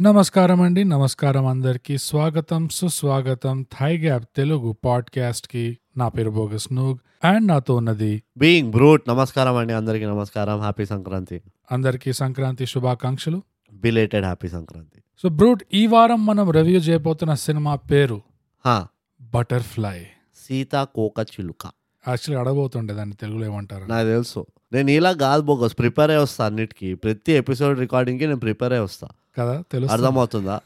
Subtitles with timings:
[0.00, 1.98] నమస్కారం అండి నమస్కారం అందరికి.
[1.98, 9.02] స్వాగతం సుస్వాగతం థై గ్యాప్ తెలుగు పాడ్కాస్ట్కి నా పేరు బోగస్ నూగ్ అండ్ నాతో ఉన్నది బీయింగ్ బ్రూట్.
[9.08, 9.72] నమస్కారం అండి.
[9.72, 10.60] అందరికీ నమస్కారం.
[10.60, 11.42] హ్యాపీ సంక్రాంతి.
[11.72, 13.42] అందరికీ సంక్రాంతి శుభాకాంక్షలు.
[13.72, 15.02] Belated happy Sankranti.
[15.22, 18.20] So brute ఈ వారం మనం రివ్యూ చేయబోతున్న సినిమా పేరు
[18.66, 18.86] హా,
[19.20, 20.02] బటర్ఫ్లై.
[20.46, 21.66] సీతా కోక చిలుక.
[22.08, 23.84] యాక్చువల్లీ అడగబోతుండే దాన్ని తెలుగులో ఏమంటారు.
[23.84, 24.46] నాకు తెలుసు.
[24.72, 25.78] నేను ఇలా కాదు బోగస్.
[25.78, 26.94] ప్రిపేర్ అయ్యి వస్తా అన్నిటికీ.
[26.94, 29.08] ప్రతి ఎపిసోడ్ రికార్డింగ్కి నేను ప్రిపేర్ అయ్యి వస్తా.
[29.38, 29.62] కదా?
[29.72, 30.60] తెలుసు అర్థమవుతుందా?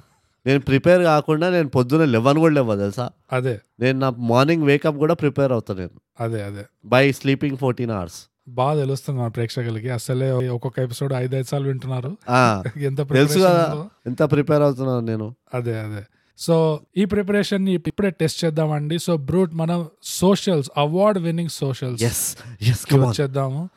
[0.46, 3.10] నేను ప్రిపేర్ కాకుండా నేను పొద్దున్న లెవెన్ కూడా లేవా తెలుసా?
[3.32, 3.60] అదే.
[3.80, 5.90] నేను నా మార్నింగ్ వేకప్ కూడా ప్రిపేర్ అవుతా నేను.
[6.20, 6.64] అదే అదే.
[6.84, 9.90] బై స్లీపింగ్ ఫోర్టీన్ అవర్స్ బాగా తెలుస్తుంది మన ప్రేక్షకులకి.
[9.90, 12.16] అసలే ఒక్కొక్క ఎపిసోడ్ ఐదైదు సార్లు వింటున్నారు.
[12.78, 13.88] ఎంత తెలుసు కదా.
[14.06, 15.34] ఎంత ప్రిపేర్ అవుతున్నాను నేను.
[15.54, 16.02] అదే అదే.
[16.38, 18.98] సో ఈ ప్రిపరేషన్ని ఇప్పుడే టెస్ట్ చేద్దామండి.
[18.98, 22.02] సో బ్రూట్ మనం socials award winning socials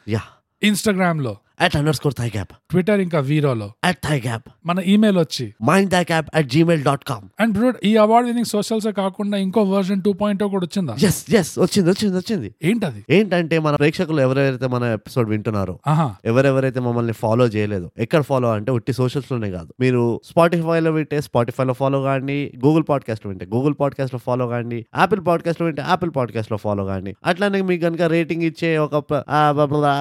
[0.10, 0.22] yeah
[0.64, 1.38] ఇన్స్టాగ్రామ్లో.
[1.62, 5.54] At underscore thigh gap Twitter ఇంకా వీరోలో అట్ థై గ్యాప్ మన ఈమెయిల్ వచ్చి.
[5.64, 9.64] Mind thigh gap at Gmail dot com and brute ఈ అవార్డ్ విన్నింగ్ సోషల్స్ కాకుండా ఇంకో
[9.64, 10.96] వర్జన్ టూ పాయింట్ కూడా వచ్చిందా?
[11.08, 12.56] ఎస్ ఎస్ వచ్చింది వచ్చింది వచ్చింది.
[12.64, 13.06] ఏంటది?
[13.10, 15.80] ఏంటంటే మన ప్రేక్షకులు ఎవరెవరైతే మన ఎపిసోడ్ వింటున్నారో
[16.26, 19.74] ఎవరెవరైతే మమ్మల్ని ఫాలో చేయలేదు ఎక్కడ ఫాలో అంటే ఉట్టి socials లోనే కాదు.
[19.80, 25.66] మీరు స్పాటిఫైలో వింటే స్పాటిఫైలో ఫాలో కాండి గూగుల్ పాడ్కాస్ట్లో వింటే గూగుల్ పాడ్కాస్ట్లో ఫాలో కాండి యాపిల్ పాడ్కాస్ట్లో
[25.66, 27.16] వింటే యాపిల్ పాడ్కాస్ట్లో ఫాలో కాండి.
[27.26, 28.96] అట్లానే మీకు కనుక రేటింగ్ ఇచ్చే ఒక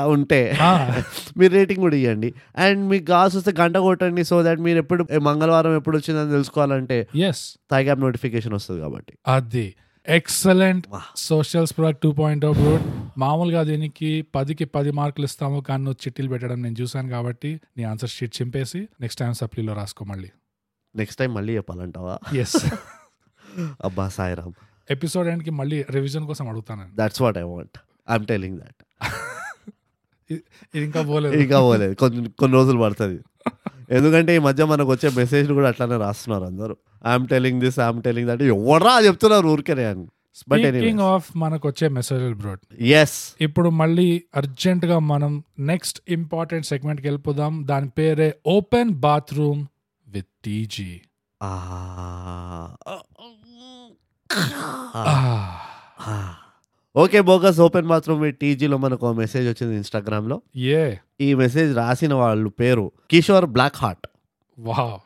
[0.06, 0.58] ఉంటే
[1.47, 5.77] మీరు రేటింగ్ కూడా ఇవ్వండి అండ్ మీకు కావాల్సి వస్తే గంట కొట్టండి సో దట్ మీరు ఎప్పుడు మంగళవారం
[5.77, 9.12] ఎప్పుడు వచ్చిందని తెలుసుకోవాలంటే ఎస్ థైగ్యాప్ నోటిఫికేషన్ వస్తుంది కాబట్టి.
[9.27, 9.67] అది.
[10.08, 11.00] ఎక్సలెంట్ వా.
[11.17, 12.84] Socials product two point brute
[13.19, 18.11] మామూలుగా దీనికి పదికి పది మార్కులు ఇస్తాము కానీ నువ్వు చిట్టీలు పెట్టడం నేను చూశాను కాబట్టి నీ ఆన్సర్
[18.11, 20.30] షీట్ చింపేసి నెక్స్ట్ టైం సప్లీలో రాసుకో మళ్ళీ.
[20.94, 22.19] నెక్స్ట్ టైం మళ్ళీ చెప్పాలంటావా?
[22.36, 22.56] ఎస్
[23.84, 24.55] అబ్బా సాయిరామ్.
[24.91, 27.78] ఎపిసోడ్ ఎండ్కి మళ్ళీ రివిజన్ కోసం అడుగుతాను that's what I want
[28.11, 28.80] I'm telling that
[30.30, 31.34] ఇది ఇంకా పోలేదు.
[31.44, 31.94] ఇంకా పోలేదు.
[31.94, 33.19] కొన్ని కొన్ని రోజులు పడుతుంది.
[33.91, 36.77] ఎందుకంటే ఈ మధ్య మనకు వచ్చే మెసేజ్లు కూడా అట్లానే రాస్తున్నారు అందరూ.
[37.06, 40.06] I'm telling this I'm telling that ఎవరా చెప్తున్నారు ఊరికనే అని.
[40.48, 42.62] బట్ స్పీకింగ్ ఆఫ్ మనకు వచ్చే మెసేజ్ బ్రోడ్
[43.01, 45.33] ఎస్ ఇప్పుడు మళ్ళీ అర్జెంట్గా మనం
[45.73, 47.52] నెక్స్ట్ ఇంపార్టెంట్ సెగ్మెంట్కి వెళ్ళిపోదాం.
[47.67, 49.62] దాని పేరే open bathroom
[50.06, 50.90] with TG
[56.96, 60.96] okay bogus open bathroom టీజీలో మనకు మెసేజ్ వచ్చింది ఇన్స్టాగ్రామ్లో ఏ?
[61.20, 64.07] ఈ మెసేజ్ రాసిన వాళ్ళు పేరు కిషోర్ బ్లాక్ హార్ట్
[64.58, 64.98] వా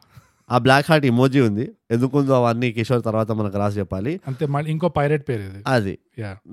[0.50, 1.70] ఆ బ్లాక్ హార్ట్ ఇమోజీ ఉంది.
[1.90, 4.20] ఎందుకుందో అవన్నీ కిషోర్ తర్వాత మనకు రాసి చెప్పాలి.
[4.26, 5.60] అంతే మళ్ళీ ఇంకో పైరేట్ పేరు ఇది.
[5.66, 5.98] అది.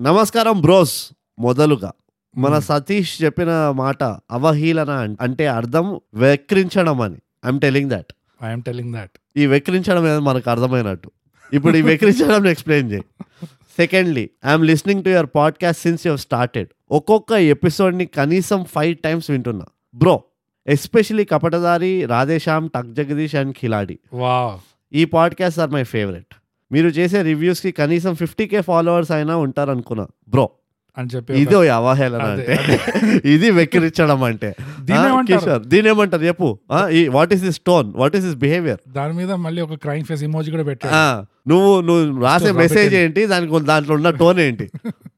[0.00, 0.96] నమస్కారం బ్రోస్
[1.38, 1.92] మొదలుగా.
[2.36, 2.64] మన Hmm.
[2.64, 7.18] సతీష్ చెప్పిన మాట అవహీలన అంటే అర్థం వెక్రించడం అని.
[7.46, 8.12] I'm telling that
[8.44, 11.10] I'm telling that ఈ వెక్రించడం ఏదో మనకు అర్థమైనట్టు.
[11.52, 13.04] ఇప్పుడు ఈ వెక్రించడం ఎక్స్ప్లెయిన్ చేయి.
[13.78, 19.66] Secondly I'm listening to your podcast since your started ఒక్కొక్క ఎపిసోడ్ని కనీసం ఫైవ్ టైమ్స్ వింటున్నా.
[19.94, 20.24] Bro
[20.66, 23.98] especially Kapatadhaari Radhe Shyam Tuck Jagadish and Khiladi
[24.92, 26.34] ఈ పాడ్కాస్ట్ ఆర్ మై ఫేవరెట్
[26.72, 30.50] మీరు చేసే రివ్యూస్కి కనీసం ఫిఫ్టీ కే ఫాలోవర్స్ అయినా ఉంటారు అనుకున్నా బ్రో
[30.98, 32.54] అని చెప్పి ఇది అవహేళన అంటే.
[33.34, 34.50] ఇది వెక్కిరించడం అంటే?
[35.28, 36.24] కిషోర్ దీని ఏమంటారు?
[36.28, 36.48] చెప్పు.
[37.16, 40.50] What is this tone what is this behaviour దాని మీద మళ్ళీ ఒక క్రైమ్ ఫేస్ ఇమోజీ
[40.54, 40.94] కూడా పెట్టాడు
[41.46, 42.94] నువ్వు నువ్వు రాసే మెసేజ్.
[43.02, 43.22] ఏంటి?
[43.32, 44.68] దానికి దాంట్లో ఉన్న టోన్ ఏంటి?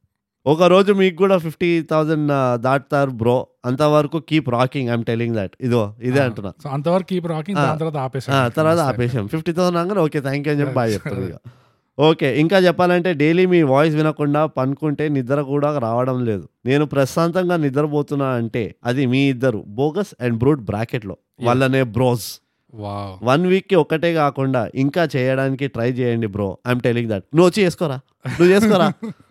[0.46, 2.30] ఒక రోజు మీకు కూడా ఫిఫ్టీ థౌసండ్
[2.64, 3.34] దాటుతారు బ్రో
[3.69, 6.50] అంతవరకు keep rocking I'm telling that ఇదో ఇదే అంటున్నా.
[6.76, 10.62] అంతవరకు కీప్ రాకింగ్ తర్వాత ఆ, ఆపేసాడు తర్వాత ఆపేసాం ఫిఫ్టీ థౌసండ్ అనగానే ఓకే థ్యాంక్ యూ అని
[10.62, 11.26] చెప్పి బాగా చెప్తారు
[12.00, 16.49] ఓకే ఇంకా చెప్పాలంటే డైలీ మీ వాయిస్ వినకుండా పనుకుంటే నిద్ర కూడా రావడం లేదు.
[16.65, 21.16] నేను ప్రశాంతంగా నిద్రపోతున్నా అంటే అది మీ ఇద్దరు బోగస్ అండ్ బ్రూట్ బ్రాకెట్లో.
[21.43, 22.41] వాళ్ళనే బ్రోస్.
[22.75, 23.27] వావ్.
[23.27, 26.59] వన్ వీక్కి ఒకటే కాకుండా ఇంకా చేయడానికి ట్రై చేయండి బ్రో.
[26.69, 27.25] I'm telling that.
[27.34, 28.00] నువ్వు వచ్చి చేసుకోరా?
[28.27, 28.93] నువ్వు చేసుకోరా?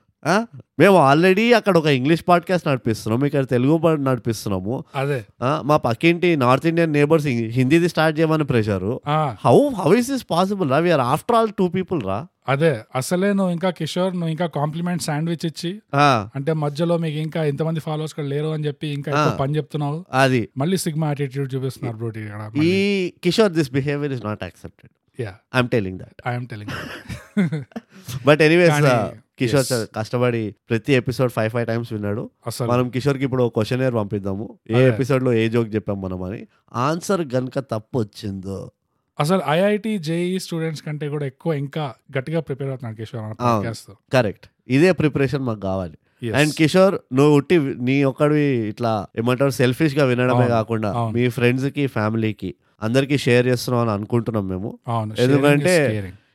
[0.80, 4.84] మేము ఆల్రెడీ అక్కడ ఒక ఇంగ్లీష్ పాడ్కాస్ట్ నడిపిస్తున్నాం ఇక్కడ తెలుగు పాడ్ నడిపిస్తున్నాము.
[4.96, 5.26] అదే.
[5.62, 9.02] మా పక్కింటి నార్త్ ఇండియన్ నేబర్స్ హిందీది స్టార్ట్ చేయమని pressure.
[9.46, 10.78] How how is this possible రా?
[10.78, 12.28] We are after all two people రా.
[12.50, 17.80] అదే అసలే నువ్వు ఇంకా కిషోర్ నువ్వు ఇంకా కాంప్లిమెంట్ శాండ్విచ్ ఇచ్చి అంటే మధ్యలో మీకు ఇంకా ఎంతమంది
[17.80, 19.38] ఫాలోవర్స్ కూడా లేరు అని చెప్పి ఇంకా.
[19.40, 20.06] పని చెప్తున్నావు.
[20.12, 20.50] అది.
[20.58, 22.30] మళ్ళీ సిగ్మా యాటిట్యూడ్ చూపిస్తున్నారు బ్రోటి
[22.68, 25.22] ఈ Kishore this behaviour is not accepted.
[25.22, 26.72] Yeah I'm telling that I'm telling
[28.26, 29.66] but anyways Kishore.
[29.66, 32.30] Sir కష్టపడి ప్రతి ఎపిసోడ్ ఫైవ్ ఫైవ్ టైమ్స్ విన్నాడు.
[32.68, 34.60] మనం కిషోర్కి ఇప్పుడు క్వశ్చన్ ఏర్ పంపిద్దాము.
[34.70, 34.88] ఏ.
[34.88, 36.48] ఎపిసోడ్లో ఏ జోక్ చెప్పాం మనం అని.
[36.74, 38.72] ఆన్సర్ గనుక తప్పు వచ్చిందో
[39.20, 44.46] అసలు ఐఐటి జేఈ స్టూడెంట్స్ కంటే కూడా ఎక్కువ ఇంకా గట్టిగా ప్రిపేర్ అవుతున్నాడు కిషోర్ కరెక్ట్.
[44.76, 45.98] ఇదే ప్రిపరేషన్ మాకు కావాలి.
[46.40, 50.92] అండ్ కిషోర్ నువ్వు ఉట్టి నీ ఒక్కడివి ఇట్లా ఏమంటారు సెల్ఫిష్గా వినడమే కాకుండా.
[51.18, 54.80] మీ ఫ్రెండ్స్కి ఫ్యామిలీకి అందరికి షేర్ చేస్తున్నాం అని అనుకుంటున్నాం మేము.
[55.20, 55.76] ఎందుకంటే.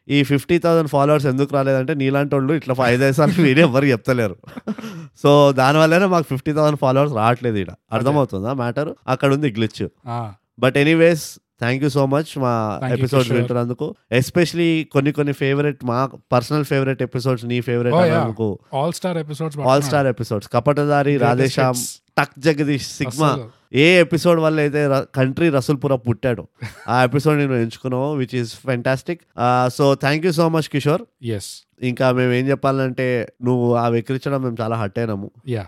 [0.09, 4.37] ఈ ఫిఫ్టీ థౌసండ్ ఫాలోవర్స్ ఎందుకు రాలేదంటే నీలాంటి వాళ్ళు ఇట్లా ఐదైదు సార్లు వీడియో ఎవరు చెప్తలేరు.
[5.23, 8.91] సో దానివల్లనే మాకు ఫిఫ్టీ థౌసండ్ ఫాలోవర్స్ రావట్లేదు ఇక్కడ అర్థమవుతుందా మ్యాటర్?
[9.09, 9.83] అక్కడ ఉంది glitch
[10.59, 11.25] but anyways
[11.65, 12.55] thank you so much మా
[12.93, 13.33] Kishore.
[13.35, 13.87] వింటున్నందుకు.
[14.13, 15.99] ఎస్పెషలీ కొన్ని కొన్ని ఫేవరెట్ మా
[16.33, 17.95] పర్సనల్ ఫేవరెట్ ఎపిసోడ్స్ నీ ఫేవరెట్.
[17.95, 18.49] అన్నందుకు.
[18.75, 21.83] All star episodes all star episodes Kapatadhaari Radhe Shyam
[22.19, 23.31] Tuck Jagadish sigma.
[23.75, 24.81] ఏ ఎపిసోడ్ వల్ల అయితే
[25.15, 26.43] కంట్రీ రసూల్పుర పుట్టాడు.
[26.89, 29.23] ఆ ఎపిసోడ్ నేను ఎంచుకున్నావు which is fantastic
[29.75, 31.51] so thank you so much Kishore yes
[31.83, 33.07] ఇంకా మేము ఏం చెప్పాలంటే
[33.45, 35.31] నువ్వు ఆ వెక్కిరించడం మేము చాలా హట్ అయినాము.
[35.49, 35.65] యా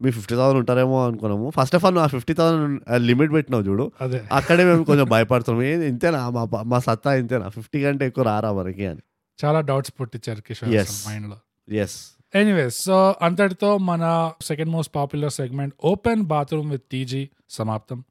[0.00, 1.52] మీ ఫిఫ్టీ థౌసండ్ ఉంటారేమో అనుకున్నాము.
[1.60, 3.92] ఫస్ట్ ఆఫ్ ఆల్ నువ్వు ఆ ఫిఫ్టీ థౌసండ్ లిమిట్ పెట్టినావు చూడు.
[4.00, 4.22] అదే.
[4.32, 5.64] అక్కడే మేము కొంచెం భయపడుతున్నాం.
[5.66, 6.30] ఏంది ఇంతేనా?
[6.30, 7.48] మా మా సత్తా ఇంతేనా?
[7.48, 9.00] ఫిఫ్టీ కంటే ఎక్కువ రారా మనకి అని.
[9.44, 10.88] చాలా డౌట్స్ పుట్టించారు కిషోర్ Yes.
[11.08, 11.36] మైండ్లో.
[11.74, 12.00] ఎస్
[12.34, 18.04] ఎనీవేస్ సో అంతటితో మన second most popular segment open bathroom with TG సమాప్తం.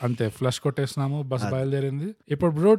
[0.00, 1.44] అంతే ఫ్లష్ కొట్టేసినాము బస్.
[1.52, 2.08] బయలుదేరింది.
[2.28, 2.72] ఇప్పుడు బ్రో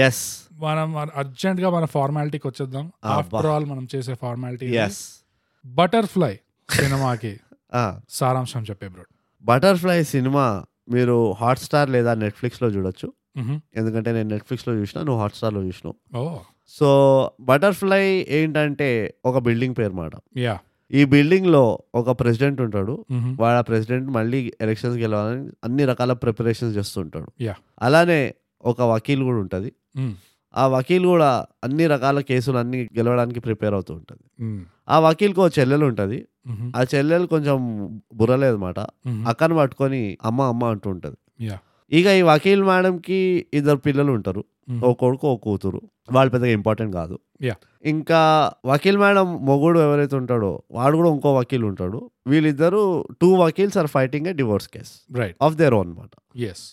[0.00, 0.22] ఎస్
[0.60, 2.84] మనం అర్జెంట్గా మన ఫార్మాలిటీకి వచ్చేద్దాం.
[3.12, 4.68] ఆఫ్టర్ ఆల్ మనం చేసే ఫార్మాలిటీ
[5.64, 6.34] బటర్ఫ్లై
[6.80, 7.32] సినిమాకి
[8.10, 9.04] సారాంశం చెప్పే బ్రో
[9.44, 10.44] బటర్ఫ్లై సినిమా
[10.88, 13.08] మీరు హాట్స్టార్ లేదా నెట్ఫ్లిక్స్లో చూడొచ్చు.
[13.76, 15.96] ఎందుకంటే నేను నెట్ఫ్లిక్స్లో చూసిన నువ్వు హాట్స్టార్లో చూసినావు.
[16.16, 16.22] ఓ.
[16.74, 16.88] సో
[17.40, 18.88] బటర్ఫ్లై ఏంటంటే
[19.24, 20.12] ఒక బిల్డింగ్ పేరు మాట.
[20.38, 20.54] యా
[20.92, 23.04] ఈ బిల్డింగ్లో ఒక ప్రెసిడెంట్ ఉంటాడు.
[23.40, 27.32] వాడు ఆ ప్రెసిడెంట్ మళ్ళీ ఎలక్షన్స్ గెలవాలని అన్ని రకాల ప్రిపరేషన్స్ చేస్తుంటాడు.
[27.82, 28.34] అలానే
[28.64, 29.72] ఒక వకీల్ కూడా ఉంటుంది.
[30.56, 34.42] ఆ వకీల్ కూడా అన్ని రకాల కేసులు అన్ని గెలవడానికి ప్రిపేర్ అవుతూ ఉంటుంది.
[34.88, 36.26] ఆ వకీల్కి ఒక చెల్లెలు ఉంటుంది.
[36.76, 37.58] ఆ చెల్లెలు కొంచెం
[38.14, 38.78] బుర్రలేదు మాట
[39.28, 41.44] అక్కను పట్టుకొని అమ్మ అమ్మ అంటూ ఉంటుంది.
[41.92, 44.44] ఇక ఈ వకీల్ మేడంకి ఇద్దరు పిల్లలు ఉంటారు.
[44.84, 45.80] ఓ కొడుకు ఓ కూతురు.
[46.12, 47.18] వాళ్ళు పెద్దగా ఇంపార్టెంట్ కాదు.
[47.84, 48.20] ఇంకా
[48.66, 52.10] వకీల్ మేడం మొగుడు ఎవరైతే ఉంటాడో వాడు కూడా ఇంకో వకీల్ ఉంటాడు.
[52.26, 52.80] వీళ్ళిద్దరు
[53.20, 56.10] two vakils are fighting a divorce case right of their own అనమాట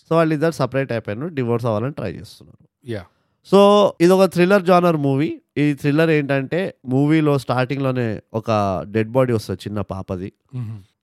[0.08, 2.90] సో వాళ్ళిద్దరు సపరేట్ అయిపోయారు డివోర్స్ అవ్వాలని ట్రై చేస్తున్నారు.
[2.90, 3.04] యా
[3.46, 3.60] సో
[4.00, 8.50] ఇది ఒక థ్రిల్లర్ జానర్ మూవీ ఈ థ్రిల్లర్ ఏంటంటే మూవీలో స్టార్టింగ్లోనే ఒక
[8.90, 10.32] డెడ్ బాడీ వస్తుంది చిన్న పాపది.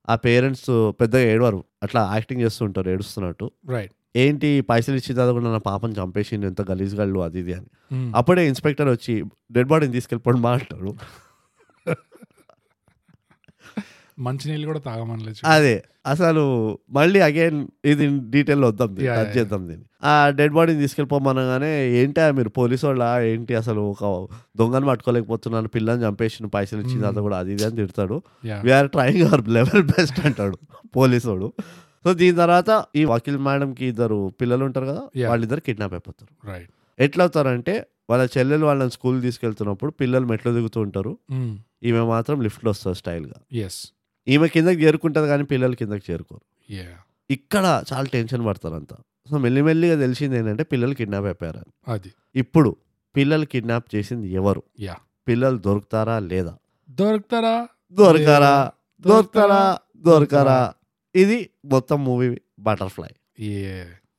[0.08, 1.64] ఆ పేరెంట్స్ పెద్దగా ఏడవారు.
[1.82, 3.50] అట్లా యాక్టింగ్ చేస్తుంటారు ఏడుస్తున్నట్టు.
[3.68, 3.92] రైట్
[4.22, 7.68] ఏంటి పైసలు ఇచ్చి చదవకుండా నా పాపని చంపేసింది ఎంత గలీజ్గాళ్ళు అది ఇది అని.
[8.20, 9.14] అప్పుడే ఇన్స్పెక్టర్ వచ్చి
[9.56, 10.92] డెడ్ బాడీని తీసుకెళ్ళిపోండి మా అంటాడు.
[14.26, 15.76] మంచినీళ్ళు కూడా తాగమనలేదు అదే
[16.12, 16.42] అసలు
[16.96, 17.58] మళ్ళీ అగైన్
[17.92, 18.04] ఇది
[18.34, 19.32] డీటెయిల్ వద్దాం టచ్.
[19.36, 19.86] చేద్దాం దీన్ని.
[20.10, 21.70] ఆ డెడ్ బాడీని తీసుకెళ్ళిపోమనగానే
[22.00, 24.04] ఏంటి మీరు పోలీసు వాళ్ళ ఏంటి అసలు ఒక
[24.60, 28.18] దొంగను పట్టుకోలేకపోతున్నాను పిల్లని చంపేసిన పైసలు ఇచ్చిన తర్వాత కూడా అది ఇది అని తిడతాడు.
[28.66, 30.58] We are trying our level best అంటాడు
[30.98, 31.48] పోలీసోడు.
[32.06, 35.28] సో దీని తర్వాత ఈ వకీల్ మేడంకి ఇద్దరు పిల్లలు ఉంటారు కదా.
[35.28, 36.48] వాళ్ళిద్దరు కిడ్నాప్ అయిపోతారు.
[36.50, 41.18] రైట్ ఎట్లా అవుతారంటే వాళ్ళ చెల్లెలు వాళ్ళని స్కూల్ తీసుకెళ్తున్నప్పుడు పిల్లలు మెట్లు దిగుతూ ఉంటారు.
[41.82, 43.38] ఈమె మాత్రం లిఫ్ట్లో వస్తుంది స్టైల్గా.
[43.52, 43.92] ఎస్
[44.28, 46.44] ఈమె కిందకి చేరుకుంటుంది కానీ పిల్లలు కిందకి చేరుకోరు.
[46.70, 46.86] యా
[47.30, 48.96] ఇక్కడ చాలా టెన్షన్ పడతారు అంతా
[49.30, 51.62] సో మెల్లిమెల్లిగా తెలిసింది ఏంటంటే పిల్లలు కిడ్నాప్ అయిపోయారు.
[51.88, 52.12] అది.
[52.34, 52.76] ఇప్పుడు
[53.16, 54.62] పిల్లలు కిడ్నాప్ చేసింది ఎవరు?
[54.80, 54.96] యా
[55.28, 56.54] పిల్లలు దొరుకుతారా లేదా?
[56.90, 57.68] దొరుకుతారా?
[57.92, 58.70] దొరకరా?
[59.06, 59.78] దొరుకుతారా?
[59.96, 60.58] దొరకరా?
[61.16, 63.08] ఇది మొత్తం మూవీ బటర్ఫ్లై.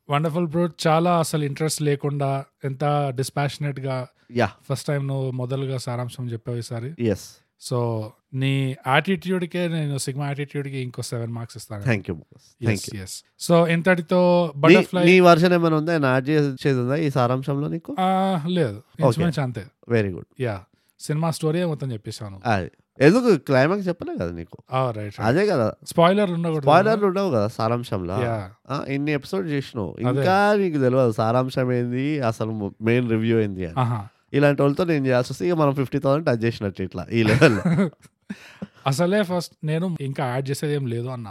[0.09, 6.57] వండర్ఫుల్ బ్రో చాలా అసలు ఇంట్రెస్ట్ లేకుండా ఎంత డిస్పాషనేట్గా యా ఫస్ట్ టైం నువ్వు మొదలుగా సారాంశం చెప్పావు
[6.57, 6.95] ఈసారి.
[6.99, 7.29] ఎస్
[7.61, 11.83] సో నీ attitude కే నేను సిగ్మా యాటిట్యూడ్కి ఇంకో సెవెన్ మార్క్స్ ఇస్తాను.
[11.83, 15.93] Thank you thank you yes so ఇంతటితో బటర్ఫ్లై నీ వర్షన్ ఏమైనా ఉందా?
[15.93, 17.95] నేను యాడ్ చేసేది ఉందా ఈ సారాంశంలో నీకు?
[18.47, 18.83] లేదు.
[19.41, 19.65] అంతే.
[19.89, 20.63] వెరీ గుడ్ యా
[20.99, 22.41] సినిమా స్టోరీ మొత్తం చెప్పేశాను.
[22.45, 22.71] అది.
[22.99, 24.57] ఎందుకు క్లైమాక్స్ చెప్పలే కదా నీకు?
[24.95, 25.67] రైట్ అదే కదా.
[25.91, 28.17] స్పాయిలర్ స్పాయిలర్లు ఉండవు కదా సారాంశంలో?
[28.89, 29.91] ఇన్ని ఎపిసోడ్ చేసినావు.
[30.05, 32.53] ఇంకా నీకు తెలియదు సారాంశం ఏంది అసలు
[32.87, 33.77] మెయిన్ రివ్యూ ఏంది అని.
[34.33, 37.57] ఇలాంటి వాళ్ళతో నేను చేయాల్సి వస్తే ఇక మనం ఫిఫ్టీ థౌసండ్ టచ్ చేసినట్టు ఇట్లా ఈ లెవెల్
[38.89, 41.27] అసలే ఫస్ట్ నేను ఇంకా యాడ్ చేసేది ఏం లేదు అన్న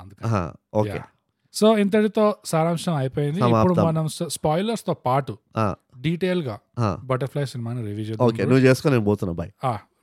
[0.74, 0.98] ఓకే
[1.54, 3.40] సో ఇంతటితో సారాంశం అయిపోయింది.
[3.50, 3.74] ఇప్పుడు.
[3.88, 4.06] మనం
[4.36, 5.34] స్పాయిలర్స్తో పాటు
[6.04, 6.56] డీటెయిల్గా
[7.10, 9.52] బటర్ఫ్లై సినిమాని రివ్యూ ఓకే చేద్దాం నువ్వు చేసుకొని నేను పోతున్నా బాయ్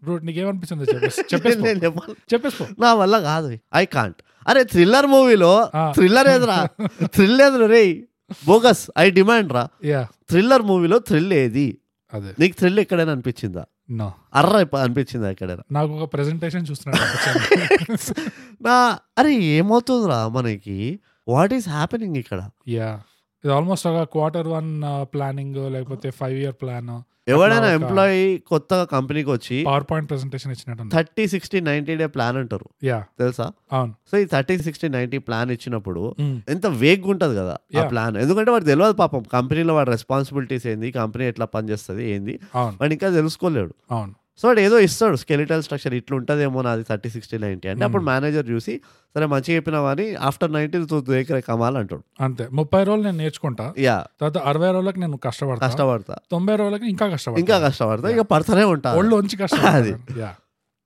[0.05, 0.85] రూట్ నీకేమనిపిస్తుంది.
[2.33, 2.65] చెప్పేసుకో.
[2.79, 3.57] నా వల్ల కాదు.
[3.75, 5.69] ఐ కాంట్ అరే థ్రిల్లర్ మూవీలో.
[5.89, 6.67] థ్రిల్లర్ ఏదిరా?
[7.15, 7.65] థ్రిల్ ఏదిరా?
[7.65, 8.03] రే
[8.47, 9.67] బోగస్ ఐ డిమాండ్ రా.
[9.85, 10.07] యా.
[10.29, 11.77] థ్రిల్లర్ మూవీలో థ్రిల్ ఏది?
[12.13, 12.33] అదే.
[12.39, 13.65] నీకు థ్రిల్ ఎక్కడైనా అనిపించిందా?
[13.91, 14.13] నో.
[14.33, 15.63] అర్ర అనిపించిందా ఎక్కడైనా?
[15.71, 17.03] నాకు ఒక ప్రెజెంటేషన్ చూస్తున్నాడు
[18.61, 20.99] నా అరే ఏమవుతుందిరా మనకి?
[21.27, 22.49] వాట్ ఈస్ హ్యాపెనింగ్ ఇక్కడ?
[22.67, 23.01] యా.
[23.43, 24.81] ఇది ఆల్మోస్ట్ ఒక క్వార్టర్ వన్
[25.13, 26.91] ప్లానింగ్ లేకపోతే ఫైవ్ ఇయర్ ప్లాన్
[27.27, 32.65] ఎవడైనా ఎంప్లాయీ కొత్తగా కంపెనీకి వచ్చి పవర్ పాయింట్ ప్రెజెంటేషన్ ఇచ్చినట్టు thirty sixty ninety day plan అంటారు.
[33.19, 33.51] తెలుసా?
[33.73, 33.93] అవును.
[34.11, 36.15] సో ఈ థర్టీ సిక్స్టీ నైన్టీ ప్లాన్ ఇచ్చినప్పుడు.
[36.49, 37.87] ఎంత వేగ్ ఉంటుంది కదా ఆ.
[37.87, 38.17] ప్లాన్.
[38.17, 43.73] ఎందుకంటే వాడు తెలియదు పాపం కంపెనీలో వాడి రెస్పాన్సిబిలిటీస్ ఏంది కంపెనీ ఎట్లా పనిచేస్తుంది ఏంది వాడు ఇంకా తెలుసుకోలేడు.
[43.91, 44.13] అవును.
[44.39, 48.49] సో వాడు ఏదో ఇస్తాడు స్కెలిటల్ స్ట్రక్చర్ ఇట్లా ఉంటుందేమో నాది థర్టీ సిక్స్టీ నైన్టీ అంటే అప్పుడు మేనేజర్
[48.49, 48.73] చూసి
[49.15, 52.03] సరే మంచిగా చెప్పినావు అని ఆఫ్టర్ నైన్టీ టూ దేకరే కమాల్ అంటాడు.
[52.21, 52.45] అంతే.
[52.51, 53.65] ముప్పై రోజులు నేను నేర్చుకుంటా.
[53.79, 53.97] యా.
[54.19, 55.61] తర్వాత అరవై రోజులకి నేను కష్టపడతా.
[55.67, 56.15] కష్టపడతా.
[56.31, 57.39] తొంభై రోజులకి ఇంకా కష్టపడతా.
[57.39, 58.09] ఇంకా కష్టపడతా.
[58.09, 58.91] ఇక పడతానే ఉంటా.
[58.93, 59.73] ఒళ్ళు ఉంచి కష్టపడతా.
[59.77, 59.93] అది.
[60.19, 60.31] యా.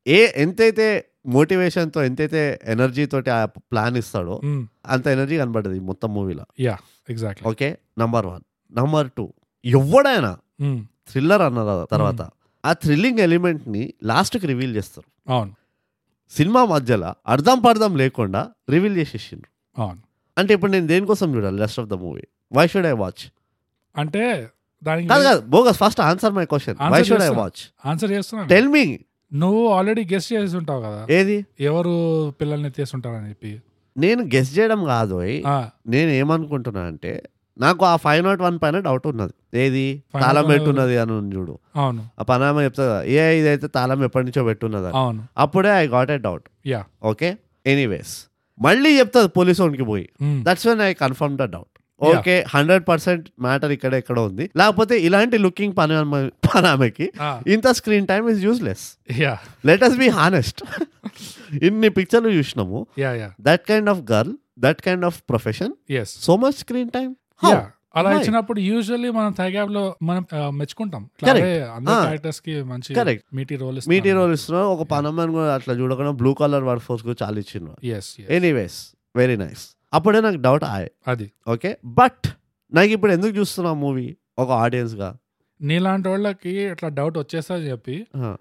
[0.07, 0.87] ఏ ఎంతైతే
[1.27, 3.39] మోటివేషన్తో ఎంతైతే ఎనర్జీ తోటి ఆ
[3.71, 4.61] ప్లాన్ ఇస్తాడో మ్మ్.
[4.85, 6.75] అంత ఎనర్జీ కనబడ్డది మొత్తం మూవీలో yeah
[7.09, 7.69] exactly okay?
[7.99, 9.25] Number one number two
[9.65, 10.31] ఎవడైనా.
[11.11, 11.59] థ్రిల్లర్ అన్న
[11.91, 12.21] తర్వాత
[12.67, 15.31] ఆ థ్రిల్లింగ్ ఎలిమెంట్ని లాస్ట్కి రివీల్ చేస్తారు.
[15.31, 15.53] అవును.
[16.29, 19.81] సినిమా మధ్యలో అర్థం పర్థం లేకుండా రివీల్ చేసేసిండ్రు.
[19.81, 20.01] అవును.
[20.37, 22.21] అంటే ఇప్పుడు నేను దేనికోసం చూడాలి rest of the movie
[22.53, 23.23] why should I watch
[23.95, 24.49] అంటే
[24.83, 27.41] దానికి కాదు కాదు bogus first answer my question why should I చేస్తున్నా.
[27.41, 28.49] వాచ్ ఆన్సర్ చేస్తున్నాను.
[28.49, 28.99] టెల్ మీ
[29.33, 31.07] నువ్వు ఆల్రెడీ గెస్ట్ చేసి ఉంటావు కదా.
[31.09, 31.45] ఏది?
[31.59, 31.95] ఎవరు
[32.41, 33.61] పిల్లల్ని తీసుంటారని చెప్పి.
[33.97, 35.15] నేను గెస్ చేయడం కాదు
[35.87, 37.23] నేను ఏమనుకుంటున్నా అంటే
[37.65, 39.33] నాకు ఆ ఫైవ్ నాట్ వన్ పైన డౌట్ ఉన్నది.
[39.63, 39.85] ఏది?
[40.13, 41.55] 501 తాళం పెట్టున్నది అని చూడు.
[41.81, 42.01] అవును.
[42.19, 42.85] ఆ పనామ చెప్తా
[43.15, 44.91] ఏ ఇదైతే తాళం ఎప్పటి నుంచో పెట్టున్నది.
[45.01, 45.21] అవును.
[45.45, 47.31] అప్పుడే I got a doubt yeah okay
[47.73, 48.13] anyways
[48.65, 50.05] మళ్ళీ చెప్తుంది పోలీసు వానికి పోయి.
[50.47, 54.45] That's when I confirm the doubt okay hundred percent matter ఇక్కడ ఎక్కడ ఉంది.
[54.59, 57.05] లేకపోతే ఇలాంటి లుకింగ్ పనామ పనామకి
[57.53, 58.83] ఇంత screen time is useless
[59.23, 59.33] yeah
[59.69, 60.61] let us be honest
[61.67, 62.79] ఇన్ని పిక్చర్లు చూసినాము.
[63.47, 64.33] That kind of girl
[64.65, 65.73] that kind of profession
[66.27, 67.11] so much screen time
[67.41, 68.11] అలా?
[68.11, 71.09] ఇచ్చినప్పుడు యూజువల్లీ మనం థైగ్యాప్లో మనం మెచ్చుకుంటాం.
[71.23, 73.23] క్యారెక్టర్స్కి మంచి Correct.
[73.33, 77.17] Meaty role meaty role ఇస్తున్నారు ఒక పనమ్మని కూడా అట్లా చూడకుండా బ్లూ కలర్ వర్క్ ఫోర్స్ కూడా
[77.23, 77.75] చాలా ఇచ్చిండ్రు
[78.29, 79.63] ఎనీవేస్ వెరీ నైస్
[79.93, 80.87] అప్పుడే నాకు డౌట్ ఆయ్.
[81.07, 81.31] అది.
[81.47, 82.25] ఓకే బట్
[82.71, 85.09] నాకు ఇప్పుడు ఎందుకు చూస్తున్నా మూవీ ఒక ఆడియన్స్గా.
[85.59, 87.95] నీలాంటి వాళ్ళకి ఇట్లా డౌట్ వచ్చేస్తా చెప్పి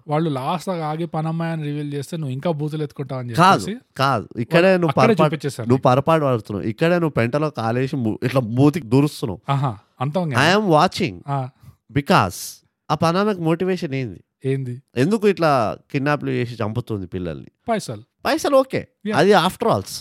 [0.07, 4.27] వాళ్ళు లాస్ట్ దాకా ఆగి పనమ్మాయని రివీల్ చేస్తే నువ్వు ఇంకా బూతులు ఎత్తుకుంటావు అని చెప్పేసి కాదు.
[4.39, 6.65] ఇక్కడే నువ్వు పొరపాటు నువ్వు పొరపాటు పడుతున్నావు.
[6.67, 9.39] ఇక్కడే నువ్వు పెంటలో కాలేసి ఇట్లా మూతికి దూరుస్తున్నావు.
[10.01, 11.19] అంతం ఐఎమ్ వాచింగ్
[11.91, 12.39] బికాస్
[12.89, 12.95] ఆ.
[12.95, 14.19] పనామకి మోటివేషన్ ఏంది?
[14.45, 14.73] ఏంది?
[14.95, 15.51] ఎందుకు ఇట్లా
[15.91, 17.49] కిడ్నాప్లు చేసి చంపుతుంది పిల్లల్ని?
[17.69, 18.03] పైసలు.
[18.27, 18.79] పైసలు ఓకే.
[19.15, 19.95] అది ఆఫ్టర్ ఆల్స్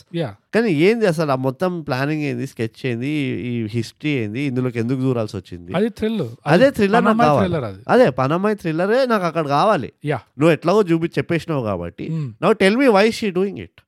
[0.55, 3.11] కానీ ఏంది అసలు ఆ మొత్తం ప్లానింగ్ ఏంది స్కెచ్ ఏంది
[3.47, 5.71] ఈ హిస్టరీ ఏంది ఇందులోకి ఎందుకు దూరాల్సి వచ్చింది?
[5.79, 7.43] అది థ్రిల్ అదే thriller నాకు కావాలి.
[7.43, 7.81] థ్రిల్లర్ అది.
[8.19, 9.91] పనమ్మాయి థ్రిల్లరే నాకు అక్కడ కావాలి.
[10.39, 12.07] నువ్వు ఎట్లాగో చూపి చెప్పేసినావు కాబట్టి.
[12.43, 13.81] Now tell me why she doing it.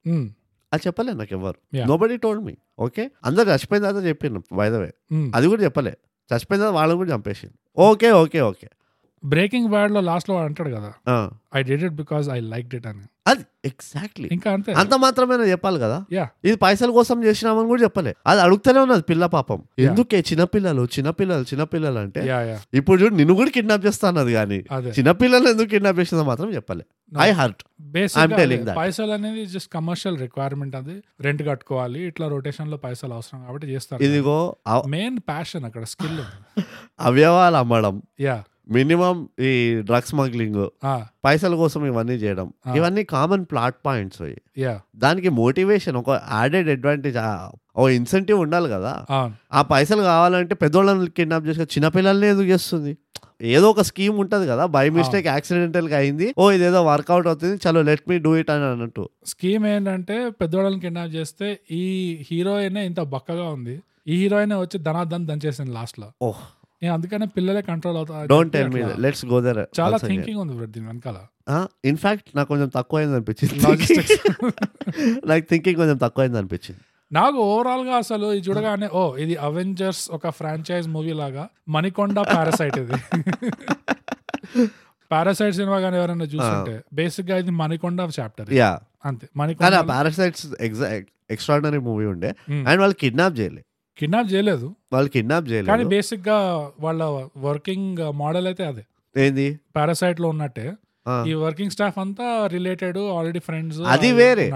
[0.73, 1.59] అది చెప్పలే నాకు ఎవరు.
[1.87, 4.67] Nobody told me okay అందరు చచ్చిపోయిన తర్వాత చెప్పిన వే
[5.13, 5.29] మ్మ్.
[5.35, 5.95] అది కూడా చెప్పలే.
[6.31, 8.67] చచ్చిపోయిన తర్వాత వాళ్ళని కూడా చంపేసింది ఓకే ఓకే ఓకే
[9.23, 10.91] బ్రేకింగ్ బ్యాడ్లో లాస్ట్లో వాడు అంటాడు కదా
[11.57, 13.05] I did it because I like it అని.
[13.27, 14.73] అది ఎగ్జాక్ట్లీ ఇంకా అంతే.
[14.73, 15.99] అంత మాత్రమే చెప్పాలి కదా?
[16.45, 18.15] ఇది పైసల కోసం చేసినామని కూడా చెప్పలే.
[18.27, 19.59] అది అడుగుతూనే ఉన్నది పిల్ల పాపం.
[19.79, 22.23] ఎందుకే చిన్నపిల్లలు చిన్నపిల్లలు చిన్నపిల్లలు అంటే
[22.75, 24.59] ఇప్పుడు చూడు నిన్ను కూడా కిడ్నాప్ చేస్తానది కానీ
[24.99, 26.85] చిన్నపిల్లలు ఎందుకు కిడ్నాప్ చేసిందో మాత్రం చెప్పలే.
[27.21, 27.63] I heard.
[28.77, 30.97] పైసలు అనేది జస్ట్ కమర్షియల్ రిక్వైర్మెంట్ అది.
[31.21, 34.39] రెంట్ కట్టుకోవాలి ఇట్లా రొటేషన్లో పైసలు అవసరం కాబట్టి చేస్తారు ఇదిగో
[34.87, 36.21] మెయిన్ ప్యాషన్ అక్కడ స్కిల్
[37.01, 38.03] అవయవాలు అమ్మడం.
[38.21, 38.37] యా
[38.69, 39.17] మినిమం
[39.49, 39.51] ఈ
[39.89, 40.59] డ్రగ్ స్మగ్లింగ్
[41.25, 42.47] పైసల కోసం ఇవన్నీ చేయడం.
[42.77, 44.23] ఇవన్నీ కామన్ ప్లాట్ పాయింట్స్
[45.05, 47.19] దానికి మోటివేషన్ ఒక యాడెడ్ అడ్వాంటేజ్
[47.77, 48.93] ఓ ఇన్సెంటివ్ ఉండాలి కదా.
[49.53, 52.93] ఆ పైసలు కావాలంటే పెద్దోళ్ళని కిడ్నాప్ చేసి చిన్నపిల్లల్ని ఎందుకు చేస్తుంది?
[53.55, 58.05] ఏదో ఒక స్కీమ్ ఉంటది కదా బై మిస్టేక్ యాక్సిడెంటల్గా అయింది ఓ ఇదేదో వర్కౌట్ అవుతుంది చలో లెట్
[58.11, 59.05] మీ డూ ఇట్ అని అన్నట్టు.
[59.33, 61.49] స్కీమ్ ఏంటంటే పెద్దవాళ్ళని కిడ్నాప్ చేస్తే
[61.81, 61.85] ఈ
[62.31, 63.77] హీరోయిన్ ఇంత బక్కగా ఉంది.
[64.07, 66.09] ఈ హీరోయిన్ వచ్చి ధనాధన్ దంచేసింది లాస్ట్లో.
[66.29, 66.43] ఓహ్.
[66.83, 70.67] నేను అందుకనే పిల్లలే కంట్రోల్ అవుతారు don't tell me let's go there చాలా థింకింగ్ ఉంది బ్రో
[70.67, 71.19] దీని వెనకాల.
[71.85, 73.59] ఇన్ఫాక్ట్ నాకు కొంచెం తక్కువైంది అనిపించింది.
[73.67, 74.13] Logistics.
[75.31, 76.81] నాకు థింకింగ్ కొంచెం తక్కువైంది అనిపించింది.
[77.13, 82.99] నాకు ఓవరాల్గా అసలు ఇది చూడగానే ఓ ఇది అవెంజర్స్ ఒక ఫ్రాంచైజ్ మూవీ లాగా మణికొండ పారాసైట్ ఇది.
[85.11, 88.71] పారాసైట్ సినిమా కానీ ఎవరైనా చూస్తుంటే బేసిక్గా ఇది మణికొండ చాప్టర్ యా
[89.05, 89.27] అంతే.
[89.37, 90.47] మణికొండ పారాసైట్స్
[91.31, 92.31] ఎక్స్ట్రాడినరీ మూవీ ఉండే.
[92.51, 92.63] Hmm.
[92.69, 93.63] అండ్ వాళ్ళు కిడ్నాప్ చేయలే.
[93.99, 94.67] కిడ్నాప్ చేయలేదు.
[94.93, 95.89] వాళ్ళు కిడ్నాప్ కానీ చేయలేదు.
[95.89, 96.39] బేసిక్గా
[96.81, 97.03] వాళ్ళ
[97.37, 98.85] వర్కింగ్ మోడల్ అయితే అదే.
[99.17, 99.61] ఏంది?
[99.77, 100.67] పారాసైట్లో ఉన్నట్టే.
[101.27, 104.47] ఈ వర్కింగ్ స్టాఫ్ అంతా రిలేటెడ్ ఆల్రెడీ ఫ్రెండ్స్ అది వేరే.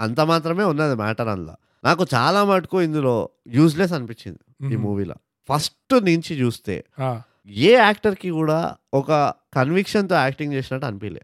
[0.00, 1.54] అంత మాత్రమే ఉన్నది మ్యాటర్ అందులో.
[1.84, 3.14] నాకు చాలా మటుకు ఇందులో
[3.48, 4.76] యూజ్లెస్ అనిపించింది ఈ.
[4.76, 5.14] మూవీలో.
[5.48, 6.84] ఫస్ట్ నుంచి చూస్తే
[7.48, 8.58] ఏ యాక్టర్కి కూడా
[8.94, 9.12] ఒక
[9.54, 11.22] కన్విక్షన్తో యాక్టింగ్ చేసినట్టు అనిపించలే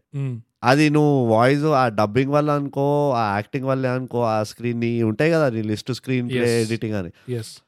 [0.63, 5.31] అది నువ్వు వాయిస్ ఆ డబ్బింగ్ వల్ల అనుకో ఆ యాక్టింగ్ వల్ల అనుకో ఆ స్క్రీన్ నీ ఉంటాయి
[5.31, 6.61] కదా నీ లిస్ట్ స్క్రీన్ ప్లే.
[6.61, 7.11] ఎడిటింగ్ అని.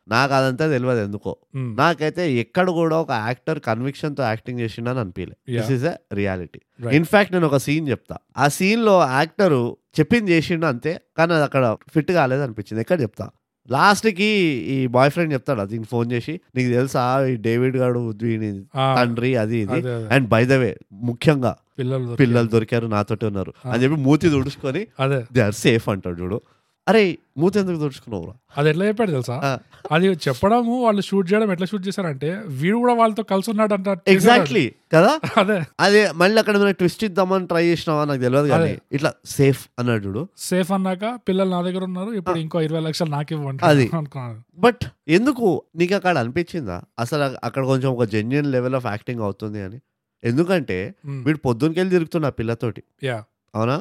[0.07, 1.37] నాకు అదంతా తెలియదు ఎందుకో.
[1.75, 5.35] నాకైతే ఎక్కడ కూడా ఒక యాక్టర్ కన్విక్షన్తో యాక్టింగ్ చేసిండని అనిపించలే.
[5.59, 6.59] This is a reality.
[6.91, 8.17] In fact నేను ఒక సీన్ చెప్తా.
[8.37, 9.57] ఆ సీన్లో యాక్టర్
[9.99, 12.81] చెప్పింది చేసిండు అంతే కానీ అది అక్కడ ఫిట్ కాలేదు అనిపించింది.
[12.81, 13.29] ఎక్కడ చెప్తా?
[13.69, 14.27] లాస్ట్కి
[14.73, 18.63] ఈ బాయ్ ఫ్రెండ్ చెప్తాడు దీనికి ఫోన్ చేసి నీకు తెలుసా ఈ డేవిడ్ గాడు వీని
[18.97, 20.07] తండ్రి అది ఇది అదే అదే.
[20.15, 22.17] అండ్ బై ద వే ముఖ్యంగా పిల్లలు దొరికారు.
[22.17, 23.53] పిల్లలు దొరికారు నాతోటి ఉన్నారు.
[23.65, 25.25] అని చెప్పి మూతి తుడుచుకొని అదే.
[25.33, 26.41] దే ఆర్ సేఫ్ అంటాడు చూడు.
[26.87, 29.59] అరే మూతి ఎందుకు తుడుచుకున్నావు అది ఎట్లా చెప్పాడు తెలుసా?
[29.91, 34.71] అది చెప్పడము వాళ్ళు షూట్ చేయడం ఎట్లా షూట్ చేశారంటే వీడు కూడా వాళ్ళతో కలిసి ఉన్నాడు అంట ఎగ్జాక్ట్లీ
[34.93, 35.19] కదా?
[35.37, 35.61] అదే.
[35.79, 38.05] అదే మళ్ళీ అక్కడ ట్విస్ట్ ఇద్దామని ట్రై చేసినావా?
[38.05, 40.27] నాకు తెలియదు కానీ ఇట్లా సేఫ్ అన్నాడు చూడు.
[40.37, 43.89] సేఫ్ అన్నాక పిల్లలు నా దగ్గర ఉన్నారు ఇప్పుడు ఇంకో ఇరవై లక్షలు నాకు ఇవ్వండి అది.
[43.93, 45.63] అనుకున్నాను బట్ ఎందుకు?
[45.75, 46.81] నీకు అక్కడ అనిపించిందా?
[46.99, 49.79] అసలు అక్కడ కొంచెం ఒక జెన్యున్ లెవెల్ ఆఫ్ యాక్టింగ్ అవుతుంది అని.
[50.23, 50.77] ఎందుకంటే.
[51.05, 52.83] వీడు పొద్దునకెళ్ళి తిరుగుతున్న ఆ పిల్లతోటి.
[53.03, 53.17] యా.
[53.55, 53.75] అవునా?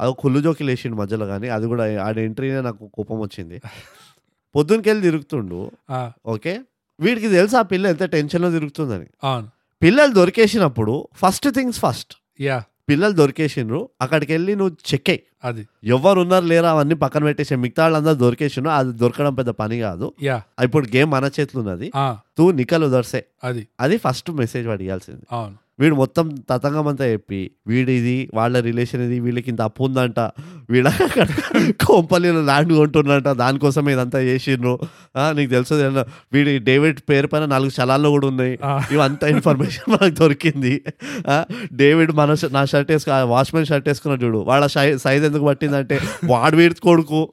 [0.00, 3.60] అది కుళ్ళు జోకి లేచిండు మధ్యలో కానీ అది కూడా ఆడ ఎంట్రీనే నాకు కోపం వచ్చింది.
[4.54, 5.70] పొద్దునకెళ్ళి తిరుగుతుండు
[6.26, 6.60] ఓకే?
[7.00, 9.08] వీడికి తెలుసు ఆ పిల్ల ఎంత టెన్షన్లో తిరుగుతుందని?
[9.82, 12.14] పిల్లలు దొరికేసినప్పుడు ఫస్ట్ థింగ్స్ ఫస్ట్.
[12.40, 12.58] యా.
[12.88, 15.62] పిల్లలు దొరికేసిండ్రు అక్కడికి వెళ్ళి నువ్వు చెక్ అయ్యి అది.
[15.84, 20.12] ఎవరు ఉన్నారు లేరా అవన్నీ పక్కన పెట్టేసి మిగతా వాళ్ళందరూ దొరికేసిండ్రు అది దొరకడం పెద్ద పని కాదు.
[20.22, 20.42] యా.
[20.62, 21.88] ఇప్పుడు గేమ్ మన చేతులు ఉన్నది
[22.38, 23.24] తూ నికలు ఉదర్సే.
[23.44, 23.68] అది.
[23.80, 25.56] అది ఫస్ట్ మెసేజ్ వాడు ఇవ్వాల్సింది అవును.
[25.80, 30.20] వీడు మొత్తం తతంగం అంతా చెప్పి వీడి ఇది వాళ్ళ రిలేషన్ ఇది వీళ్ళకి ఇంత అప్పు ఉందంట
[30.70, 30.88] వీడ
[31.86, 34.78] కొంపల్లిలో ల్యాండ్ కొంటున్నట దానికోసం ఇదంతా చేసిండ్రు.
[35.16, 38.58] ఆ, నీకు తెలుసు తెలు- వీడి డేవిడ్ పేరు పైన నాలుగు చలాల్లో కూడా ఉన్నాయి.
[38.92, 40.82] ఇవంతా ఇన్ఫర్మేషన్ మనకు దొరికింది.
[41.72, 44.38] డేవిడ్ మన నా షర్ట్ వేసుకు వాచ్మెన్ షర్ట్ వేసుకున్నాడు చూడు.
[44.38, 44.66] వాళ్ళ
[44.96, 47.32] సైజ్ ఎందుకు పట్టిందంటే వాడు వీడి కొడుకు.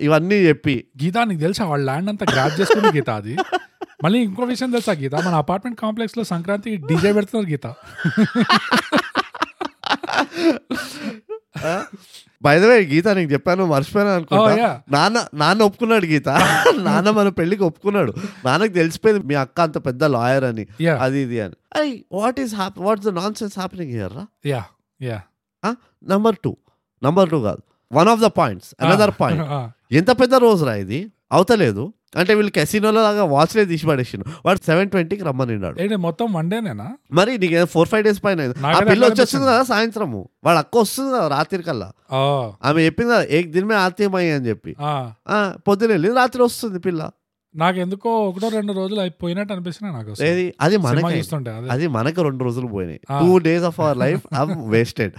[0.00, 0.84] ఇవన్నీ చెప్పి.
[1.04, 3.36] గీత నీకు తెలుసా వాళ్ళ ల్యాండ్ అంతా గ్రాప్ చేసుకుంది గీత అది?
[4.00, 5.14] మళ్ళీ ఇంకో విషయం తెలుసా గీత?
[5.26, 7.66] మన అపార్ట్మెంట్ కాంప్లెక్స్లో సంక్రాంతి డీజే పెడుతున్నారు గీత.
[12.42, 14.50] బయదవే గీత నీకు చెప్పాను మర్చిపోయాను అనుకుంటా.
[14.66, 14.74] Oh.
[14.92, 16.28] నాన్న నాన్న ఒప్పుకున్నాడు గీత.
[16.88, 18.12] నాన్న మన పెళ్ళికి ఒప్పుకున్నాడు.
[18.44, 20.64] నాన్నకి తెలిసిపోయింది మీ అక్క అంత పెద్ద లాయర్ అని
[21.00, 21.56] అది ఇది అని.
[21.78, 24.62] అయ్యి what is hap what's the nonsense happening here రా yeah
[25.00, 25.18] yeah
[26.12, 26.52] number two
[27.02, 27.62] number two కాదు.
[27.90, 29.42] One of the points another point
[29.92, 31.00] ఎంత పెద్ద రోజు రా ఇది?
[31.32, 31.92] అవతలేదు.
[32.16, 34.24] అంటే వీళ్ళు కెసినోలో లాగా వాచ్లే తీసి పడేసిండు.
[34.46, 38.40] వాడు సెవెన్ ట్వంటీకి రమ్మనిన్నాడు ఏంటి మొత్తం వన్ డేనేనా మరి నీకు ఫోర్ ఫైవ్ డేస్ పైన.
[38.66, 39.46] ఆ పిల్ల వచ్చేస్తుంది.
[39.46, 40.20] కదా సాయంత్రము.
[40.44, 41.90] వాళ్ళ అక్క వస్తుంది కదా రాత్రి కల్లా.
[42.64, 44.76] ఆమె చెప్పింది కదా ఏక్ దినమే ఆత్యమయ్యి అని చెప్పి.
[45.68, 47.10] పొద్దున వెళ్ళి రాత్రి వస్తుంది పిల్ల.
[47.56, 50.22] నాకెందుకో ఒకటో రెండు రోజులు అయిపోయినట్టు అనిపిస్తున్నాయి నాకు
[50.60, 51.36] అది సినిమా మనకి.
[51.58, 51.68] అదే.
[51.70, 53.00] అది మనకు రెండు రోజులు పోయినాయి.
[53.20, 55.12] Two days of our life I'm wasted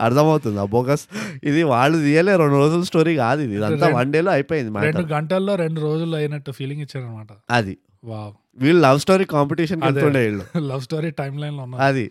[0.00, 0.60] అర్థమవుతుంది.
[0.60, 1.08] ఆ బోగస్
[1.44, 3.54] ఇది వాళ్ళు తీయలే రెండు రోజుల స్టోరీ కాదు ఇది.
[3.54, 7.78] ఇదంతా రెండు- వన్ డేలో అయిపోయింది రెండు గంటల్లో రెండు రోజులు అయినట్టు ఫీలింగ్ ఇచ్చారనమాట అది.
[8.04, 9.92] వావ్ వీళ్ళు లవ్ స్టోరీ కాంపిటీషన్ అదే.
[9.92, 10.58] వెళ్తుండే వీళ్ళు.
[10.58, 12.10] లవ్ స్టోరీ టైం లైన్లో అది.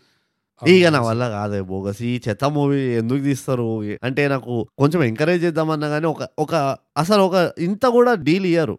[0.61, 2.01] ఇక నా వల్ల కాదే బోగస్.
[2.01, 3.67] ఈ చెత్త మూవీ ఎందుకు తీస్తారు?
[4.03, 6.53] అంటే నాకు కొంచెం ఎంకరేజ్ చేద్దామన్నా కానీ ఒక ఒక
[6.97, 8.77] అసలు ఒక ఇంత కూడా డీల్ ఇయ్యరు.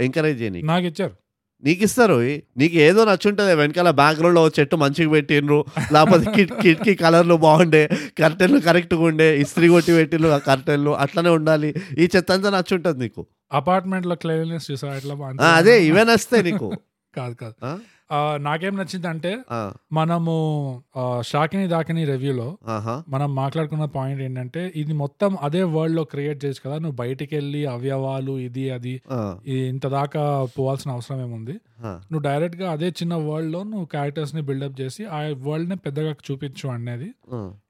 [0.00, 1.14] ఎంకరేజ్ చేయని నాకు ఇచ్చారు
[1.62, 2.16] నీకు ఇస్తారు
[2.56, 5.58] నీకు ఏదో నచ్చుంటది వెనకాల బ్యాక్గ్రౌండ్లో చెట్టు మంచిగా పెట్టిండ్రు
[5.92, 7.82] లేకపోతే కిట్ కిటికీ కలర్లు బాగుండే
[8.18, 11.74] కర్టెన్లు కరెక్ట్గా ఉండే ఇస్త్రీ కొట్టి పెట్టిండ్రు ఆ కర్టెన్లు అట్లనే ఉండాలి.
[11.98, 13.26] ఈ చెత్త అంతా నచ్చుంటది నీకు.
[13.52, 14.88] అపార్ట్మెంట్లో క్లీన్లెస్ చూసా
[15.54, 16.70] అదే ఇవే నచ్చుతాయి నీకు.
[17.14, 17.56] కాదు కాదు.
[18.40, 19.32] నాకేం నచ్చింది అంటే
[19.92, 20.34] మనము
[21.22, 22.48] షాకిని దాకిని రివ్యూలో
[23.08, 28.34] మనం మాట్లాడుకున్న పాయింట్ ఏంటంటే ఇది మొత్తం అదే వరల్డ్లో క్రియేట్ చేయొచ్చు కదా నువ్వు బయటికి వెళ్ళి అవయవాలు
[28.38, 28.94] ఇది అది
[29.72, 30.22] ఇంత దాకా
[30.56, 31.54] పోవాల్సిన అవసరం ఏముంది?
[32.10, 37.08] నువ్వు డైరెక్ట్గా అదే చిన్న వరల్డ్లో నువ్వు క్యారెక్టర్స్ని బిల్డప్ చేసి ఆ వరల్డ్ని పెద్దగా చూపించు అనేది.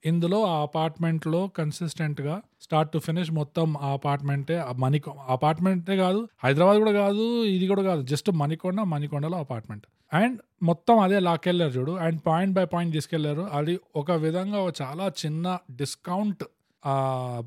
[0.04, 6.94] ఇందులో ఆ అపార్ట్మెంట్లో కన్సిస్టెంట్గా స్టార్ట్ టు ఫినిష్ మొత్తం ఆ అపార్ట్మెంటే మణికొ అపార్ట్మెంటే కాదు హైదరాబాద్ కూడా
[7.00, 11.92] కాదు ఇది కూడా కాదు జస్ట్ మణికొండ మణికొండలో అపార్ట్మెంట్ అండ్ మొత్తం అదే లాక్కెళ్ళారు చూడు.
[11.92, 16.44] అండ్ పాయింట్ బై పాయింట్ తీసుకెళ్ళారు అది ఒక విధంగా చాలా చిన్న డిస్కౌంట్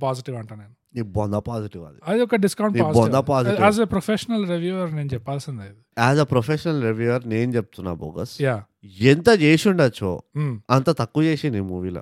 [0.02, 1.40] పాజిటివ్ అంట నేను.
[1.40, 1.98] పాజిటివ్ అది.
[2.08, 3.64] అది ఒక discount positive.
[3.64, 5.82] As a professional reviewer నేను చెప్పాల్సిందే ఇది.
[6.00, 8.64] యాజ్ అ ప్రొఫెషనల్ రివ్యూయర్ నేను చెప్తున్నా బోగస్ యా
[9.02, 10.22] ఎంత చేసి ఉండొచ్చో
[10.70, 12.02] అంత తక్కువ చేసి నీ మూవీలో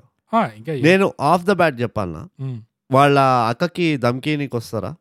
[0.82, 2.28] నేను ఆఫ్ ద బ్యాట్ చెప్పాలనా?
[2.40, 2.62] మ్మ్.
[2.92, 4.94] వాళ్ళ అక్కకి దమ్కీనికి వస్తారా?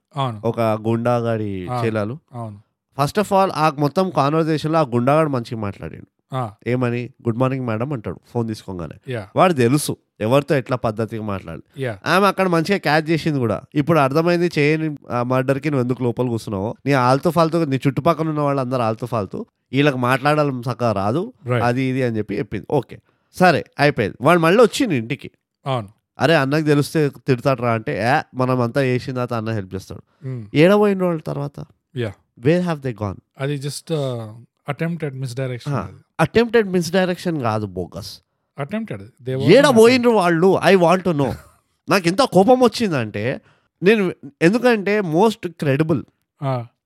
[0.45, 1.67] ఒక గుండాగాడి.
[1.85, 2.17] చేలాలు?
[2.33, 2.62] అవును.
[2.97, 6.07] ఫస్ట్ ఆఫ్ ఆల్ ఆ మొత్తం కాన్వర్జేషన్లో ఆ గుండాగాడు మంచిగా మాట్లాడాడు.
[6.67, 7.03] ఏమని?
[7.03, 8.19] గుడ్ మార్నింగ్ మేడం అంటాడు.
[8.27, 9.13] ఫోన్ తీసుకోగానే.
[9.35, 11.83] వాడు తెలుసు ఎవరితో ఎట్లా పద్ధతిగా మాట్లాడాలి.
[11.83, 11.99] యా.
[12.05, 13.61] ఆమె అక్కడ మంచిగా క్యాచ్ చేసింది కూడా.
[13.75, 18.81] ఇప్పుడు అర్థమైంది చేయని మర్డర్కి నువ్వు ఎందుకు లోపల కూర్చున్నావు నీ ఆల్తో ఫాల్తు నీ చుట్టుపక్కల ఉన్న వాళ్ళందరూ
[18.81, 21.33] ఆల్తో ఫాల్తు వీళ్ళకి మాట్లాడాలి చక్కగా రాదు.
[21.63, 22.65] అది ఇది అని చెప్పి చెప్పింది.
[22.71, 22.99] ఓకే.
[23.33, 24.17] సరే అయిపోయింది.
[24.21, 25.31] వాడు మళ్ళీ వచ్చింది ఇంటికి.
[25.65, 25.89] అవును.
[26.19, 30.27] అరే అన్నకి తెలిస్తే తిడతాడు రా అంటే ఏ మనం అంతా చేసిన తర్వాత అన్న హెల్ప్ చేస్తాడు.
[30.53, 31.65] ఏడబోయిన వాళ్ళ తర్వాత?
[31.95, 32.13] Yeah.
[32.45, 33.91] Where have they gone అది just
[34.69, 35.87] attempted misdirection Ah.
[36.19, 38.11] Attempted misdirection కాదు బోగస్
[38.57, 39.03] అటెంప్టెడ్
[39.51, 40.49] ఏడ పోయినరు వాళ్ళు?
[40.63, 41.29] ఐ వాంట్ నో
[41.87, 43.23] నాకు ఎంత కోపం వచ్చిందంటే
[43.81, 44.03] నేను
[44.41, 46.01] ఎందుకంటే మోస్ట్ క్రెడిబుల్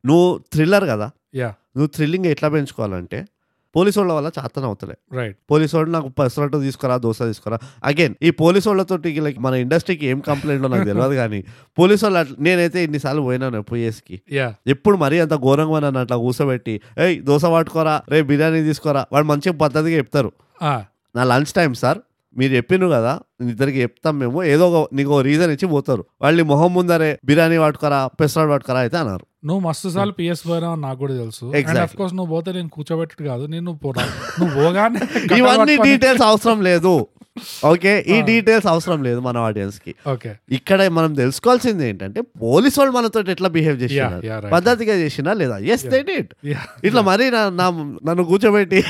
[0.06, 1.08] నువ్వు థ్రిల్లర్ కదా?
[1.36, 3.20] యా నువ్వు థ్రిల్లింగ్ ఎట్లా పెంచుకోవాలంటే
[3.78, 4.96] పోలీసు వాళ్ళ వల్ల చాతన అవుతలే.
[5.18, 7.58] రైట్ పోలీసు వాళ్ళు నాకు పెసరట్టు తీసుకురా దోశ తీసుకురా.
[7.90, 11.40] అగైన్ ఈ పోలీసు వాళ్ళతో లైక్ మన ఇండస్ట్రీకి ఏం కంప్లైంట్లో నాకు తెలియదు కానీ
[11.78, 16.76] పోలీసు వాళ్ళు అట్లా నేనైతే ఇన్నిసార్లు పోయినాను పోయేస్కి యా ఎప్పుడు మరీ అంత ఘోరంగా నన్ను అట్లా కూర్చోబెట్టి
[17.06, 19.04] ఏయ్ దోశ పట్టుకోరా రే బిర్యానీ తీసుకోరా.
[19.16, 20.32] వాళ్ళు మంచిగా పద్ధతిగా చెప్తారు.
[21.16, 22.00] నా లంచ్ టైం సార్
[22.36, 23.12] మీరు చెప్పిండ్రు కదా
[23.52, 26.04] ఇద్దరికి చెప్తాం మేము ఏదో ఒక నీకు రీజన్ ఇచ్చి పోతారు.
[26.24, 29.26] వాళ్ళు మొహం ముందరే బిర్యానీ పట్టుకోరా పెసరాడు పట్టుకోరా అయితే అన్నారు.
[29.48, 31.46] నువ్వు మస్తు సార్లు పిఎస్ పోయినా నాకు కూడా తెలుసు.
[31.82, 33.44] అఫ్ కోర్స్ నువ్వు పోతే నేను కూర్చోబెట్టడు కాదు.
[33.54, 34.06] నేను పోరా.
[34.40, 35.00] నువ్వు పోగానే
[35.40, 36.96] ఇవన్నీ డీటెయిల్స్ అవసరం లేదు.
[37.68, 39.92] ఓకే ఈ డీటెయిల్స్ అవసరం లేదు మన ఆడియన్స్కి.
[40.14, 44.48] ఓకే ఇక్కడ మనం తెలుసుకోవాల్సింది ఏంటంటే పోలీసు వాళ్ళు మనతో ఎట్లా బిహేవ్ right.
[44.54, 45.58] పద్ధతిగా చేసినా లేదా?
[45.74, 47.52] ఎస్ దే డిడ్ యా ఇట్లా మరీ నా-
[48.08, 48.82] నన్ను కూర్చోబెట్టి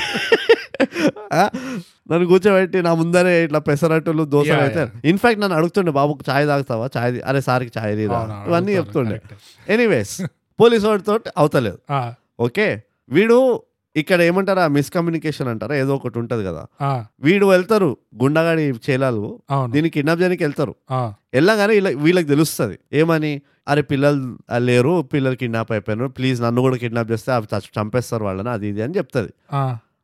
[2.10, 6.86] నన్ను కూర్చోబెట్టి నా ముందరే ఇట్లా పెసరట్టులు దోశలు Yeah, అయితే ఇన్ఫాక్ట్ నన్ను అడుగుతుండే బాబు చాయ్ తాగుతావా?
[6.94, 9.18] చాయ్ ది- అరే సార్కి చాయ్ తీరా ఇవన్నీ చెప్తుండే.
[9.68, 10.16] ఎనీవేస్
[10.58, 11.78] పోలీస్ వాడితో అవుతలేదు.
[12.40, 12.68] ఓకే?
[13.10, 13.38] వీడు
[13.96, 14.64] ఇక్కడ ఏమంటారా?
[14.68, 15.74] మిస్కమ్యూనికేషన్ అంటారా?
[15.74, 16.62] ఏదో ఒకటి ఉంటది కదా.
[17.22, 17.88] వీడు వెళ్తారు
[18.22, 19.22] గుండగాడి చేలాలు.
[19.72, 20.74] దీన్ని కిడ్నాప్ చేయడానికి వెళ్తారు.
[21.34, 22.78] వెళ్ళగానే వీళ్ళ వీళ్ళకి తెలుస్తుంది.
[22.92, 23.32] ఏమని?
[23.68, 24.20] అరే పిల్లలు
[24.58, 28.94] లేరు పిల్లలు కిడ్నాప్ అయిపోయారు ప్లీజ్ నన్ను కూడా కిడ్నాప్ చేస్తే అవి చంపేస్తారు వాళ్ళని అది ఇది అని
[28.94, 29.32] చెప్తుంది.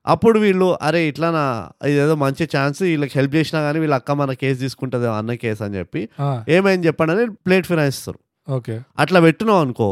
[0.06, 1.44] అప్పుడు వీళ్ళు అరే ఇట్లా నా
[1.86, 5.76] ఇదేదో మంచి ఛాన్స్ వీళ్ళకి హెల్ప్ చేసినా కానీ వీళ్ళ అక్క మన కేసు తీసుకుంటుంది అన్న కేసు అని
[5.76, 6.00] చెప్పి
[6.48, 8.74] ఏమైంది చెప్పండి అని ప్లేట్ ఫినాయిస్తారు ఓకే.
[8.98, 9.88] అట్లా పెట్టున్నావు అనుకో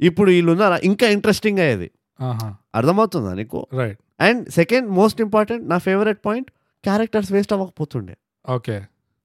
[0.00, 1.90] ఇప్పుడు వీళ్ళు ఉన్నారా ఇంకా ఇంట్రెస్టింగ్ అయ్యేది.
[2.74, 3.66] అర్థమవుతుందా నీకు?
[3.78, 6.50] Right and second most important నా ఫేవరెట్ పాయింట్
[6.84, 8.16] క్యారెక్టర్స్ వేస్ట్ అవ్వకపోతుండే.
[8.48, 8.76] ఓకే.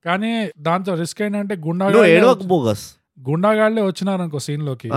[0.05, 2.85] కానీ దాంతో రిస్క్ ఏంటంటే గుండాగాళ్ళే ఏడవక బోగస్.
[3.29, 4.89] గుండాగాళ్ళే వచ్చినారు అనుకో సీన్లోకి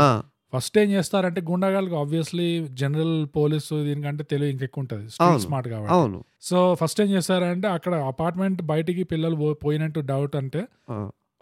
[0.54, 5.10] ఫస్ట్ ఏం చేస్తారంటే గుండాగాళ్ళకి ఆబ్వియస్లీ జనరల్ పోలీసు దీనికంటే తెలివి ఇంకెక్కువ ఉంటుంది.
[5.44, 6.20] స్మార్ట్ కాబట్టి.
[6.42, 10.62] సో ఫస్ట్ ఏం చేస్తారంటే అక్కడ అపార్ట్మెంట్ బయటికి పిల్లలు పోయినట్టు డౌట్ అంటే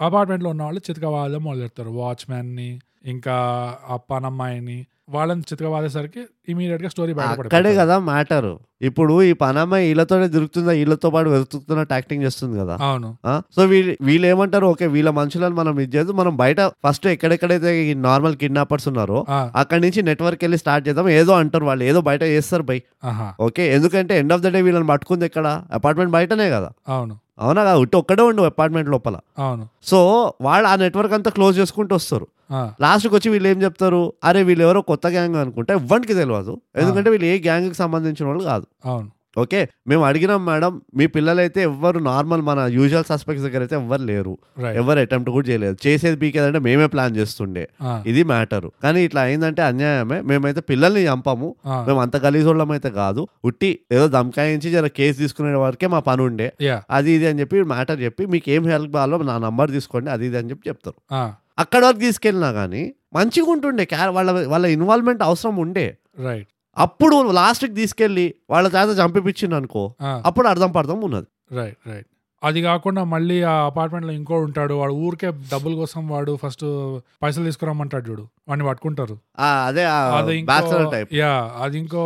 [0.00, 1.90] అపార్ట్మెంట్లో ఉన్న వాళ్ళు చితకవాదం మొదలెడతారు.
[1.90, 3.36] వాచ్మ్యాన్ని ఇంకా
[3.88, 11.10] ఆ పనమ్మాయిని వాళ్ళని చితకవాదేసరికి ఇమీడియట్గా స్టోరీ అక్కడే కదా మ్యాటర్ ఇప్పుడు ఈ పనమ్మాయి వీళ్ళతోనే దొరుకుతుందా వీళ్ళతో
[11.10, 12.74] పాటు వెతుకుతున్నట్టు యాక్టింగ్ చేస్తుంది కదా?
[12.80, 13.16] అవును?
[13.56, 16.16] సో వీళ్ళు వీళ్ళు ఏమంటారు ఓకే వీళ్ళ మనుషులను మనం ఇది చేద్దాం.
[16.16, 21.08] మనం బయట ఫస్ట్ ఎక్కడెక్కడైతే ఈ నార్మల్ కిడ్నాపర్స్ ఉన్నారో అక్కడి నుంచి నెట్వర్క్ వెళ్ళి స్టార్ట్ చేద్దాం.
[21.08, 21.84] ఏదో అంటారు వాళ్ళు.
[21.84, 22.82] ఏదో బయట చేస్తారు బై.
[23.40, 25.46] ఓకే ఎందుకంటే ఎండ్ ఆఫ్ ద డే వీళ్ళని పట్టుకుంది ఎక్కడ?
[25.72, 26.70] అపార్ట్మెంట్ బయటనే కదా.
[26.88, 27.18] అవును.
[27.38, 29.16] అవునా కదా ఒక్కడే ఉండు అపార్ట్మెంట్ లోపల.
[29.38, 29.68] అవును.
[29.82, 29.98] సో
[30.40, 32.26] వాళ్ళు ఆ నెట్వర్క్ అంతా క్లోజ్ చేసుకుంటూ వస్తారు.
[32.80, 34.12] లాస్ట్కి వచ్చి వీళ్ళు ఏం చెప్తారు?
[34.24, 38.66] అరే వీళ్ళు ఎవరో కొత్త గ్యాంగ్ అనుకుంటే ఎవ్వరికి తెలియదు ఎందుకంటే వీళ్ళు ఏ గ్యాంగ్కి సంబంధించిన వాళ్ళు కాదు.
[38.84, 39.10] అవును.
[39.38, 39.68] ఓకే?
[39.86, 44.34] మేము అడిగినాం మేడం మీ పిల్లలైతే ఎవ్వరు నార్మల్ మన యూజువల్ సస్పెక్ట్స్ దగ్గర అయితే ఎవ్వరు లేరు.
[44.80, 45.76] ఎవరు అటెంప్ట్ కూడా చేయలేదు.
[45.86, 47.68] చేసేది పీకేదంటే మేమే ప్లాన్ చేస్తుండే.
[48.06, 48.70] ఇది మ్యాటర్.
[48.82, 50.20] కానీ ఇట్లా అయిందంటే అన్యాయమే.
[50.20, 51.48] మేమైతే పిల్లల్ని చంపము.
[51.86, 53.28] మేము అంత గలీజోళ్ళం అయితే కాదు.
[53.44, 56.52] ఉట్టి ఏదో దమ్కాయించి జర కేసు తీసుకునే వరకే మా పని ఉండే.
[56.90, 60.38] అది ఇది అని చెప్పి మ్యాటర్ చెప్పి మీకు ఏం హెల్ప్ కావాలో నా నంబర్ తీసుకోండి అది ఇది
[60.38, 60.98] అని చెప్పి చెప్తారు.
[61.58, 62.82] అక్కడ వరకు తీసుకెళ్ళినా కానీ
[63.14, 63.84] మంచిగా ఉంటుండే
[64.18, 65.86] వాళ్ళ వాళ్ళ ఇన్వాల్వ్మెంట్ అవసరం ఉండే.
[66.26, 69.82] రైట్ అప్పుడు లాస్ట్కి తీసుకెళ్ళి వాళ్ళ చేత చంపిపించింది అనుకో
[70.26, 71.28] అప్పుడు అర్థం పర్థం ఉన్నది.
[71.58, 72.08] రైట్ రైట్
[72.42, 76.64] అది కాకుండా మళ్ళీ ఆ అపార్ట్మెంట్లో ఇంకో ఉంటాడు వాడు ఊరికే డబ్బుల కోసం వాడు ఫస్ట్
[77.22, 79.16] పైసలు తీసుకురమ్మంటాడు చూడు వాడిని పట్టుకుంటారు.
[79.66, 79.84] అదే
[81.20, 81.32] యా
[81.64, 82.02] అది ఇంకో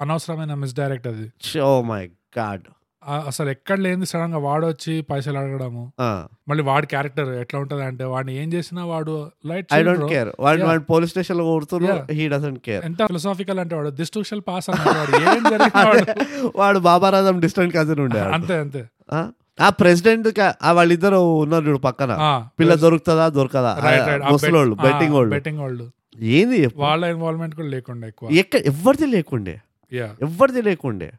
[0.00, 1.26] అనవసరమైన మిస్ డైరెక్ట్ అది.
[1.60, 2.02] ఓ మై
[2.38, 2.64] గాడ్
[3.08, 5.92] అసలు ఎక్కడ లేని సడన్గా వాడు వచ్చి పైసలు అడగడము.
[6.48, 10.64] మళ్ళీ వాడి క్యారెక్టర్ ఎట్లా ఉంటది అంటే వాడిని ఏం చేసినా వాడు లైట్ ఐ డోంట్ కేర్ వాడు.
[10.64, 11.60] వాడు పోలీస్ స్టేషన్లో.
[12.10, 15.36] హీ డజంట్ కేర్ ఎంత ఫిలసాఫికల్ అంటే వాడు దిస్ షల్ పాస్ అన్నాడు వాడు.
[16.68, 18.20] ఏం బాబారాజం డిస్టెంట్ కజిన్ ఉండే.
[18.20, 18.88] అంతే అంతే.
[19.12, 19.30] ఆ?
[19.68, 20.28] ప్రెసిడెంట్
[20.72, 22.46] వాళ్ళిద్దరు ఉన్నారు చూడు పక్కన.
[22.60, 23.78] పిల్ల దొరుకుతుందా దొరకదా?
[24.30, 25.36] ముసలోళ్ళు బెట్టింగ్ వాళ్ళు.
[25.36, 25.90] betting వాళ్ళు.
[26.20, 26.68] ఏంది?
[26.76, 28.28] వాళ్ళ ఇన్వాల్వ్మెంట్ కూడా లేకుండా ఎక్కువ.
[28.32, 29.60] ఎక్కడ ఎవరిది లేకుండే?
[29.94, 31.12] ఎవరిది లేకుండే?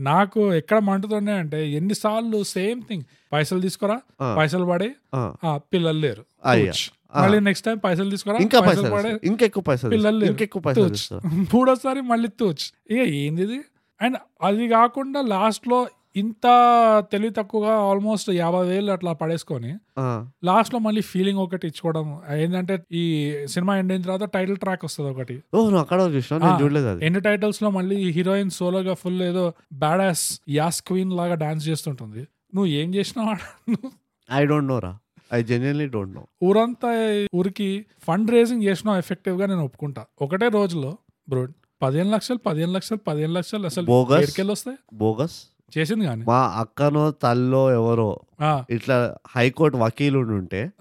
[0.00, 4.00] నాకు ఎక్కడ మంటుతుండే అంటే ఎన్నిసార్లు సేమ్ థింగ్ పైసలు తీసుకురా.
[4.36, 4.90] పైసలు పడే
[5.56, 6.24] పిల్లలు లేరు.
[7.16, 9.20] మళ్ళీ నెక్స్ట్ టైం పైసలు తీసుకురా ఇంకా పైసలు పడే.
[9.24, 10.18] ఇంకెక్కువ పైసలు పిల్లలు.
[10.18, 10.30] లేరు.
[10.30, 11.20] ఇంకెక్కువ పైసలు.
[11.54, 13.60] మూడోసారి మళ్ళీ తూచ్ ఇక ఏంది ఇది
[14.00, 15.78] అండ్ అది కాకుండా లాస్ట్లో
[16.16, 16.46] ఇంత
[17.12, 19.72] తెలివి తక్కువగా ఆల్మోస్ట్ యాభై వేలు అట్లా పడేసుకొని.
[20.44, 22.20] లాస్ట్లో మళ్ళీ ఫీలింగ్ ఒకటి ఇచ్చుకోవడం.
[22.36, 23.04] ఏంటంటే ఈ
[23.46, 25.42] సినిమా ఎండ్ అయిన తర్వాత టైటిల్ ట్రాక్ వస్తుంది ఒకటి.
[25.54, 32.20] చూసిన ఎండ్ టైటిల్స్లో మళ్ళీ హీరోయిన్ సోలోగా ఫుల్ ఏదో బ్యాడాస్ యాస్ క్వీన్ లాగా డాన్స్ చేస్తుంటుంది.
[32.54, 33.36] నువ్వు ఏం చేసినావు?
[34.32, 34.98] ఐ డోంట్ నో రా.
[35.32, 36.90] ఐ జెన్యున్లీ డోంట్ నో ఊరంతా
[37.34, 40.04] ఊరికి ఫండ్ రేజింగ్ చేసినావు ఎఫెక్టివ్గా నేను ఒప్పుకుంటా.
[40.22, 40.96] ఒకటే రోజులో
[41.28, 41.48] బ్రో
[41.82, 43.86] పదిహేను లక్షలు పదిహేను లక్షలు పదిహేను లక్షలు అసలు.
[44.02, 45.38] ఎక్కడికెళ్ళి వస్తాయి బోగస్
[45.78, 46.24] చేసింది కానీ.
[46.28, 48.20] మా అక్కనో తల్లో ఎవరో
[48.70, 50.72] ఇట్లా హైకోర్టు వకీలు ఉంటే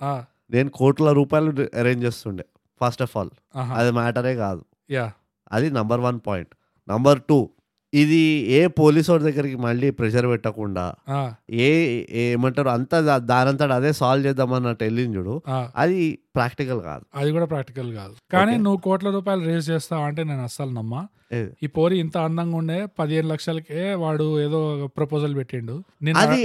[0.52, 2.46] నేను కోట్ల రూపాయలు అరేంజ్ చేస్తుండే
[2.82, 3.30] ఫస్ట్ ఆఫ్ ఆల్.
[3.56, 4.66] అది మ్యాటరే కాదు.
[4.92, 5.12] యా.
[5.52, 6.50] అది number one point.
[6.90, 7.50] Number two
[7.94, 8.20] ఇది
[8.52, 10.84] ఏ పోలీస్ వాడి దగ్గరికి మళ్ళీ ప్రెషర్ పెట్టకుండా
[11.62, 11.70] ఏ
[12.24, 15.36] ఏమంటారు అంతా దా- దానంతట అదే సాల్వ్ చేద్దామన్నట్టు వెళ్ళింది చూడు.
[15.78, 16.02] అది
[16.36, 18.54] ప్రాక్టికల్ కాదు అది కూడా ప్రాక్టికల్ కాదు కానీ.
[18.66, 21.02] నువ్వు కోట్ల రూపాయలు రేజ్ చేస్తావు అంటే నేను అస్సలు నమ్మా?
[21.64, 24.60] ఈ పోరి ఇంత అందంగా ఉండే పదిహేను లక్షలకే వాడు ఏదో
[24.96, 25.76] ప్రపోజల్ పెట్టిండు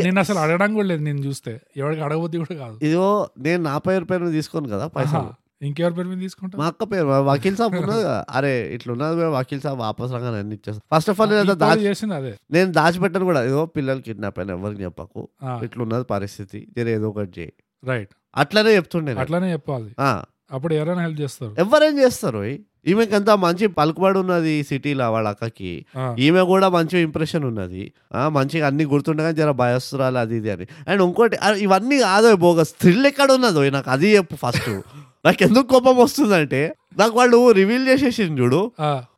[0.01, 3.09] నేను అసలు అడగడం కూడా లేదు నేను చూస్తే ఎవరికి అడగబుద్ధి కూడా కాదు ఇదిగో
[3.41, 5.31] నేను నా పేరు పేరు మీద తీసుకోను కదా పైసలు.
[5.67, 8.05] ఇంకెవరి పేరు మీద తీసుకుంటా మా అక్క పేరు వకీల్ సాబ్ ఉన్నది.
[8.31, 10.59] అరే ఇట్లున్నది మేము వకీల్ సాబ్ వాపస్ రాగా అన్ని
[10.93, 12.33] ఫస్ట్ ఆఫ్ ఆల్ నేను చేసింది అదే.
[12.51, 13.45] నేను దాచిపెట్టాను కూడా.
[13.45, 15.23] ఏదో పిల్లలు కిడ్నాప్ అయిన ఎవరికి చెప్పకు.
[15.65, 16.61] ఇట్లున్నది పరిస్థితి.
[16.79, 17.53] జర ఏదో ఒకటి చేయి.
[17.85, 19.21] రైట్ అట్లనే చెప్తుండే నేను.
[19.21, 19.91] అట్లానే చెప్పాలి.
[20.53, 21.53] అప్పుడు ఎవరైనా హెల్ప్ చేస్తారు.
[21.59, 22.39] ఎవరేం చేస్తారు?
[22.39, 22.57] ఓయ్?
[22.87, 25.71] ఈమెకంత మంచి పలుకుబడి ఉన్నది సిటీలో వాళ్ళ అక్కకి.
[26.19, 27.85] ఈమె కూడా మంచి ఇంప్రెషన్ ఉన్నది.
[28.29, 30.67] మంచిగా అన్ని గుర్తుండగా జర భయస్తురాలు అది ఇది అని.
[30.89, 34.71] అండ్ ఇంకోటి ఇవన్నీ కాదో బోగస్ థ్రిల్ ఎక్కడ ఉన్నదో నాకు అది చెప్పు ఫస్ట్
[35.25, 36.63] నాకు ఎందుకు కోపం వస్తుందంటే
[36.99, 38.73] నాకు వాళ్ళు రివీల్ చేసేసింది చూడు.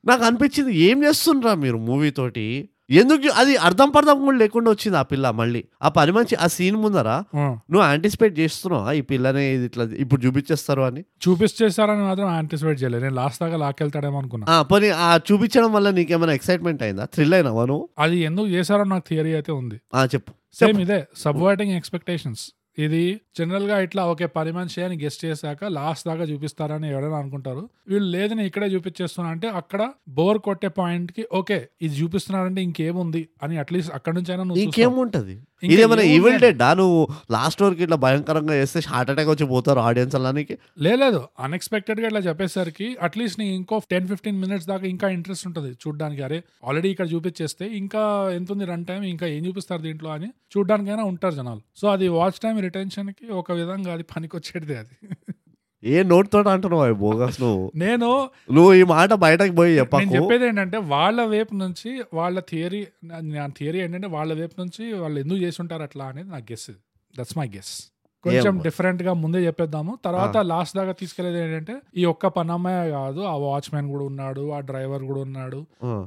[0.07, 2.47] నాకు అనిపించింది ఏం చేస్తుండ్రా మీరు మూవీ తోటి?
[2.91, 5.65] ఎందుకు అది అర్థం పర్థం కూడా లేకుండా వచ్చింది ఆ పిల్ల మళ్ళీ.
[5.83, 7.09] ఆ పని మంచి ఆ సీన్ ముందర.
[7.37, 8.93] నువ్వు యాంటిసిపేట్ చేస్తున్నావా?
[8.93, 11.03] ఈ పిల్లనే ఇది ఇట్లా ఇప్పుడు చూపించేస్తారు అని.
[11.25, 13.03] చూపించేస్తారని మాత్రం యాంటిసిపేట్ చేయలేదు.
[13.03, 14.63] నేను లాస్ట్ దాకా లాక్కెళ్తాడేమో అనుకున్నా.
[14.63, 17.05] పోనీ ఆ చూపించడం వల్ల నీకేమైనా ఎక్సైట్మెంట్ అయిందా?
[17.15, 17.89] థ్రిల్ అయినావా నువ్వు?
[17.99, 19.81] అది ఎందుకు చేశారో నాకు థియరీ అయితే ఉంది.
[19.95, 20.33] ఆ చెప్పు.
[20.61, 22.45] సేమ్ ఇదే సబ్వర్టింగ్ ఎక్స్పెక్టేషన్స్
[22.79, 23.03] ఇది
[23.37, 27.63] జనరల్గా ఇట్లా ఓకే పని మనిషి అని గెస్ట్ చేశాక లాస్ట్ దాకా చూపిస్తారని ఎవరైనా అనుకుంటారు.
[27.89, 33.23] వీళ్ళు లేదని ఇక్కడే చూపించేస్తున్నా అంటే అక్కడ బోర్ కొట్టే పాయింట్కి ఓకే ఇది చూపిస్తున్నారంటే ఇంకేముంది?
[33.43, 35.37] అని అట్లీస్ట్ అక్కడ నుంచి అయినా నువ్వు ఇంకేముంటది?
[35.63, 36.39] ఇదేమైనా ఈవిల్.
[36.41, 36.99] డెడ్ నువ్వు
[37.31, 40.55] లాస్ట్ వరకు ఇట్లా భయంకరంగా చేస్తే హార్ట్ అటాక్ వచ్చి పోతారు ఆడియన్స్ అలానికి
[40.87, 46.23] లేదు అన్ఎక్స్పెక్టెడ్గా ఇట్లా చెప్పేసరికి అట్లీస్ట్ నీకు ఇంకో టెన్ ఫిఫ్టీన్ మినిట్స్ దాకా ఇంకా ఇంట్రెస్ట్ ఉంటుంది చూడడానికి.
[46.23, 51.05] అరే ఆల్రెడీ ఇక్కడ చూపించేస్తే ఇంకా ఎంత ఉంది రన్ టైం ఇంకా ఏం చూపిస్తారు దీంట్లో అని చూడడానికైనా
[51.05, 51.63] ఉంటారు జనాలు.
[51.77, 54.97] సో అది వాచ్ టైం రిటెన్షన్కి ఒక విధంగా అది పనికొచ్చేది అది.
[55.83, 57.65] ఏ నోట్ తోట అంటున్నావు అవి బోగస్ నువ్వు?
[57.77, 58.09] నేను
[58.53, 62.81] నువ్వు ఈ మాట బయటకు పోయి నేను చెప్పకు చెప్పేది ఏంటంటే వాళ్ళ వైపు నుంచి వాళ్ళ థియరీ
[63.35, 66.71] నా థియరీ ఏంటంటే వాళ్ళ వైపు నుంచి వాళ్ళు ఎందుకు చేసి ఉంటారు అట్లా అనేది నా గెస్
[67.15, 67.75] దట్స్ మై గెస్
[68.25, 68.55] కొంచెం.
[68.59, 69.93] డిఫరెంట్గా ముందే చెప్పేద్దాము.
[70.05, 75.05] తర్వాత లాస్ట్ దాకా తీసుకెళ్ళేది ఏంటంటే ఈ ఒక్క పనమ్మాయ కాదు ఆ వాచ్మెన్ కూడా ఉన్నాడు ఆ డ్రైవర్
[75.05, 75.61] కూడా ఉన్నాడు.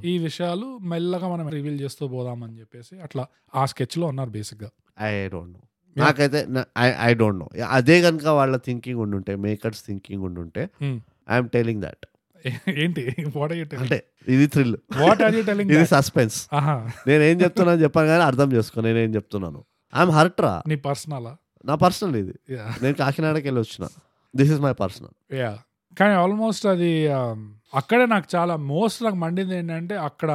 [0.04, 4.70] ఈ విషయాలు మెల్లగా మనం రివీల్ చేస్తూ పోదామని చెప్పేసి అట్లా ఆ స్కెచ్లో ఉన్నారు బేసిక్గా
[5.06, 5.62] ఐ డోంట్ నో
[5.96, 6.40] నాకైతే
[7.08, 7.48] ఐ డోంట్ నో
[7.78, 10.64] అదే కనుక వాళ్ళ థింకింగ్ ఉండుంటే మేకర్స్ థింకింగ్ ఉండుంటే.
[11.34, 12.06] ఐఎమ్ టెలింగ్ దట్
[12.84, 13.04] ఏంటి?
[13.38, 14.00] వాట్ ఆర్ యూ టెలింగ్ అంటే
[14.34, 16.38] ఇది thrill what are you telling ఇది సస్పెన్స్
[17.10, 19.62] నేను ఏం చెప్తున్నాను చెప్పాను కానీ అర్థం చేసుకో నేను ఏం చెప్తున్నాను.
[19.94, 20.54] ఐఎమ్ హర్ట్ రా.
[20.72, 21.30] నీ పర్సనల్
[21.70, 22.36] నా పర్సనల్ ఇది.
[22.84, 23.86] నేను కాకినాడకి వెళ్ళి వచ్చిన.
[24.34, 25.52] This is my personal yeah
[25.98, 27.40] కానీ ఆల్మోస్ట్ అది um,
[27.80, 30.32] అక్కడే నాకు చాలా మోస్ట్ నాకు మండింది ఏంటంటే అక్కడ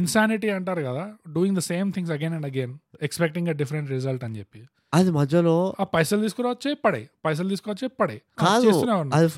[0.00, 1.02] ఇన్సానిటీ అంటారు కదా
[1.34, 2.72] doing the same things again and again
[3.06, 4.60] expecting a different result అని చెప్పి.
[4.92, 7.00] అది మధ్యలో ఆ పైసలు తీసుకురావచ్చే పడే.
[7.24, 8.16] పైసలు తీసుకొచ్చే పడే.
[8.40, 8.72] కాదు.
[9.16, 9.28] అది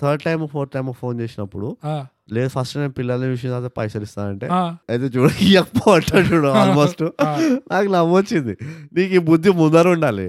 [0.00, 1.68] third time fourth time phone చేసినప్పుడు
[2.34, 4.46] లేదు ఫస్ట్ నేను పిల్లల్ని విషయం తర్వాత పైసలు ఇస్తానంటే
[4.90, 7.04] అయితే చూడ ఇయ్యకపో చూడు ఆల్మోస్ట్
[7.70, 8.54] నాకు నవ్వొచ్చింది.
[8.92, 10.26] నీకు ఈ బుద్ధి ముందర ఉండాలి.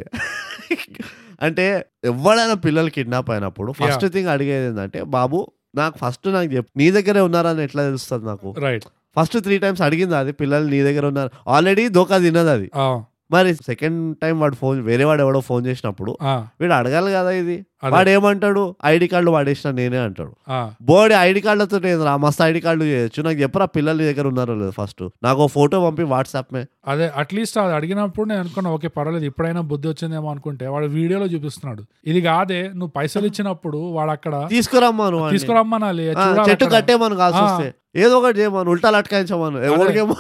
[1.42, 1.66] అంటే
[2.12, 5.40] ఎవడైనా పిల్లలు కిడ్నాప్ అయినప్పుడు ఫస్ట్ థింగ్ అడిగేది ఏంటంటే బాబు
[5.76, 8.50] నాకు ఫస్ట్ నాకు చెప్పు నీ దగ్గరే ఉన్నారని ఎట్లా తెలుస్తుంది నాకు?
[8.60, 8.86] రైట్.
[9.16, 11.30] ఫస్ట్ త్రీ టైమ్స్ అడిగింది అది పిల్లలు నీ దగ్గర ఉన్నారు.
[11.50, 12.68] ఆల్రెడీ దోకా తిన్నది అది.
[13.32, 16.12] మరి సెకండ్ టైం వాడు ఫోన్ వేరే వాడు ఎవడో ఫోన్ చేసినప్పుడు
[16.62, 17.58] వీడు అడగాలి కదా ఇది.
[17.94, 18.62] వాడు ఏమంటాడు?
[18.92, 20.32] ఐడి కార్డు వాడేసిన నేనే అంటాడు.
[20.90, 23.20] బోడి ఐడి కార్డులతో రా మస్తు ఐడి కార్డు చేయొచ్చు.
[23.28, 26.62] నాకు చెప్పరా పిల్లలు దగ్గర ఉన్నారో లేదు ఫస్ట్ నాకు ఫోటో పంపి వాట్సాప్ మే.
[26.94, 30.66] అదే అట్లీస్ట్ అది అడిగినప్పుడు నేను అనుకున్నా ఓకే పర్వాలేదు ఇప్పుడైనా బుద్ధి వచ్చిందేమో అనుకుంటే.
[30.76, 31.84] వాడు వీడియోలో చూపిస్తున్నాడు.
[32.12, 35.22] ఇది కాదే నువ్వు పైసలు ఇచ్చినప్పుడు వాడు అక్కడ తీసుకురమ్మను.
[35.36, 36.68] తీసుకురమ్మనాలి చూడాలి చెట్టు.
[36.76, 37.18] కట్టేమను.
[37.44, 37.68] వస్తే.
[37.98, 40.16] ఏదో ఒకటి చేయమను ఉల్టాలు అటకాయించమను ఎవరికేమో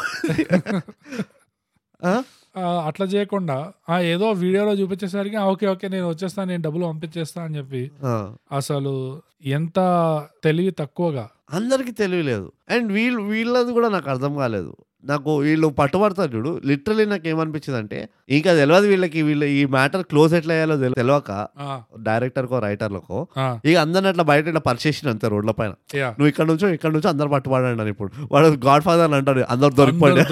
[2.85, 3.57] అట్లా చేయకుండా
[3.89, 7.83] ఆ ఏదో వీడియోలో చూపించేసరికి "ఆ, ఓకే ఓకే నేను వచ్చేస్తాను నేను డబ్బులు పంపించేస్తా అని చెప్పి.
[8.51, 8.93] అసలు
[9.51, 9.79] ఎంత
[10.43, 11.25] తెలివి తక్కువగా.
[11.53, 14.71] అందరికి తెలియలేదు అండ్ వీళ్ళు వీళ్ళది కూడా నాకు అర్థం కాలేదు.
[15.07, 16.51] నాకు వీళ్ళు పట్టుబడతారు చూడు.
[16.67, 21.31] లిటరలీ నాకు ఏమనిపించింది అంటే ఇంకా తెలియదు వీళ్ళకి వీళ్ళు ఈ మ్యాటర్ క్లోజ్ ఎట్లా అయ్యాలో తెలి- తెలియక
[22.07, 23.19] డైరెక్టర్కో రైటర్లకో
[23.65, 25.73] ఇక అందరిని అట్లా బయట ఇట్లా పరిచేసిన అంతే రోడ్ల పైన.
[26.11, 28.09] నువ్వు ఇక్కడ నుంచో ఇక్కడ నుంచో అందరు పట్టుబడండి అని ఇప్పుడు.
[28.31, 30.23] వాడు గాడ్ ఫాదర్ అంటాడు అందరు దొరికిపోండి.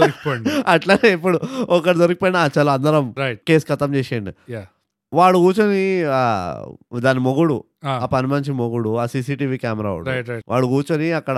[0.73, 1.37] అట్లానే ఇప్పుడు
[1.69, 3.05] ఒకటి దొరికిపోయినా "ఆ, చలో అందరం
[3.47, 4.33] కేసు ఖతం చేసేయండి.
[5.13, 5.81] వాడు కూర్చొని
[7.01, 7.57] దాని మొగుడు
[7.95, 9.91] ఆ, పని మంచి మొగుడు ఆ సీసీటీవీ కెమెరా
[10.49, 11.37] వాడు కూర్చొని అక్కడ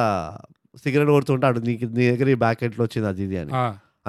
[0.84, 3.54] సిగరెట్ కొడుతుంటాడు నీకు నీ దగ్గర ఈ బ్యాక్ ఎట్లా వచ్చింది అది ఇది అని.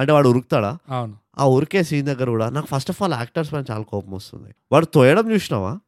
[0.00, 0.78] అంటే వాడు ఉరుకుతాడా?
[0.90, 1.14] అవును.
[1.38, 4.50] ఆ ఉరికే సీన్ దగ్గర కూడా నాకు ఫస్ట్ ఆఫ్ ఆల్ యాక్టర్స్ పైన చాలా కోపం వస్తుంది.
[4.72, 5.78] వాడు తోయడం చూసినావా?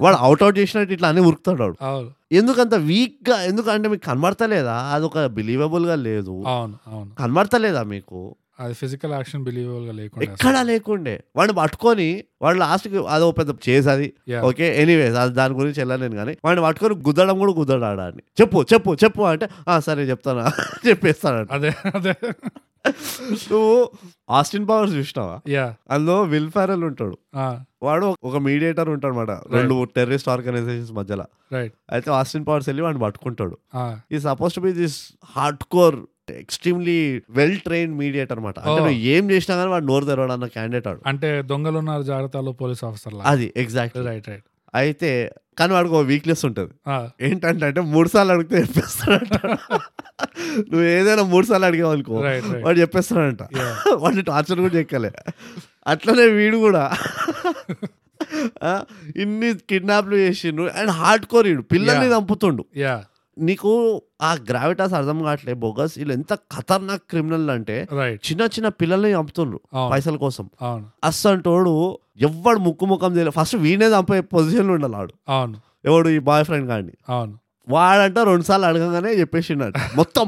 [0.00, 1.76] వాడు అవుట్ అవుట్ చేసినట్టు ఇట్లా అని ఉరుకుతాడు వాడు.
[2.32, 4.74] ఎందుకంత వీక్గా ఎందుకంటే మీకు కనబడతలేదా?
[4.74, 6.42] అది ఒక బిలీవబుల్గా లేదు.
[7.18, 8.34] కనబడతలేదా మీకు?
[8.62, 11.14] అది ఫిజికల్ యాక్షన్ బిలీవబుల్గా లేకుండా ఎక్కడా లేకుండే.
[11.36, 12.08] వాడిని పట్టుకొని
[12.42, 14.08] వాడు లాస్ట్కి అదో పెద్ద చేసి అది.
[14.42, 18.22] ఓకే ఎనీవేస్ అది దాని గురించి వెళ్ళలేను కానీ వాడిని పట్టుకొని గుద్దడం కూడా గుద్దడాడా అని.
[18.40, 20.46] చెప్పు చెప్పు చెప్పు అంటే "ఆ, సరే చెప్తానా?
[20.88, 22.14] చెప్పేస్తానంట అదే అదే.
[23.50, 23.74] నువ్వు
[24.30, 25.34] ఆస్టిన్ పవర్స్ చూసినావా?
[25.48, 27.16] యా అందులో విల్ ఫారెల్ ఉంటాడు.
[27.82, 31.26] వాడు ఒక మీడియేటర్ ఉంటాడు అనమాట రెండు టెర్రరిస్ట్ ఆర్గనైజేషన్స్ మధ్యలో.
[31.52, 33.56] రైట్ అయితే ఆస్టిన్ పవర్స్ వెళ్ళి వాడిని పట్టుకుంటాడు.
[34.12, 34.98] ఈ suppose to be this
[35.70, 35.98] hardcore
[36.30, 38.78] extremely well train mediator అనమాట అంటే.
[38.78, 43.14] నువ్వు ఏం చేసినా కానీ వాడు నోరు తెరవడం అన్న క్యాండిడేట్ అంటే దొంగలు ఉన్నారు జాగ్రత్తలో పోలీస్ ఆఫీసర్
[43.24, 46.72] అది ఎగ్జాక్ట్ రైట్ రైట్ అయితే కానీ వాడికి ఒక వీక్నెస్ ఉంటుంది.
[47.20, 49.46] ఏంటంటే అంటే మూడు సార్లు అడిగితే చెప్పేస్తాడంట.
[50.58, 53.42] నువ్వు ఏదైనా మూడు సార్లు అడిగావు అనుకో రైట్ రైట్ వాడు చెప్పేస్తాడంట.
[53.94, 55.12] వాడిని టార్చర్ కూడా చెక్కలే
[55.86, 56.96] అట్లనే వీడు కూడా.
[59.16, 60.62] ఇన్ని కిడ్నాప్లు చేసిండు.
[60.62, 62.08] అండ్ హార్డ్ కోర్ వీడు పిల్లల్ని.
[62.14, 62.64] చంపుతుండు.
[62.76, 62.94] యా
[63.36, 63.70] నీకు
[64.22, 67.76] ఆ గ్రావిటాస్ అర్థం కావట్లే బోగస్ వీళ్ళు ఎంత ఖతర్నాక్ క్రిమినల్ అంటే
[68.28, 69.60] చిన్న చిన్న పిల్లల్ని చంపుతుండ్రు
[69.92, 70.46] పైసల కోసం.
[71.04, 71.74] అస్సంటోడు
[72.28, 75.56] ఎవ్వడు ముక్కు ముఖం తెలియదు ఫస్ట్ వీనే చంపే పొజిషన్లో ఉండాలి అవును.
[75.84, 77.34] ఎవడు ఈ బాయ్ ఫ్రెండ్ కానీ అవును.
[77.68, 79.74] వాడంట రెండు సార్లు అడగగానే చెప్పేసిండట.
[79.98, 80.26] మొత్తం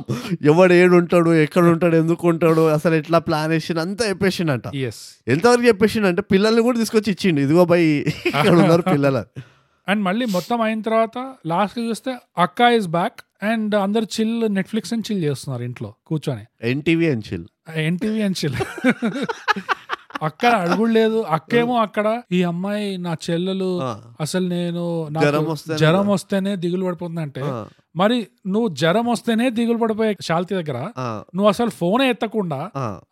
[0.50, 4.66] ఎవడు ఏడు ఉంటాడు ఎక్కడ ఉంటాడు ఎందుకు ఉంటాడు అసలు ఎట్లా ప్లాన్ వేసిండు అంతా చెప్పేసిండట.
[5.34, 7.40] ఎంతవరకు చెప్పేసిండంటే పిల్లల్ని కూడా తీసుకొచ్చి ఇచ్చిండు.
[7.40, 7.80] ఇదిగో బై
[8.30, 9.22] ఇక్కడ ఉన్నారు పిల్లలు
[9.88, 15.04] అండ్ మళ్ళీ మొత్తం అయిన తర్వాత లాస్ట్ చూస్తే అక్క ఇస్ బ్యాక్ అండ్ అందరు చిల్ నెట్ఫ్లిక్స్ అని
[15.08, 16.44] చిల్ చేస్తున్నారు ఇంట్లో కూర్చొని.
[16.68, 17.46] ఎన్టీవీ అండ్ చిల్
[17.84, 18.56] ఎన్టీవీ అని చిల్
[20.22, 23.70] అక్కడ అడుగుడు లేదు అక్కేమో అక్కడ ఈ అమ్మాయి నా చెల్లెలు
[24.20, 27.42] అసలు నేను నాకు జ్వరం వస్తేనే- జ్వరం వస్తేనే దిగులు పడిపోతుందంటే
[27.96, 28.16] మరి
[28.46, 30.78] నువ్వు జ్వరం వస్తేనే దిగులు పడిపోయే శాల్తి దగ్గర
[31.34, 32.60] నువ్వు అసలు ఫోన్ ఎత్తకుండా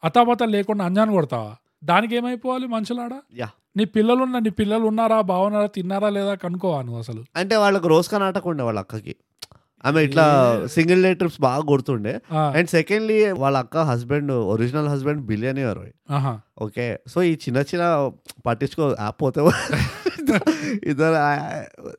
[0.04, 1.52] అతాపత లేకుండా అంజాన్ కొడతావా?
[1.83, 3.14] దానికి ఏమైపోవాలి మనుషులాడ?
[3.35, 3.49] యా.
[3.77, 7.25] నీ పిల్లలు ఉన్న నీ పిల్లలు ఉన్నారా బాగున్నారా తిన్నారా లేదా కనుక్కోవా నువ్వు అసలు?
[7.37, 9.16] అంటే వాళ్ళకి రోజు కనాటక ఉండే వాళ్ళ అక్కకి.
[9.85, 10.25] ఆమె ఇట్లా
[10.66, 12.21] సింగిల్ డే ట్రిప్స్ బాగా కొడుతుండే.
[12.33, 15.79] ఆ, అండ్ సెకండ్లీ వాళ్ళ అక్క husband original husband billionaire.
[16.62, 16.99] Okay.
[17.09, 18.11] So ఈ చిన్న చిన్న
[18.47, 19.40] పట్టించుకో యాప్ పోతే
[20.85, 21.16] ఇద్దరు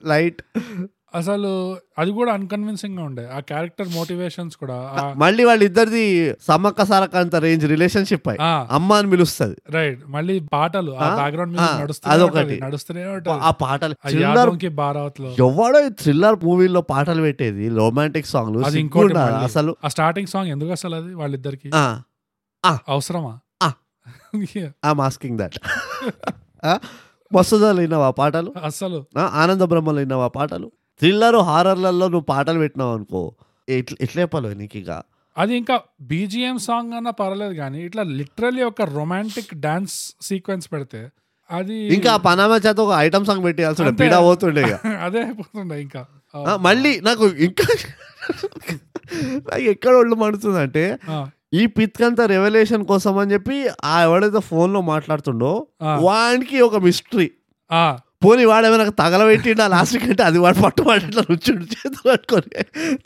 [0.07, 0.41] లైట్.
[1.15, 3.29] అసలు అది కూడా అన్కన్విన్సింగ్గా ఉండే.
[3.29, 4.77] ఆ క్యారెక్టర్ మోటివేషన్స్ కూడా
[5.17, 8.29] మళ్ళీ వాళ్ళిద్దరిది సమ్మక్క సారక్క అంత రేంజ్ రిలేషన్షిప్
[8.71, 9.57] అమ్మ అని పిలుస్తుంది.
[9.69, 11.57] రైట్ మళ్ళీ పాటలు ఆ బ్యాక్గ్రౌండ్
[12.05, 12.59] అదొకటి.
[12.59, 19.17] నడుస్తూనే ఆ పాటలు థ్రిల్లర్లో ఎవడో థ్రిల్లర్ మూవీలో పాటలు పెట్టేది రొమాంటిక్ సాంగ్లు అది ఇంకోటి.
[19.17, 19.75] అసలు.
[19.85, 21.71] ఆ స్టార్టింగ్ సాంగ్ ఎందుకు అసలు అది వాళ్ళిద్దరికి?
[22.87, 23.39] అవసరమా?
[23.63, 23.71] ఆ.
[24.93, 25.57] మాస్కింగ్ దట్
[27.31, 28.53] మస్తుదాలు విన్నావా పాటలు?
[28.63, 30.71] అసలు ఆ, ఆనంద బ్రహ్మలు విన్నావా పాటలు?
[31.01, 33.21] థ్రిల్లర్ హారర్లలో నువ్వు పాటలు పెట్టినావు అనుకో
[33.67, 34.91] ఎట్ల చెప్పాలో నీకు ఇక.
[35.35, 35.75] అది ఇంకా
[36.09, 41.01] బీజిఎం సాంగ్ అన్నా పర్లేదు కానీ ఇట్లా లిటరల్లీ ఒక రొమాంటిక్ డాన్స్ సీక్వెన్స్ పెడితే
[41.49, 43.91] అది ఇంకా పనామా చేత ఒక ఐటమ్ సాంగ్ పెట్టేయాల్సి.
[43.99, 44.63] పీడా పోతుండే
[45.05, 46.01] అదే అయిపోతుండే ఇంకా.
[46.63, 47.65] మళ్ళీ నాకు ఇంకా
[49.47, 51.17] నాకు ఎక్కడ ఒళ్ళు మండుతుందంటే ఆ,
[51.53, 55.51] ఈ పిత్కంత రెవల్యూషన్ కోసం అని చెప్పి ఆ ఎవడైతే ఫోన్లో మాట్లాడుతుండో.
[56.05, 57.27] వానికి ఒక మిస్టరీ
[58.23, 62.49] పోనీ వాడు ఏమైనా తగలబెట్టిండా లాస్ట్కి అంటే అది వాడు పట్టు వాడు ఇట్లా నుంచుండు చేతులు పట్టుకొని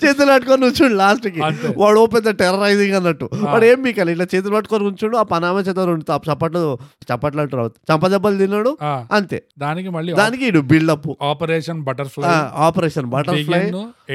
[0.01, 1.41] చేతులు పట్టుకొని నుంచుండు లాస్ట్కి.
[1.47, 1.69] అంతే.
[1.82, 3.27] వాడు ఓ పెద్ద టెర్రరైజింగ్ అన్నట్టు.
[3.45, 6.62] వాడు ఏం మీకాలి ఇట్లా చేతులు పట్టుకొని ఉంచుండు ఆ పనామ చేత రెండు చప్పట్లు
[7.10, 8.73] చప్పట్లు అంటారు చంపదెబ్బలు తిన్నాడు
[9.17, 9.39] అంతే.
[9.65, 12.34] దానికి మళ్ళీ దానికి ఇడు buildup operation butterfly.
[12.67, 13.62] Operation butterfly.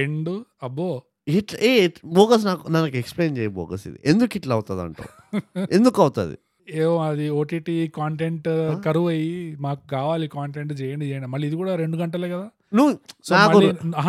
[0.03, 0.33] End
[0.69, 0.91] అబ్బో.
[1.33, 1.73] ఇట్లా ఏ
[2.17, 3.99] బోగస్ నాకు నాకు ఎక్స్ప్లెయిన్ చేయి బోగస్ ఇది.
[4.11, 5.11] ఎందుకు ఇట్లా అవుతుంది అంటావు
[5.77, 6.37] ఎందుకు అవుతుంది?
[6.71, 8.49] ఏమో అది ఓటీటీ కాంటెంట్
[8.85, 11.29] కరువు అయ్యి మాకు కావాలి కాంటెంట్ చేయండి చేయండి.
[11.29, 12.51] మళ్ళీ ఇది కూడా రెండు గంటలే కదా?
[12.75, 12.99] నువ్వు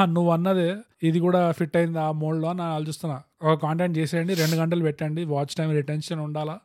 [0.05, 3.21] నువ్వు అన్నదే ఇది కూడా ఫిట్ అయింది ఆ మోడ్లో అని ఆలోచిస్తున్నా.
[3.43, 6.59] ఒక కాంటెంట్ చేసేయండి రెండు గంటలు పెట్టండి వాచ్ టైం రిటెన్షన్ ఉండాలా?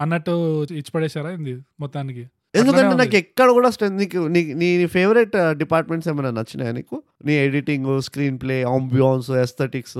[0.00, 2.26] అన్నట్టు ఇచ్చి పడేశారా ఇది మొత్తానికి?
[2.54, 7.02] ఎందుకంటే నాకు ఎక్కడ కూడా నీకు నీ- నీ ఫేవరెట్ డిపార్ట్మెంట్స్ ఏమైనా నచ్చినాయా నీకు?
[7.24, 9.98] నీ editing screenplay ambience aesthetics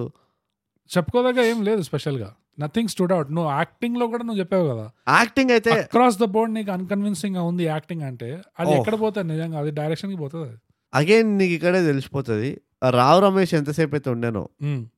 [0.97, 2.33] చెప్పుకోదగ్గ ఏం లేదు స్పెషల్గా.
[2.61, 4.91] నథింగ్ స్టూడ్ అవుట్ నువ్వు యాక్టింగ్లో కూడా నువ్వు చెప్పావు కదా.
[5.09, 8.79] యాక్టింగ్ అయితే అక్రాస్ ద బోర్డ్ నీకు అన్కన్విన్సింగ్గా ఉంది యాక్టింగ్ అంటే అది Oh.
[8.79, 9.33] ఎక్కడ పోతుంది?
[9.33, 10.57] నిజంగా అది డైరెక్షన్కి పోతుంది?
[10.95, 12.61] అగైన్ నీకు ఇక్కడే తెలిసిపోతుంది.
[12.91, 14.49] రావు రమేష్ ఎంతసేపు అయితే ఉండేనో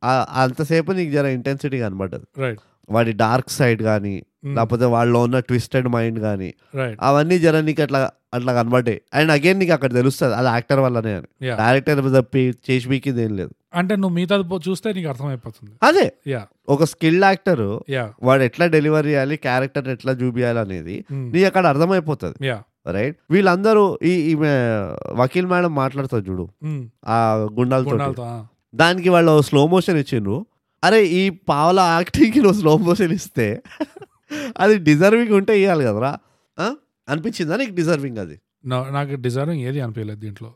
[0.04, 2.40] ఆ- అంతసేపు నీకు జర ఇంటెన్సిటీ కనబడ్డది.
[2.40, 6.54] రైట్ వాడి డార్క్ సైడ్ కానీ లేకపోతే వాళ్ళలో ఉన్న ట్విస్టెడ్ మైండ్ కానీ
[7.00, 9.00] అవన్నీ జర నీకు అట్లా అట్లా కనబడ్డాయి.
[9.14, 11.26] అండ్ అగైన్ నీకు అక్కడ తెలుస్తుంది అది యాక్టర్ వల్లనే అని.
[11.46, 12.24] డైరెక్టర్
[12.70, 13.50] చేసి బీకింది ఏం లేదు.
[13.74, 15.70] అంటే నువ్వు మిగతా చూస్తే నీకు అర్థమైపోతుంది.
[15.82, 16.12] అదే.
[16.26, 16.46] యా.
[16.68, 18.12] ఒక స్కిల్ యాక్టర్ యా.
[18.22, 22.46] వాడు ఎట్లా డెలివరీ చేయాలి క్యారెక్టర్ ఎట్లా చూపించాలి అనేది నీకు అక్కడ అర్థమైపోతుంది.
[22.46, 22.62] యా.
[22.90, 23.16] రైట్?
[23.30, 24.48] వీళ్ళందరూ ఈ ఈమె
[25.12, 26.48] వకీల్ మేడం మాట్లాడుతుంది చూడు.
[27.06, 28.44] ఆ గుండాలతో.
[28.74, 30.46] దానికి వాళ్ళు స్లో మోషన్ ఇచ్చిండ్రు.
[30.84, 33.62] అరే ఈ పావుల యాక్టింగ్కి నువ్వు స్లో మోషన్ ఇస్తే
[34.58, 36.18] అది డిజర్వింగ్ ఉంటే ఇవ్వాలి కదరా?
[37.08, 38.40] అనిపించిందా నీకు డిజర్వింగ్ అది?
[38.64, 40.52] నా- నాకు డిజర్వింగ్ ఏది అనిపించలేదు దీంట్లో.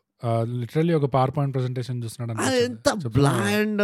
[0.61, 3.09] లిటరల్లీ ఒక పవర్ పాయింట్ ప్రెసెంటేషన్ చూస్తున్నాడు.
[3.19, 3.83] బ్లాండ్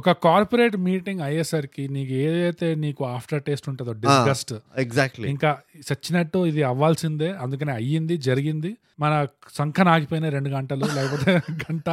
[0.00, 5.52] ఒక కార్పొరేట్ మీటింగ్ అయ్యేసరికి నీకు ఏదైతే నీకు ఆఫ్టర్ టేస్ట్ ఉంటుందో డిస్గస్ట్ ఎగ్జాక్ట్లీ ఇంకా
[5.90, 8.72] చచ్చినట్టు ఇది అవ్వాల్సిందే అందుకనే అయ్యింది జరిగింది.
[9.02, 9.26] మన
[9.58, 11.30] సంఖన ఆగిపోయిన రెండు గంటలు లేకపోతే
[11.62, 11.88] గంట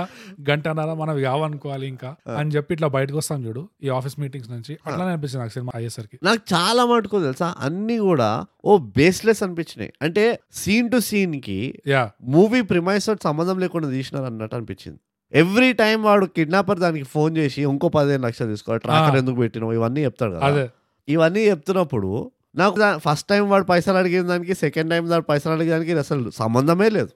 [0.49, 4.73] గంటన్నర మనం కావనుకోవాలి ఇంకా అని చెప్పి ఇట్లా బయటకు వస్తాం చూడు ఈ ఆఫీస్ మీటింగ్స్ నుంచి.
[4.87, 6.17] అట్లానే అనిపిస్తుంది నాకు సినిమా అయ్యేసరికి.
[6.23, 8.29] నాకు చాలా మటుకు తెలుసా అన్ని కూడా
[8.65, 9.93] ఓ బేస్లెస్ అనిపించినాయి.
[10.01, 14.99] అంటే సీన్ టు సీన్కి యా మూవీ ప్రిమైస్ సంబంధం లేకుండా తీసినారు అన్నట్టు అనిపించింది.
[15.33, 20.03] ఎవ్రీ టైం వాడు కిడ్నాపర్ దానికి ఫోన్ చేసి ఇంకో పదిహేను లక్షలు తీసుకో ట్రాకర్ ఎందుకు పెట్టినావు ఇవన్నీ
[20.03, 20.45] చెప్తాడు కదా.
[20.45, 20.65] అదే.
[21.07, 25.91] ఇవన్నీ చెప్తున్నప్పుడు నాకు ఫస్ట్ టైం వాడు పైసలు అడిగిన దానికి సెకండ్ టైం వాడు పైసలు అడిగిన దానికి
[25.91, 27.11] అసలు సంబంధమే లేదు.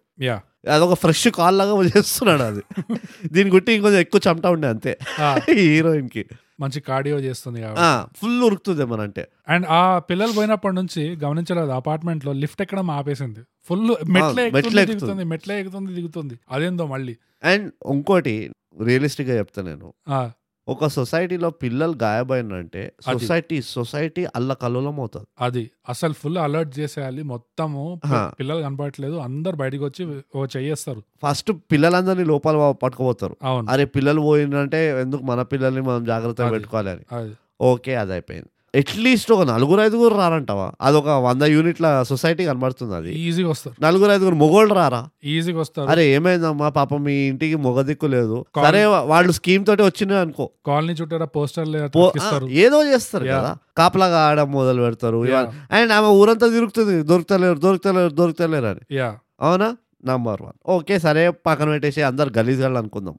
[0.69, 2.61] అదొక ఫ్రెష్ కాల్ లాగా చేస్తున్నాడు అది.
[3.33, 4.97] దీని గుట్టి ఇంకొంచెం ఎక్కువ చెమట ఉండే అంతే.
[5.53, 6.25] హీరోయిన్ కి.
[6.59, 7.61] మంచి కార్డియో చేస్తుంది
[8.17, 13.39] ఫుల్ ఉరుకుతుంది ఏమని అంటే అండ్ ఆ పిల్లలు పోయినప్పటి నుంచి గమనించలేదు అపార్ట్మెంట్లో లిఫ్ట్ ఎక్కడం ఆపేసింది.
[13.65, 14.85] ఫుల్ మెట్లే.
[14.85, 16.39] దిగుతుంది మెట్లే ఎక్కుతుంది దిగుతుంది.
[16.51, 17.17] అదేందో మళ్ళీ.
[17.43, 18.51] అండ్ ఇంకోటి
[18.83, 19.93] రియలిస్టిక్గా చెప్తా నేను.
[20.67, 25.27] ఒక సొసైటీలో పిల్లలు గాయబైనంటే సొసైటీ సొసైటీ అల్ల కల్లోలం అవుతుంది.
[25.41, 25.71] అది.
[25.89, 27.23] అసలు ఫుల్ అలర్ట్ చేసేయాలి.
[27.23, 28.01] మొత్తము.
[28.39, 29.15] పిల్లలు కనపడట్లేదు.
[29.15, 33.37] అందరు బయటకు వచ్చి ఓ చెయ్యేస్తారు ఫస్ట్ పిల్లలందరినీ లోపల పట్టుకుపోతారు.
[33.43, 33.71] అవును.
[33.71, 36.49] అరే పిల్లలు పోయిందంటే ఎందుకు మన పిల్లల్ని మనం జాగ్రత్తగా.
[36.49, 37.33] పెట్టుకోవాలి అని.
[37.61, 38.49] ఓకే అది అయిపోయింది.
[38.75, 40.71] అట్లీస్ట్ ఒక నలుగురు ఐదుగురు రారంటావా?
[40.81, 43.13] అదొక వంద యూనిట్ల సొసైటీ కనబడుతుంది అది.
[43.19, 43.83] ఈజీగా వస్తారు.
[43.83, 45.07] నలుగురు ఐదుగురు మొగోళ్ళు రారా?
[45.23, 45.87] ఈజీగా వస్తారు.
[45.87, 46.69] అరే ఏమైందమ్మా?
[46.69, 48.45] పాపం మీ ఇంటికి మొగ దిక్కు లేదు.
[48.55, 50.49] సరే వాళ్ళు స్కీమ్ తోటి వచ్చినాయి అనుకో.
[50.65, 53.25] కాలనీ చుట్టూ పోస్టర్లు ఏదో చేస్తారు.
[53.25, 53.57] కదా.
[53.77, 55.17] కాపలాగా ఆడడం మొదలు పెడతారు.
[55.71, 57.03] అండ్ ఆమె ఊరంతా తిరుగుతుంది.
[57.03, 58.97] దొరుకుతలేరు దొరుకుతలేరు దొరుకుతలేరు అని.
[59.41, 59.77] అవునా?
[60.05, 63.15] నంబర్ వన్ ఓకే సరే పక్కన పెట్టేసి అందరు గలీజ్గాళ్ళు అనుకుందాం.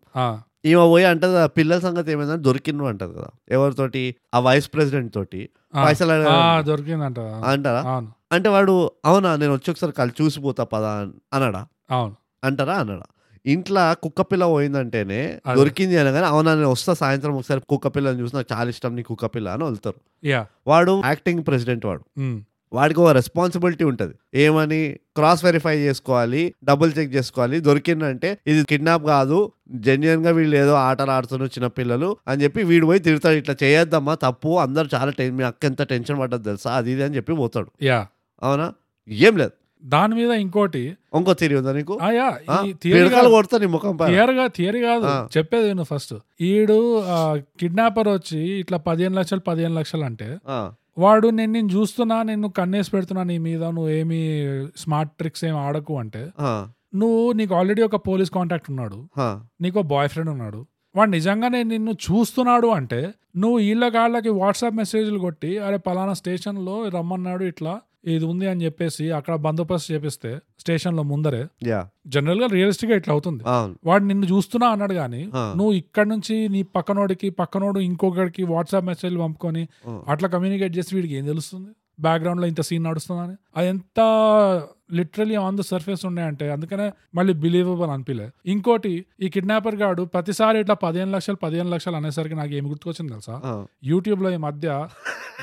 [0.66, 3.30] ఈమె పోయి అంటది "ఆ పిల్లల సంగతి ఏమైందని దొరికిండు అంటది కదా.
[3.48, 4.02] ఎవరితోటి?
[4.34, 5.40] ఆ వైస్ ప్రెసిడెంట్ తోటి.
[5.84, 6.14] పైసలు
[6.62, 7.82] దొరికిందంట అంటారా?
[8.32, 11.62] అంటే వాడు అవునా నేను వచ్చి ఒకసారి కలిసి చూసిపోతా పదా అని- అనడా?
[11.90, 12.14] అవును.
[12.44, 13.06] అంటారా అనడా?
[13.46, 15.20] ఇంట్లో కుక్క పిల్ల పోయిందంటేనే.
[15.56, 19.26] దొరికింది అనగానే అవునా నేను వస్తా సాయంత్రం ఒకసారి కుక్క పిల్లని చూసి నాకు చాలా ఇష్టం నీ కుక్క
[19.26, 20.00] పిల్ల అని వెళ్తారు
[20.66, 22.02] వాడు యాక్టింగ్ ప్రెసిడెంట్ వాడు.
[22.72, 24.14] వాడికి ఒక రెస్పాన్సిబిలిటీ ఉంటుంది.
[24.34, 24.80] ఏమని?
[25.16, 27.60] క్రాస్ వెరిఫై చేసుకోవాలి డబుల్ చెక్ చేసుకోవాలి.
[27.60, 33.00] దొరికిందంటే ఇది కిడ్నాప్ కాదు జెన్యున్గా వీళ్ళు ఏదో ఆటలు ఆడుతున్న చిన్న పిల్లలు అని చెప్పి వీడు పోయి
[33.00, 33.36] తిడతాడు.
[33.36, 34.58] ఇట్లా చేయొద్దమ్మా తప్పు.
[34.58, 36.72] అందరు చాలా టెన్ మీ అక్క ఎంత టెన్షన్ పడ్డది తెలుసా?
[36.72, 37.70] అది ఇది అని చెప్పి పోతాడు.
[37.82, 38.06] యా.
[38.42, 38.72] అవునా?
[39.08, 39.52] ఏం లేదు.
[39.84, 41.98] దాని మీద ఇంకోటి ఇంకో తిరిగి ఉందా నీకు?
[42.82, 44.10] థియరీ కొడతా నీ ముఖం పైన.
[44.10, 45.38] థియరీ థియరీ కాదు.
[45.38, 47.04] చెప్పేది నేను ఫస్ట్ ఈడు
[47.60, 50.28] కిడ్నాపర్ వచ్చి ఇట్లా పదిహేను లక్షలు పదిహేను లక్షలు అంటే
[50.98, 54.20] వాడు నేను నేను చూస్తున్నా నేను కన్నేసి పెడుతున్నా నీ మీద నువ్వు ఏమి
[54.76, 56.22] స్మార్ట్ ట్రిక్స్ ఏమి ఆడకు అంటే
[56.94, 58.98] నువ్వు నీకు ఆల్రెడీ ఒక పోలీస్ కాంటాక్ట్ ఉన్నాడు
[59.60, 60.66] నీకు బాయ్ ఫ్రెండ్ ఉన్నాడు.
[60.94, 67.44] వాడు నిజంగానే నిన్ను చూస్తున్నాడు అంటే నువ్వు వీళ్ళ కాళ్ళకి వాట్సాప్ మెసేజ్లు కొట్టి అరే పలానా స్టేషన్లో రమ్మన్నాడు
[67.44, 73.42] ఇట్లా ఇది ఉంది అని చెప్పేసి అక్కడ బందోబస్తు చేపిస్తే స్టేషన్లో ముందరే యా జనరల్గా రియలిస్టిక్గా ఇట్లా అవుతుంది
[73.84, 75.44] వాడు నిన్ను చూస్తున్నా అన్నాడు కానీ ఆ.
[75.56, 79.64] నువ్వు ఇక్కడ నుంచి నీ పక్కనోడికి పక్కనోడు ఇంకొకడికి వాట్సాప్ మెసేజ్ పంపుకొని.
[80.08, 83.34] అట్లా కమ్యూనికేట్ చేసి వీడికి ఏం తెలుస్తుంది బ్యాక్గ్రౌండ్లో ఇంత సీన్ నడుస్తుందని.
[83.56, 84.00] అది ఎంత
[84.98, 88.26] లిటరలీ ఆన్ ద సర్ఫేస్ ఉన్నాయంటే అందుకనే మళ్ళీ బిలీవబుల్ అనిపిలే.
[88.52, 88.92] ఇంకోటి
[89.24, 93.36] ఈ కిడ్నాపర్ గాడు ప్రతిసారి ఇట్లా పదిహేను లక్షలు పదిహేను లక్షలు అనేసరికి నాకు ఏమి గుర్తుకొచ్చింది తెలుసా?
[93.84, 94.68] యూట్యూబ్లో ఈ మధ్య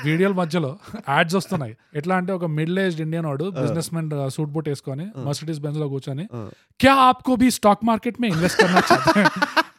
[0.06, 0.70] వీడియోల మధ్యలో
[1.08, 1.74] యాడ్స్ వస్తున్నాయి.
[1.94, 6.24] ఎట్లా అంటే ఒక మిడిల్ ఏజ్ ఇండియన్ వాడు బిజినెస్ మెన్ సూట్ బుట్ వేసుకొని మర్సిడీస్ బెంజ్లో కూర్చొని
[6.80, 8.62] క్యా ఆప్కో బి స్టాక్ మార్కెట్ మే ఇన్వెస్ట్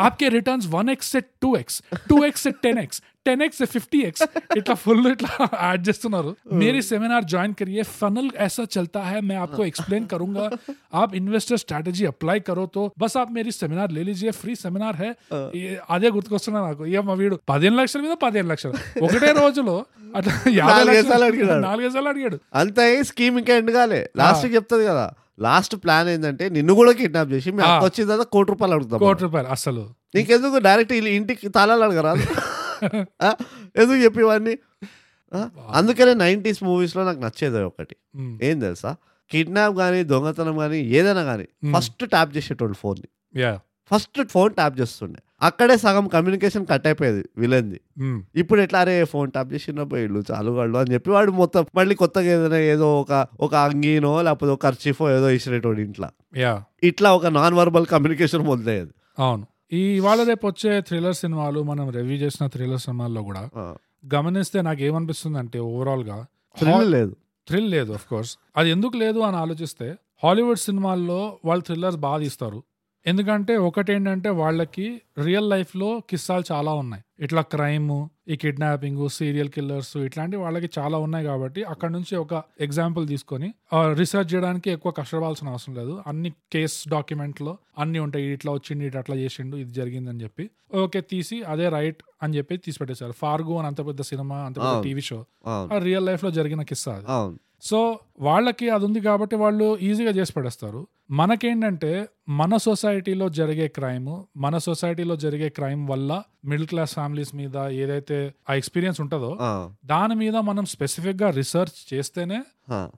[0.00, 1.78] आपके रिटर्न्स वन एक्स से టూ ఎక్స్
[2.08, 4.20] టూ एक्स से टेन एक्स टेन एक्स से फिफ्टी एक्स
[4.56, 5.32] ఇట్లా ఫుల్ ఇట్లా
[5.62, 6.30] యాడ్ చేస్తున్నారు
[6.60, 10.46] मेरी सेमिनार ज्वाइन करिए फनल ऐसा चलता है मैं आपको एक्सप्लेन करूंगा
[10.94, 15.10] आप इन्वेस्टर स्ट्रैटेजी अप्लाई करो तो बस आप मेरी सेमिनार ले लीजिए फ्री सेमिनार है
[15.58, 18.74] ये- అదే గుర్తుకొస్తున్నా నాకు ఇక మా వీడు పదిహేను లక్షల మీద పదిహేను లక్షలు
[19.06, 19.76] ఒకటే రోజులో
[20.14, 21.62] అట్లా యాభై నాలుగైదు సార్లు లక్షలు అడిగాడు.
[21.66, 25.06] నాలుగైదు సార్లు అడిగాడు అంతే స్కీమ్ ఇంకా ఎండ్ కాలే లాస్ట్ చెప్తుంది కదా
[25.39, 27.85] లాస్ట్ ప్లాన్ ఏంటంటే నిన్ను కూడా కిడ్నాప్ చేసి మీ అక్క ఆ.
[27.85, 29.83] వచ్చిన తర్వాత కోటి రూపాయలు అడుగుతాం కోటి రూపాయలు అసలు
[30.15, 32.13] నీకెందుకు డైరెక్ట్ ఇంటికి తాళాలు అడగరా?
[33.75, 34.53] ఎందుకు చెప్పేవాడిని?
[35.71, 37.95] అందుకనే నైంటీస్ మూవీస్లో నాకు నచ్చేది ఒకటి.
[38.41, 38.91] ఏం తెలుసా?
[39.31, 41.45] కిడ్నాప్ కానీ దొంగతనం కానీ ఏదైనా కానీ.
[41.75, 43.07] ఫస్ట్ ట్యాప్ చేసేటోళ్ళు ఫోన్ని.
[43.35, 43.53] యా
[43.91, 45.19] ఫస్ట్ ఫోన్ ట్యాప్ చేస్తుండే.
[45.41, 47.81] అక్కడే సగం కమ్యూనికేషన్ కట్ అయిపోయేది విలన్ది.
[48.35, 52.25] ఇప్పుడు ఎట్లా అరే ఫోన్ ట్యాప్ చేసిన పోయిళ్ళు చాలు వాళ్ళు అని చెప్పి వాడు మొత్తం మళ్ళీ కొత్తగా
[52.25, 56.09] ఏదైనా ఏదో ఒక ఒక అంగీనో లేకపోతే ఒక ఖర్చీఫో ఏదో ఇచ్చినటువంటి ఇంట్లో.
[56.37, 56.63] యా.
[56.83, 58.91] ఇట్లా ఒక నాన్ వర్బల్ కమ్యూనికేషన్ మొదలయ్యేది.
[59.19, 59.47] అవును.
[59.73, 63.43] ఈ ఇవాళ రేపు వచ్చే థ్రిల్లర్ సినిమాలు మనం రివ్యూ చేసిన థ్రిల్లర్ సినిమాల్లో కూడా
[64.15, 66.25] గమనిస్తే నాకు ఏమనిపిస్తుంది అంటే ఓవరాల్గా
[66.57, 67.15] థ్రిల్ లేదు.
[67.47, 72.63] థ్రిల్ లేదు ఆఫ్ కోర్స్ అది ఎందుకు లేదు అని ఆలోచిస్తే హాలీవుడ్ సినిమాల్లో వాళ్ళు థ్రిల్లర్స్ బాగా తీస్తారు.
[73.05, 74.85] ఎందుకంటే ఒకటి ఏంటంటే వాళ్ళకి
[75.25, 77.03] రియల్ లైఫ్లో కిస్సాలు చాలా ఉన్నాయి.
[77.25, 77.91] ఇట్లా క్రైమ్
[78.33, 82.33] ఈ కిడ్నాపింగ్ సీరియల్ కిల్లర్స్ ఇట్లాంటి వాళ్ళకి చాలా ఉన్నాయి కాబట్టి అక్కడ నుంచి ఒక
[82.65, 83.49] ఎగ్జాంపుల్ తీసుకొని
[83.99, 85.93] రీసెర్చ్ చేయడానికి ఎక్కువ కష్టపడాల్సిన అవసరం లేదు.
[86.07, 87.53] అన్ని కేస్ డాక్యుమెంట్లో
[87.83, 88.25] అన్ని ఉంటాయి.
[88.37, 90.45] ఇట్లా వచ్చింది ఇటు అట్లా చేసిండు ఇది జరిగిందని చెప్పి.
[90.83, 94.75] ఓకే తీసి అదే రైట్ అని చెప్పి తీసి పెట్టేశారు ఫార్గో అని అంత పెద్ద సినిమా అంత పెద్ద.
[94.87, 95.19] TV show.
[95.87, 97.07] రియల్ లైఫ్లో జరిగిన కిస్సా అది.
[97.61, 100.87] సో వాళ్ళకి అది ఉంది కాబట్టి వాళ్ళు ఈజీగా చేసి పడేస్తారు.
[101.11, 108.33] మనకేంటంటే మన సొసైటీలో జరిగే క్రైమ్ మన సొసైటీలో జరిగే క్రైమ్ వల్ల మిడిల్ క్లాస్ ఫ్యామిలీస్ మీద ఏదైతే
[108.49, 109.31] ఆ ఎక్స్పీరియన్స్ ఉంటుందో
[109.85, 112.39] దాని మీద మనం స్పెసిఫిక్గా రీసెర్చ్ చేస్తేనే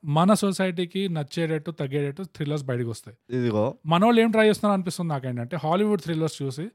[0.05, 3.37] మన సొసైటీకి నచ్చేటట్టు తగ్గేటట్టు థ్రిల్లర్స్ బయటకు వస్తాయి.
[3.37, 3.73] ఇదిగో.
[3.85, 6.67] మనోళ్ళు ఏం ట్రై చేస్తున్నారు అనిపిస్తుంది నాకేంటంటే హాలీవుడ్ థ్రిల్లర్స్ చూసి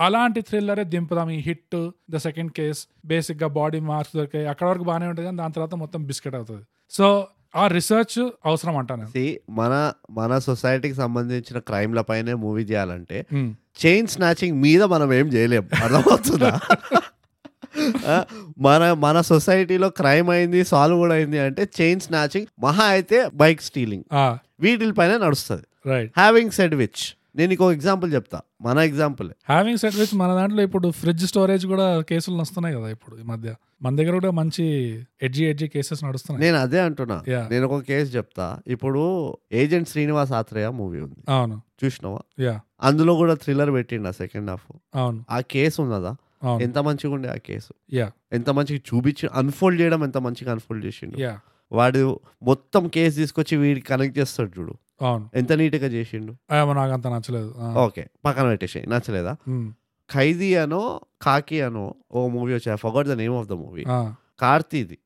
[0.00, 5.06] అలాంటి థ్రిల్లరే దింపుదాం ఈ హిట్ ద సెకండ్ కేస్ బేసిక్గా బాడీ మార్క్స్ దొరికాయి అక్కడ వరకు బాగానే
[5.06, 6.64] ఉంటుంది కానీ దాని తర్వాత మొత్తం బిస్కెట్ అవుతుంది.
[6.90, 7.26] సో
[7.56, 9.18] ఆ రీసెర్చ్ అవసరం అంటా నేను.
[9.18, 13.26] see, మన మన సొసైటీకి సంబంధించిన క్రైమ్ల పైనే మూవీ చేయాలంటే
[13.86, 15.68] చైన్ స్నాచింగ్ మీద మనం ఏం చేయలేం.
[15.82, 16.60] అర్థమవుతుందా?
[18.58, 24.04] మన మన సొసైటీలో క్రైమ్ అయింది సాల్వ్ కూడా అయింది అంటే చైన్ స్నాచింగ్ మహా అయితే బైక్ స్టీలింగ్.
[24.60, 25.62] వీటిపైన నడుస్తుంది.
[25.86, 26.12] రైట్.
[26.16, 28.40] హ్యావింగ్ సెడ్ విచ్ నేను ఇంకో ఎగ్జాంపుల్ చెప్తా.
[28.62, 33.16] మన ఎగ్జాంపుల్ హ్యావింగ్ సెట్ విచ్ మన దాంట్లో ఇప్పుడు ఫ్రిడ్జ్ స్టోరేజ్ కూడా కేసులు వస్తున్నాయి కదా ఇప్పుడు
[33.16, 33.54] ఈ మధ్య.
[33.82, 34.64] మన దగ్గర కూడా మంచి
[35.22, 36.46] ఎడ్జి ఎడ్జి కేసెస్ నడుస్తున్నాయి.
[36.46, 37.22] నేను అదే అంటున్నా.
[37.50, 38.58] నేను ఒక కేసు చెప్తా.
[38.66, 39.02] ఇప్పుడు
[39.52, 41.20] ఏజెంట్ శ్రీనివాస్ ఆత్రేయ మూవీ ఉంది.
[41.28, 41.62] అవును.
[41.84, 42.20] చూసినావా?
[42.40, 44.64] యా అందులో కూడా థ్రిల్లర్ పెట్టిండ సెకండ్ హాఫ్
[44.94, 45.24] అవును.
[45.30, 46.16] ఆ కేసు ఉన్నదా?
[46.60, 51.18] ఎంత మంచిగా ఉండే ఆ కేసు యా ఎంత మంచిగా చూపించి అన్ఫోల్డ్ చేయడం ఎంత మంచిగా అన్ఫోల్డ్ చేసిండు?
[51.20, 51.38] యా
[51.72, 54.74] వాడు మొత్తం కేసు తీసుకొచ్చి వీడికి కనెక్ట్ చేస్తాడు చూడు.
[55.00, 55.24] అవును.
[55.40, 56.32] ఎంత నీట్గా చేసిండు?
[56.80, 57.50] నాకు అంత నచ్చలేదు.
[57.84, 59.34] ఓకే పక్కన పెట్టేసి నచ్చలేదా?
[60.10, 60.82] ఖైదీ అనో
[61.24, 61.84] కాకి అనో
[62.14, 62.72] ఓ మూవీ వచ్చా?
[62.84, 63.84] Forgot the name of the movie
[64.42, 64.96] కార్తీది.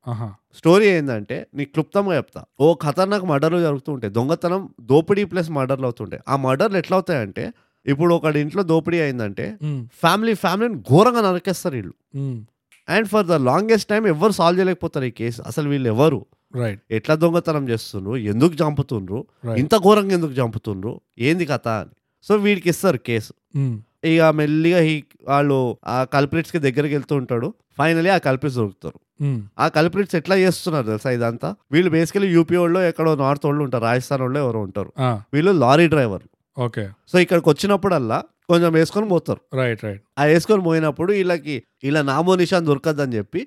[0.58, 2.40] Story ఏంటంటే నీకు క్లుప్తంగా చెప్తా.
[2.60, 4.12] ఓ ఖతర్నాక్ మర్డర్లు జరుగుతూ ఉంటాయి.
[4.16, 4.62] దొంగతనం
[4.92, 7.44] దోపిడీ ప్లస్ మర్డర్లు అవుతుంటాయి ఆ మర్డర్లు ఎట్లా అవుతాయంటే
[7.86, 9.46] ఇప్పుడు ఒకటి ఇంట్లో దోపిడీ అయిందంటే
[10.02, 11.94] ఫ్యామిలీ ఫ్యామిలీని ఘోరంగా నరికేస్తారు వీళ్ళు.
[12.88, 15.40] And for the longest time ఎవరు సాల్వ్ చేయలేకపోతారు ఈ కేసు.
[15.50, 16.20] అసలు వీళ్ళు ఎవరు?
[16.54, 18.14] రైట్ ఎట్లా దొంగతనం చేస్తుండ్రు?
[18.32, 19.18] ఎందుకు చంపుతుండ్రు?
[19.62, 20.92] ఇంత ఘోరంగా ఎందుకు చంపుతుండ్రు?
[21.28, 21.94] ఏంది కథ అని.
[22.26, 23.32] సో వీడికి ఇస్తారు కేసు.
[23.60, 23.76] ఉమ్,
[24.10, 24.94] ఇక మెల్లిగా ఈ
[25.30, 25.58] వాళ్ళు
[25.94, 27.48] ఆ కల్ప్రిట్స్కి దగ్గరికి వెళ్తూ ఉంటాడు.
[27.78, 28.98] ఫైనలీ ఆ కల్ప్రిట్స్ దొరుకుతారు.
[29.26, 31.48] ఉమ్, ఆ కల్ప్రిట్స్ ఎట్లా చేస్తున్నారు తెలుసా ఇదంతా?
[31.74, 33.84] వీళ్ళు బేసికలీ యూపీ వాళ్ళు ఎక్కడో నార్త్ వాళ్ళు ఉంటారు.
[33.90, 34.90] రాజస్థాన్ వాళ్ళు ఎవరో ఉంటారు.
[35.34, 36.26] వీళ్ళు లారీ డ్రైవర్
[36.56, 38.18] ఓకే సో ఇక్కడికి వచ్చినప్పుడల్లా
[38.50, 39.40] కొంచెం వేసుకొని పోతారు.
[39.58, 41.54] రైట్ రైట్ ఆ వేసుకొని పోయినప్పుడు వీళ్ళకి
[41.88, 43.40] ఇలా నామో నిషాన్ దొరకద్దని చెప్పి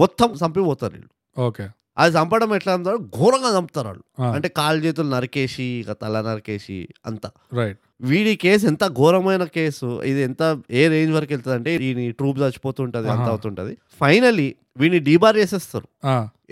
[0.00, 1.10] మొత్తం చంపిపోతారు వీళ్ళు.
[1.36, 1.66] ఓకే
[1.96, 4.04] అది చంపడం ఎట్లా అంటారు ఘోరంగా చంపుతారు వాళ్ళు.
[4.36, 6.76] అంటే కాలు చేతులు నరికేసి ఇక తల నరికేసి
[7.06, 7.28] అంతా.
[7.58, 7.80] రైట్
[8.10, 13.08] వీడి కేసు ఎంత ఘోరమైన కేసు ఇది ఎంత ఏ రేంజ్ వరకు వెళ్తుంది అంటే ఈ ట్రూప్ చచ్చిపోతుంటది
[13.14, 13.32] అంత ఆహా.
[13.34, 13.74] అవుతుంటది.
[14.00, 14.48] ఫైనలీ
[14.80, 15.86] వీడిని డీబార్ చేసేస్తారు.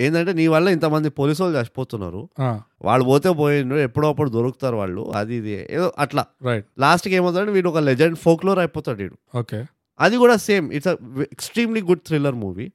[0.05, 2.21] ఏంటంటే నీ వల్ల ఇంతమంది పోలీసు వాళ్ళు చచ్చిపోతున్నారు
[2.89, 6.25] వాళ్ళు పోతే పోయిండ్రు ఎప్పుడో అప్పుడు దొరుకుతారు వాళ్ళు అది ఇది ఏదో అట్లా.
[6.49, 9.17] రైట్ లాస్ట్కి ఏమవుతాడు వీడు ఒక లెజెండ్ ఫోక్లోర్ అయిపోతాడు వీడు.
[9.41, 9.61] ఓకే
[10.01, 10.91] అది కూడా same it's
[11.35, 12.67] extremely good thriller movie.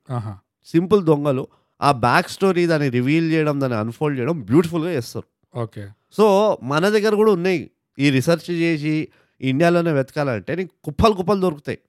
[0.73, 1.45] Simple దొంగలు.
[1.81, 5.59] ఆ బ్యాక్ స్టోరీ దాన్ని రివీల్ చేయడం దాన్ని అన్ఫోల్డ్ చేయడం బ్యూటిఫుల్గా చేస్తారు.
[5.59, 5.87] ఓకే.
[6.11, 7.71] సో మన దగ్గర కూడా ఉన్నాయి.
[7.99, 9.07] ఈ రీసెర్చ్ చేసి
[9.41, 11.79] ఇండియాలోనే వెతకాలంటే నీకు కుప్పలు కుప్పలు దొరుకుతాయి.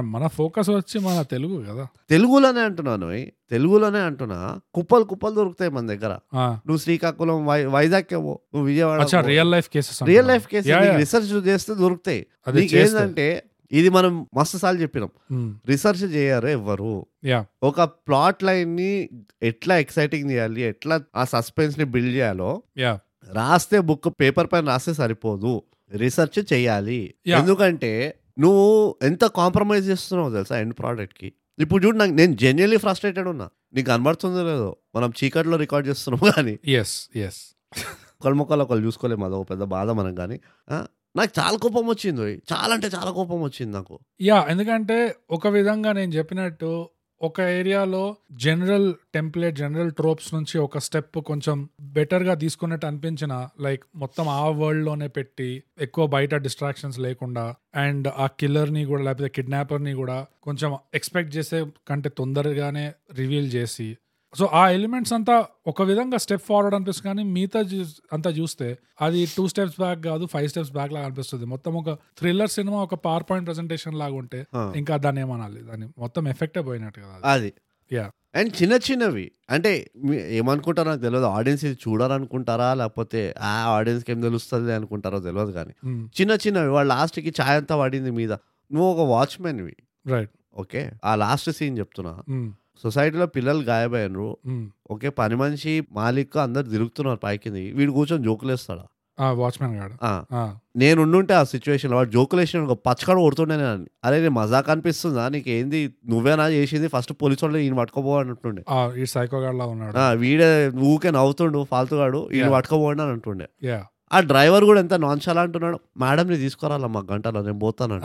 [0.00, 1.86] మన ఫోకస్ వచ్చి మన తెలుగు కదా.
[2.10, 3.26] తెలుగులోనే అంటున్నాను.
[3.50, 4.60] తెలుగులోనే అంటున్నా.
[4.74, 6.18] కుప్పలు కుప్పలు దొరుకుతాయి మన దగ్గర.
[6.34, 10.96] నువ్వు శ్రీకాకుళం వైజాగ్ ఏమో నువ్వు Vijayawada real life cases real life case yeah, yeah.
[10.96, 12.26] Research చేస్తే దొరుకుతాయి.
[12.50, 12.76] నీకు.
[12.76, 13.42] ఏంటంటే
[13.72, 15.60] ఇది మనం మస్తు సార్లు చెప్పినాం.
[15.66, 17.06] రీసెర్చ్ చేయరు ఎవ్వరు?
[17.24, 17.46] యా.
[17.62, 19.08] ఒక ప్లాట్ లైన్ని
[19.42, 20.62] ఎట్లా ఎక్సైటింగ్ చేయాలి?
[20.62, 22.62] ఎట్లా ఆ సస్పెన్స్ని బిల్డ్ చేయాలో?
[22.78, 22.98] యా.
[23.32, 25.62] రాస్తే బుక్ పేపర్ పైన రాస్తే సరిపోదు.
[25.90, 27.14] రీసెర్చ్ చేయాలి.
[27.26, 33.48] ఎందుకంటే నువ్వు ఎంత కాంప్రమైజ్ చేస్తున్నావు తెలుసా ఎండ్ ప్రోడక్ట్కి ఇప్పుడు చూడు నాకు నేను జెన్యున్లీ ఫ్రస్ట్రేటెడ్ ఉన్నా.
[33.74, 34.76] నీకు కనబడుతుందో లేదో?
[34.96, 36.58] మనం చీకట్లో రికార్డ్ చేస్తున్నాం కానీ.
[36.66, 37.56] ఎస్ ఎస్
[38.20, 39.26] ఒకళ్ళ మొక్కలు ఒకళ్ళు చూసుకోలేము.
[39.26, 40.40] అదొక పెద్ద బాధ మనకు కానీ.
[41.16, 43.94] నాకు చాలా కోపం వచ్చింది చాలా అంటే చాలా కోపం వచ్చింది నాకు.
[44.20, 44.98] యా ఎందుకంటే
[45.30, 46.70] ఒక విధంగా నేను చెప్పినట్టు
[47.20, 48.02] ఒక ఏరియాలో
[48.32, 55.08] జనరల్ టెంప్లెట్ జనరల్ ట్రోప్స్ నుంచి ఒక స్టెప్ కొంచెం బెటర్గా తీసుకున్నట్టు అనిపించిన లైక్ మొత్తం ఆ వరల్డ్లోనే
[55.08, 61.60] పెట్టి ఎక్కువ బయట డిస్ట్రాక్షన్స్ లేకుండా అండ్ ఆ కిల్లర్ని కూడా లేకపోతే కిడ్నాపర్ని కూడా కొంచెం ఎక్స్పెక్ట్ చేసే
[61.88, 63.88] కంటే తొందరగానే రివీల్ చేసి
[64.34, 65.34] సో ఆ ఎలిమెంట్స్ అంతా
[65.66, 67.60] ఒక విధంగా స్టెప్ ఫార్వర్డ్ అనిపిస్తుంది కానీ మిగతా
[68.12, 68.66] అంతా చూస్తే
[69.00, 71.44] అది టూ స్టెప్స్ బ్యాక్ కాదు ఫైవ్ స్టెప్స్ బ్యాక్ లాగా అనిపిస్తుంది.
[71.44, 74.40] మొత్తం ఒక థ్రిల్లర్ సినిమా ఒక పవర్ పాయింట్ ప్రెసెంటేషన్ లాగా ఉంటే
[74.76, 75.60] ఇంకా దాన్ని ఏమనాలి?
[75.62, 77.52] దాన్ని మొత్తం ఎఫెక్ట్ పోయినట్టు కదా అది.
[77.90, 79.26] యా అండ్ చిన్న చిన్నవి.
[79.50, 79.70] అంటే
[80.40, 82.74] ఏమనుకుంటారో నాకు తెలియదు ఆడియన్స్ ఇది చూడాలనుకుంటారా?
[82.74, 85.74] లేకపోతే ఆ ఆడియన్స్కి ఏం తెలుస్తుంది అనుకుంటారో తెలియదు కానీ
[86.20, 86.68] చిన్న చిన్నవి.
[86.68, 88.32] వాళ్ళు లాస్ట్కి ఛాయ్ అంతా పడింది మీద.
[88.70, 92.12] నువ్వు ఒక వాచ్మెన్వి రైట్ ఓకే ఆ లాస్ట్ సీన్ చెప్తున్నా.
[92.82, 94.36] సొసైటీలో పిల్లలు గాయపోయినరు
[94.90, 98.84] ఓకే పని మనిషి మాలిక్ అందరు తిరుగుతున్నారు పైకి వీడు కూర్చొని జోకులేస్తాడా?
[99.32, 99.94] వాచ్మెన్ గాడు.
[100.78, 103.86] నేను ఉండుంటే ఆ సిచ్యువేషన్ వాడు జోకులు వేసిన పచ్చకడ కొడుతుండే నేను.
[104.04, 105.28] అరే నేను మజాక్ అనిపిస్తుందా?
[105.28, 106.88] నీకు ఏంది నువ్వేనా చేసింది?
[106.88, 108.64] ఫస్ట్ పోలీసు వాళ్ళు ఈయన పట్టుకోబో అంటుండే
[109.02, 110.18] ఈ సైకో లా ఉన్నాడు.
[110.18, 110.50] వీడే
[110.92, 112.50] ఊకే నవ్వుతుండు ఫాల్తుగాడు ఈయన.
[112.50, 113.48] పట్టుకోబోండి అని అంటుండే
[114.12, 117.96] ఆ డ్రైవర్ కూడా ఎంత నాన్షాలా అంటున్నాడు మేడం ని తీసుకురాలా మా గంటలో నేను పోతాను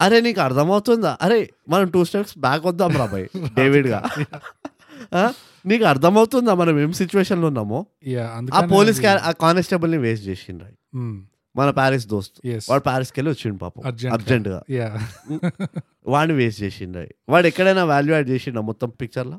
[0.00, 1.12] అరే నీకు అర్థమవుతుందా?
[1.22, 1.38] అరే
[1.68, 3.26] మనం టూ స్టెప్స్ బ్యాక్ వద్దాం రా భయ్
[3.58, 4.00] డేవిడ్గా
[5.14, 5.22] ఆ?
[5.64, 7.78] నీకు అర్థమవుతుందా మనం ఏం సిచ్యువేషన్లో ఉన్నామో?
[8.08, 10.68] యా ఆ పోలీస్ ఆ కానిస్టేబుల్ని వేస్ట్ చేసిండ్రు
[11.54, 12.36] మన ప్యారిస్ దోస్త్.
[12.68, 13.82] వాడు ప్యారిస్కి వెళ్ళి వచ్చిండు పాపం.
[13.84, 14.14] Urgent గా.
[14.16, 14.88] అర్జెంట్గా యా
[16.06, 19.38] వాడిని వేస్ట్ చేసిండ్రు వాడు ఎక్కడైనా వాల్యూ యాడ్ చేసిండ మొత్తం పిక్చర్లో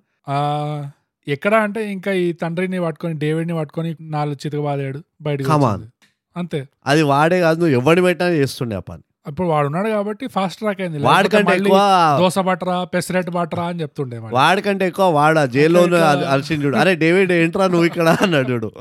[1.28, 4.99] ఎక్కడ అంటే ఇంకా ఈ తండ్రిని పట్టుకొని డేవిడ్ని పట్టుకొని నాలుగు చితకబాదాడు.
[5.26, 5.88] వచ్చింది.
[6.36, 6.60] అంతే.
[6.86, 9.03] అది వాడే కాదు నువ్వు ఎవరిని పెట్టినా చేస్తుండే ఆ పని.
[9.28, 10.99] ఇప్పుడు వాడు ఉన్నాడు కాబట్టి ఫాస్ట్ ట్రాక్ అయింది.
[10.99, 11.80] వాడికంటే ఎక్కువ
[12.19, 14.36] దోశ బట్టరా పెసరెట్ బట్టరా అని చెప్తుండే వాడు.
[14.36, 18.71] వాడికంటే ఎక్కువ వాడు జైల్లో అరిచిండు అరే డేవిడ్ ఏంట్రా నువ్వు ఇక్కడ అన్నాడు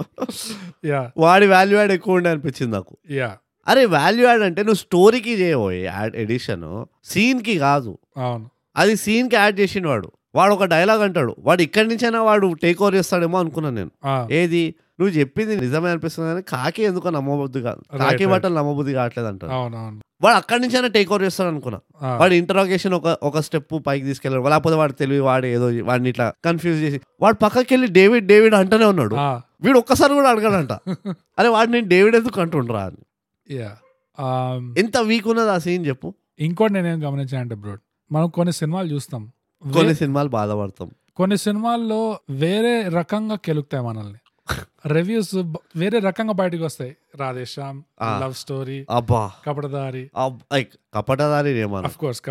[1.16, 2.96] వాడి వాల్యూ యాడ్ ఎక్కువ ఉండే అనిపించింది నాకు.
[3.10, 3.36] యా.
[3.68, 5.70] అరే వాల్యూ యాడ్ అంటే నువ్వు స్టోరీకి చేయవు.
[5.70, 7.98] యాడ్ ఎడిషన్ సీన్కి కాదు.
[8.16, 8.50] అవును.
[8.76, 10.12] అది సీన్కి యాడ్ చేసిండు వాడు.
[10.36, 11.36] వాడు ఒక డైలాగ్ అంటాడు.
[11.38, 14.32] వాడు ఇక్కడి నుంచైనా వాడు టేక్ ఓవర్ చేస్తాడేమో అనుకున్నాను నేను.
[14.32, 14.74] ఏది?
[15.00, 17.98] నువ్వు చెప్పింది నిజమే అనిపిస్తుంది కానీ కాకి ఎందుకో నమ్మబుద్ధి కాదు.
[17.98, 18.26] కాకి.
[18.26, 19.52] బట్టలు నమ్మబుద్ధి కావట్లేదు అంటాడు.
[20.24, 21.80] వాడు అక్కడి నుంచైనా టేక్ ఓవర్ చేస్తాడు అనుకున్నా.
[22.16, 24.48] వాడు ఇంటరాగేషన్ ఒక ఒక స్టెప్ పైకి తీసుకెళ్ళాడు.
[24.48, 28.84] లేకపోతే వాడు తెలివి వాడు ఏదో వాడిని ఇట్లా కన్ఫ్యూజ్ చేసి వాడు పక్కకి వెళ్ళి డేవిడ్ డేవిడ్ అంటూనే
[28.84, 29.14] ఉన్నాడు.
[29.66, 30.72] వీడు ఒక్కసారి కూడా అడగడంట.
[31.38, 32.96] అరే వాడు నేను డేవిడ్ ఎందుకు అంటుండ్రా అని.
[33.52, 33.68] Yeah.
[34.20, 36.14] Um, ఎంత వీక్ ఉన్నది ఆ సీన్ చెప్పు.
[36.38, 37.76] ఇంకోటి నేనేం గమనించాను అంటే బ్రో
[38.12, 39.32] మనం కొన్ని సినిమాలు చూస్తాం.
[39.62, 40.90] కొన్ని సినిమాలు బాధపడతాం.
[41.16, 44.14] కొన్ని సినిమాల్లో వేరే రకంగా కెలుకుతాయి మనల్ని.
[44.86, 45.34] రివ్యూస్
[45.76, 46.96] వేరే రకంగా బయటకు వస్తాయి.
[47.16, 47.82] రాధేశ్యామ్.
[48.20, 49.30] లవ్ స్టోరీ అబ్బా.
[49.46, 50.10] కపటదారి
[50.94, 51.62] కపటదారి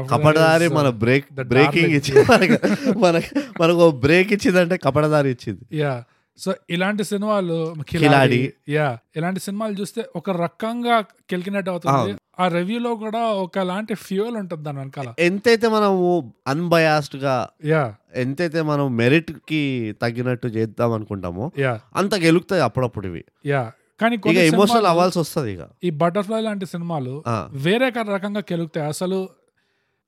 [0.04, 0.90] కపటదారి మన.
[0.90, 1.86] Break the breaking.
[1.86, 3.00] ఇచ్చింది.
[3.00, 5.78] మనకి మనకు బ్రేక్ ఇచ్చిందంటే కపటదారి ఇచ్చింది.
[5.78, 6.04] యా
[6.38, 8.54] సో ఇలాంటి సినిమాలు కిలాడి.
[8.70, 12.18] యా ఇలాంటి సినిమాలు చూస్తే ఒక రకంగా కెలికినట్టు అవుతుంది.
[12.40, 15.14] ఆ రివ్యూలో కూడా ఒకలాంటి ఫ్యూయల్ ఉంటుంది దాని వెనకాల.
[15.20, 17.96] ఎంతైతే మనము అన్బయాస్డ్గా యా.
[18.16, 21.80] ఎంతైతే మనం మెరిట్కి తగ్గినట్టు చేద్దాం అనుకుంటామో యా.
[21.96, 23.26] అంత గెలుగుతాయి అప్పుడప్పుడు ఇవి.
[23.46, 23.72] యా.
[24.02, 25.60] కానీ ఎమోషనల్ అవ్వాల్సి వస్తుంది ఇక.
[25.84, 28.88] ఈ బటర్ఫ్లై లాంటి సినిమాలు వేరే రకంగా కెలుగుతాయి.
[28.88, 29.30] అసలు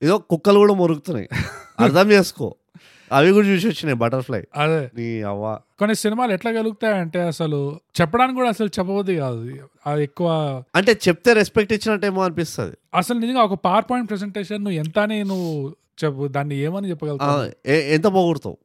[0.02, 1.28] ఏదో కుక్కలు కూడా మురుగుతున్నాయి.
[1.80, 2.54] అర్థం చేసుకో.
[3.12, 4.42] అవి కూడా చూసి వచ్చినాయి బటర్ఫ్లై.
[4.56, 4.90] అదే.
[4.98, 5.58] నీ అవ్వ.
[5.78, 9.58] కొన్ని సినిమాలు ఎట్లా కలుగుతాయంటే అసలు చెప్పడానికి కూడా అసలు చెప్పబోద్ది కాదు.
[9.86, 10.28] అది ఎక్కువ
[10.74, 12.76] అంటే చెప్తే రెస్పెక్ట్ ఇచ్చినట్టేమో అనిపిస్తుంది.
[12.94, 17.68] అసలు నిజంగా ఒక పవర్ పాయింట్ ప్రెసెంటేషన్ నువ్వు ఎంతని నువ్వు చెప్పు దాన్ని ఏమని చెప్పగలుగుతావు?
[17.70, 18.56] ఎంత పొగుడుతావు?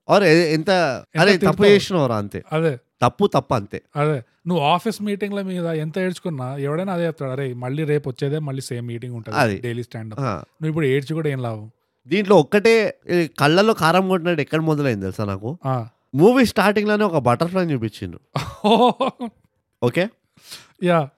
[0.53, 0.71] ఎంత
[1.19, 1.65] అరే తప్పు?
[1.65, 2.43] చేసినవరా అంతే.
[2.53, 2.77] అదే.
[3.01, 3.81] తప్పు తప్పు అంతే.
[3.95, 4.23] అదే.
[4.47, 8.87] నువ్వు ఆఫీస్ మీటింగ్ల మీద ఎంత ఏడ్చుకున్నా ఎవడైనా అదే చెప్తాడు అరే మళ్ళీ రేపు వచ్చేదే మళ్ళీ సేమ్
[8.87, 9.15] మీటింగ్.
[9.15, 11.71] ఉంటుంది డైలీ స్టాండ్ నువ్వు ఇప్పుడు ఏడ్చి కూడా ఏం లాభం?
[12.07, 15.57] దీంట్లో ఒక్కటే ఈ కళ్ళల్లో కారం కొట్టినట్టు ఎక్కడ మొదలైంది తెలుసా నాకు.
[16.15, 18.19] మూవీ స్టార్టింగ్లోనే ఒక బటర్ఫ్లై చూపించిండ్రు
[19.83, 20.09] ఓకే?
[20.83, 21.09] యా.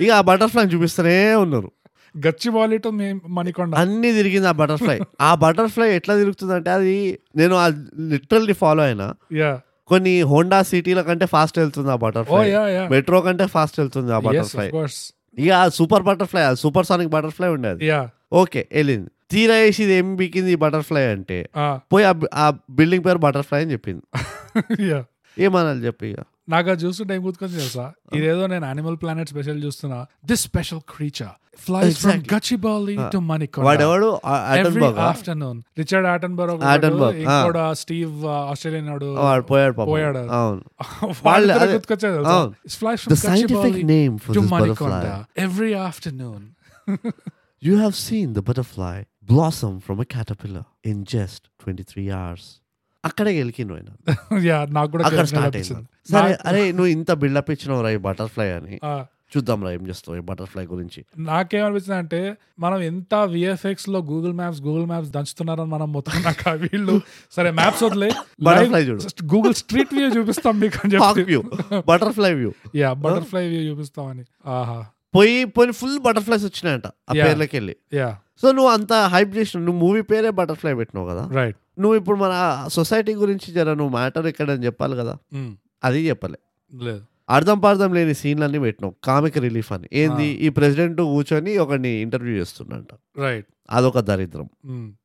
[0.00, 1.70] ఇక ఆ బటర్ఫ్లై చూపిస్తూనే ఉన్నారు.
[2.18, 2.88] గచ్చిబాలి టు
[3.28, 3.74] మణికొండ.
[3.74, 4.98] అన్ని తిరిగింది ఆ బటర్ఫ్లై.
[5.20, 7.56] ఆ బటర్ఫ్లై ఎట్లా తిరుగుతుందంటే అది నేను
[8.08, 9.14] లిటరల్లీ ఫాలో అయినా.
[9.32, 9.60] యా.
[9.86, 12.50] కొన్ని హోండా సిటీల కంటే ఫాస్ట్ వెళ్తుంది ఆ బటర్ఫ్లై.
[12.88, 14.68] మెట్రో కంటే ఫాస్ట్ వెళ్తుంది ఆ బటర్ఫ్లై.
[15.38, 17.84] ఇక super butterfly super sonic butterfly ఉండేది
[18.32, 19.10] ఓకే వెళ్ళింది.
[19.30, 21.48] తీరా వేసి ఇది ఏం బీకింది ఈ బటర్ఫ్లై అంటే?
[21.92, 24.02] పోయి ఆ బిల్డింగ్ పేరు బటర్ఫ్లై అని చెప్పింది.
[24.92, 25.04] యా.
[25.38, 26.20] ఏమనాలి చెప్పి ఇక.
[26.48, 27.92] నాకు అది చూస్తుంటే ఏం గుర్తుకొని తెలుసా?
[28.14, 30.06] ఇదేదో నేను అనిమల్ ప్లానెట్ స్పెషల్ చూస్తున్నా.
[30.24, 32.22] This special creature flies from.
[32.34, 33.18] Gachibowli to
[33.58, 34.20] వాడెవడు?
[35.00, 36.62] Afternoon Richard Attenborough
[37.72, 39.74] Steve Australian వాడు పోయాడు.
[39.74, 40.18] పోయాడు.
[41.24, 42.54] వాళ్ళు అవును.
[42.68, 45.24] Flies for to Manikonda.
[45.38, 46.46] Every afternoon
[47.62, 48.96] You have seen the butterfly?
[49.32, 52.40] Blossom from a caterpillar in just 23 hours.
[53.04, 54.64] అక్కడే గెలికిను ఆయన.
[54.64, 55.56] నాకు కూడా అక్కడ స్టార్ట్.
[55.56, 56.12] అయింది.
[56.12, 58.80] సరే నాకు- అరే నువ్వు ఇంత బిల్డప్ ఇచ్చినావు రా ఈ బటర్ఫ్లై అని.
[59.36, 61.04] చూద్దాం రా ఏం చేస్తావు ఈ బటర్ఫ్లై గురించి.
[61.18, 67.00] నాకేమనిపించింది అంటే మనం ఎంత విఎఫ్ఎక్స్లో గూగుల్ మ్యాప్స్ గూగుల్ మ్యాప్స్ దంచుతున్నారని మనం మొత్తుకున్నాక వీళ్ళు
[67.32, 68.10] సరే మ్యాప్స్ వదిలే.
[68.44, 69.02] Butterfly చూడు.
[69.24, 71.22] గూగుల్ స్ట్రీట్ వ్యూ చూపిస్తాం మీకు అని చెప్పి.
[71.22, 71.42] View
[71.88, 74.24] butterfly view yeah butterfly view చూపిస్తామని.
[74.46, 74.86] ఆహా.
[75.14, 77.12] పోయి పోయి ఫుల్ బటర్ఫ్లైస్ వచ్చినాయంట ఆ.
[77.24, 77.74] పేర్లకి వెళ్ళి
[78.42, 79.64] సో నువ్వు అంత హైప్ చేసినావు.
[79.66, 81.22] నువ్వు మూవీ పేరే బటర్ఫ్లై పెట్టినావు కదా.
[81.32, 82.34] రైట్ నువ్వు ఇప్పుడు మన
[82.68, 85.14] సొసైటీ గురించి జర నువ్వు మ్యాటర్ ఇక్కడ అని చెప్పాలి కదా.
[85.84, 86.38] అది చెప్పలే.
[86.72, 87.02] లేదు.
[87.28, 88.94] అర్థం పార్థం లేని సీన్లన్నీ పెట్టినావు.
[89.04, 89.88] కామిక్ రిలీఫ్ అని.
[89.92, 90.26] ఏంది?
[90.40, 94.46] ఈ ప్రెసిడెంట్ కూర్చొని ఒకరిని ఇంటర్వ్యూ చేస్తున్నంట రైట్ అదొక దరిద్రం.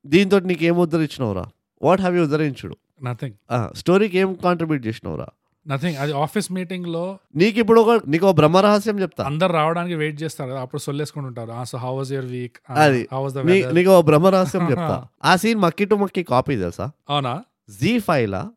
[0.06, 1.46] దీంతో నీకు ఏం ఉద్ధరించినవురా
[1.82, 3.36] వాట్ హ్యావ్ యూ ఉద్ధరించుడు నథింగ్
[3.76, 5.28] స్టోరీకి ఏం కాంట్రిబ్యూట్ చేసినవురా?
[5.68, 9.24] నథింగ్ అది ఆఫీస్ మీటింగ్లో నీకు ఇప్పుడు ఒక నీకు ఒక బ్రహ్మ రహస్యం చెప్తా.
[9.24, 10.50] అందరు రావడానికి వెయిట్ చేస్తారు.
[10.50, 11.66] కదా అప్పుడు సొల్లేసుకుంటూ ఉంటారు.
[11.66, 13.08] So how was your week అది.
[13.12, 13.40] హౌ వాజ్ ద
[13.74, 15.08] నీకు ఒక బ్రహ్మ రహస్యం చెప్తా.
[15.24, 16.92] ఆ సీన్ మక్కి టు మక్కి కాపీ తెలుసా?
[17.10, 17.44] అవునా?
[17.70, 18.52] జీ ఫైవ్ లా.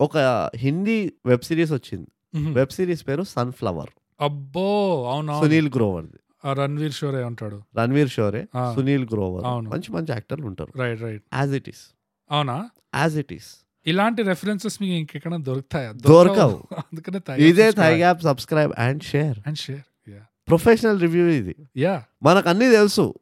[0.00, 0.18] ఒక
[0.56, 2.08] హిందీ వెబ్ సిరీస్ వచ్చింది.
[2.52, 3.90] వెబ్ సిరీస్ పేరు సన్ఫ్లవర్.
[4.20, 4.70] అబ్బో!
[5.12, 6.06] అవును సునీల్ గ్రోవర్
[6.52, 7.62] రణ్వీర్ షోరే ఉంటాడు.
[7.78, 8.46] రణ్వీర్ షోరే.
[8.74, 9.44] సునీల్ గ్రోవర్.
[9.44, 10.78] మంచి మంచి యాక్టర్లు ఉంటారు.
[10.78, 11.94] Right right as it is
[12.30, 12.70] అవునా?
[12.94, 15.92] యాజ్ ఇట్ ఈస్ ఇలాంటి రెఫరెన్సెస్ మీకు ఇంకెక్కడ దొరుకుతాయా?
[15.92, 16.56] దొరకవు.
[16.84, 21.54] అందుకనే ఇదే thigh gap subscribe and share and share yeah professional review ఇది.
[21.76, 23.14] యా మనకు అన్ని తెలుసు.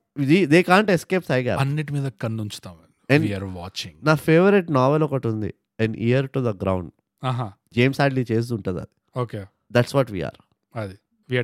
[0.47, 2.77] They can't escape thigh gap అన్నిటి మీద కన్ను ఉంచుతాం
[3.55, 5.55] వాచింగ్ నా ఫేవరెట్ నావెల్ ఒకటి ఉంది.
[5.81, 6.91] An ear to the ground
[7.25, 7.53] ఆహా.
[7.77, 9.21] జేమ్స్ హాడ్లీ చేస్తుంటది అది.
[9.21, 10.39] ఓకే దట్స్ వాట్ వీఆర్
[10.75, 10.97] అది.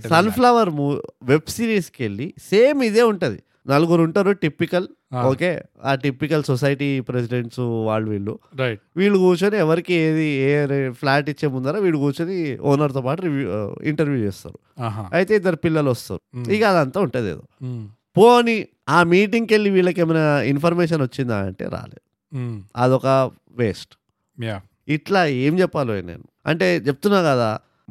[0.08, 0.70] సన్ఫ్లవర్
[1.22, 3.38] వెబ్ సిరీస్కి వెళ్ళి సేమ్ ఇదే ఉంటది.
[3.66, 4.86] నలుగురు ఉంటారు టిపికల్.
[5.30, 5.50] ఓకే
[5.84, 8.34] ఆ టిపికల్ సొసైటీ ప్రెసిడెంట్స్ వాళ్ళు వీళ్ళు.
[8.60, 10.52] రైట్ వీళ్ళు కూర్చొని ఎవరికి ఏది ఏ
[11.00, 12.36] ఫ్లాట్ ఇచ్చే ముందర వీళ్ళు కూర్చొని
[12.70, 13.46] ఓనర్తో పాటు రివ్యూ
[13.82, 14.58] ఇంటర్వ్యూ చేస్తారు
[15.14, 16.22] అయితే ఇద్దరు పిల్లలు వస్తారు.
[16.56, 17.44] ఇక అదంతా ఉంటుంది ఏదో.
[18.16, 18.56] పోని
[18.88, 22.04] ఆ మీటింగ్కి వెళ్ళి వీళ్ళకి ఏమైనా ఇన్ఫర్మేషన్ వచ్చిందా అంటే రాలేదు.
[22.76, 23.06] అదొక
[23.60, 23.94] వేస్ట్.
[24.88, 27.48] ఇట్లా ఏం చెప్పాలో నేను అంటే చెప్తున్నా కదా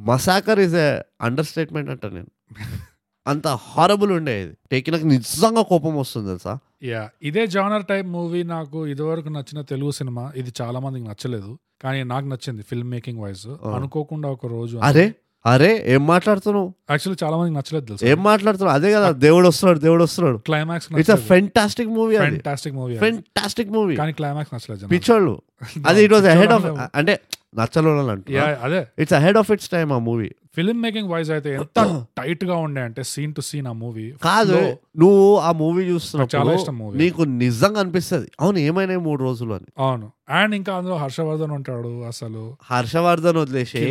[0.09, 0.89] massacre is a
[1.21, 2.32] understatement అంట నేను
[3.28, 6.53] అంత హారబుల్ ఉండేది టేకి నాకు నిజంగా కోపం వస్తుంది తెలుసా?
[6.84, 10.32] యా ఇదే జానర్ టైప్ మూవీ నాకు ఇదివరకు నచ్చిన తెలుగు సినిమా.
[10.36, 11.51] ఇది చాలా మందికి నచ్చలేదు.
[11.84, 15.05] కానీ నాకు నచ్చింది ఫిల్మ్ మేకింగ్ వైజ్ అనుకోకుండా ఒక రోజు అరే
[15.45, 16.73] అరే ఏం మాట్లాడుతున్నావు?
[16.91, 18.05] యాక్చువల్లీ చాలా మందికి నచ్చలేదు తెలుసు?
[18.05, 18.76] ఏం మాట్లాడుతున్నావు?
[18.76, 20.38] అదే కదా దేవుడు వస్తున్నాడు దేవుడు వస్తున్నాడు.
[20.38, 24.88] Climax it's a fantastic movie fantastic movie fantastic movie కానీ క్లైమాక్స్ నచ్చలేదు.
[24.88, 25.41] పిచ్చోళ్ళు.
[25.88, 26.65] అది ఇట్ వాజ్ అహెడ్ ఆఫ్
[26.95, 27.19] అంటే
[27.56, 28.82] నచ్చలోళ్ళు అంట యా అదే.
[28.99, 30.32] It's ahead of its time ఆ మూవీ.
[30.56, 31.80] ఫిల్మ్ మేకింగ్ వైజ్ అయితే ఎంత
[32.18, 34.06] టైట్గా ఉండే అంటే సీన్ టు సీన్ ఆ మూవీ.
[34.24, 34.58] కాదు
[34.97, 36.97] నువ్వు ఆ మూవీ చాలా చూస్తున్నప్పుడు ఇష్టం movie.
[36.97, 38.28] నీకు నిజంగా అనిపిస్తుంది.
[38.39, 39.68] అవును ఏమైనా మూడు రోజులు అని.
[39.78, 40.08] అవును.
[40.30, 42.43] అండ్ ఇంకా అందులో హర్షవర్ధన్ ఉంటాడు అసలు.
[42.64, 43.82] హర్షవర్ధన్ వదిలేసి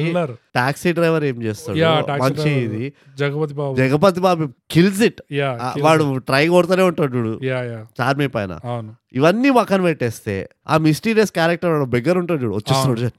[0.54, 1.78] టాక్సీ డ్రైవర్ ఏం చేస్తాడు?
[2.22, 2.50] మంచి.
[2.60, 2.84] ఇది.
[3.18, 3.74] జగపతి బాబు.
[3.76, 5.20] జగపతి బాబు కిల్స్ ఇట్
[5.82, 7.34] వాడు ట్రై కొడుతూనే ఉంటాడు చూడు.
[7.44, 7.80] Yeah yeah.
[8.00, 8.52] చార్మీ పైన.
[8.64, 8.92] అవును.
[9.14, 10.34] ఇవన్నీ పక్కన పెట్టేస్తే
[10.68, 13.10] ఆ మిస్టీరియస్ క్యారెక్టర్ బెగ్గర ఉంటాడు చూడు వచ్చేస్తున్నాడు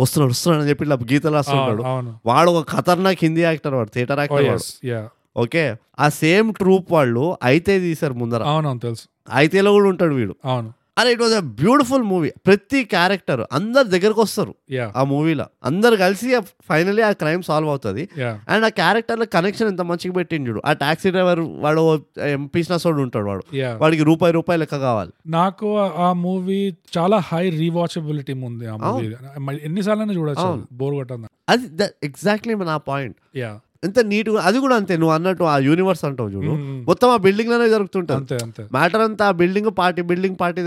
[0.00, 1.36] వస్తున్నాడు వస్తున్నాడు అని చెప్పి ఇట్లా గీతలు
[1.82, 2.18] అవును.
[2.26, 4.86] వాడు ఒక ఖతర్నాక్ హిందీ యాక్టర్ వాడు థియేటర్ యాక్టర్ వాడు.
[4.86, 5.76] Yeah okay?
[5.98, 8.42] ఆ సేమ్ ట్రూప్ వాళ్ళు అయితే తీశారు ముందర.
[8.42, 9.08] అవునవును తెలుసు.
[9.30, 10.36] అయితేలో కూడా ఉంటాడు వీడు.
[10.44, 10.72] అవును.
[10.98, 15.96] అరే it was a beautiful movie ప్రతి క్యారెక్టర్ అందరు దగ్గరకు వస్తారు యా ఆ మూవీలో అందరు
[15.96, 18.08] కలిసి ఫైనలీ ఆ క్రైమ్ సాల్వ్ అవుతుంది.
[18.48, 20.62] అండ్ ఆ క్యారెక్టర్ కనెక్షన్ ఎంత మంచిగా పెట్టిండు చూడు.
[20.66, 23.56] ఆ టాక్సీ డ్రైవర్ వాడు ఎంపీస్నస్ వాడు ఉంటాడు వాడు.
[23.76, 25.12] వాడికి రూపాయి రూపాయి లెక్క కావాలి.
[25.26, 29.14] నాకు ఆ- మూవీ చాలా హై రీవాచబిలిటీ ఉంది ఆ మూవీ
[29.62, 30.66] ఎన్నిసార్లు చూడొచ్చు.
[30.72, 34.94] బోర్ కొట్టందా అది ఎగ్జాక్ట్లీ నా పాయింట్ యా ఎంత నీట్ అది కూడా అంతే.
[34.96, 36.52] నువ్వు అన్నట్టు ఆ యూనివర్స్ అంటావు చూడు.
[36.88, 38.16] మొత్తం ఆ బిల్డింగ్లోనే జరుగుతుంటది.
[38.16, 38.64] అంతే అంతే.
[38.72, 40.62] మ్యాటర్ అంతా ఆ బిల్డింగ్ పార్టీ బిల్డింగ్ పార్టీ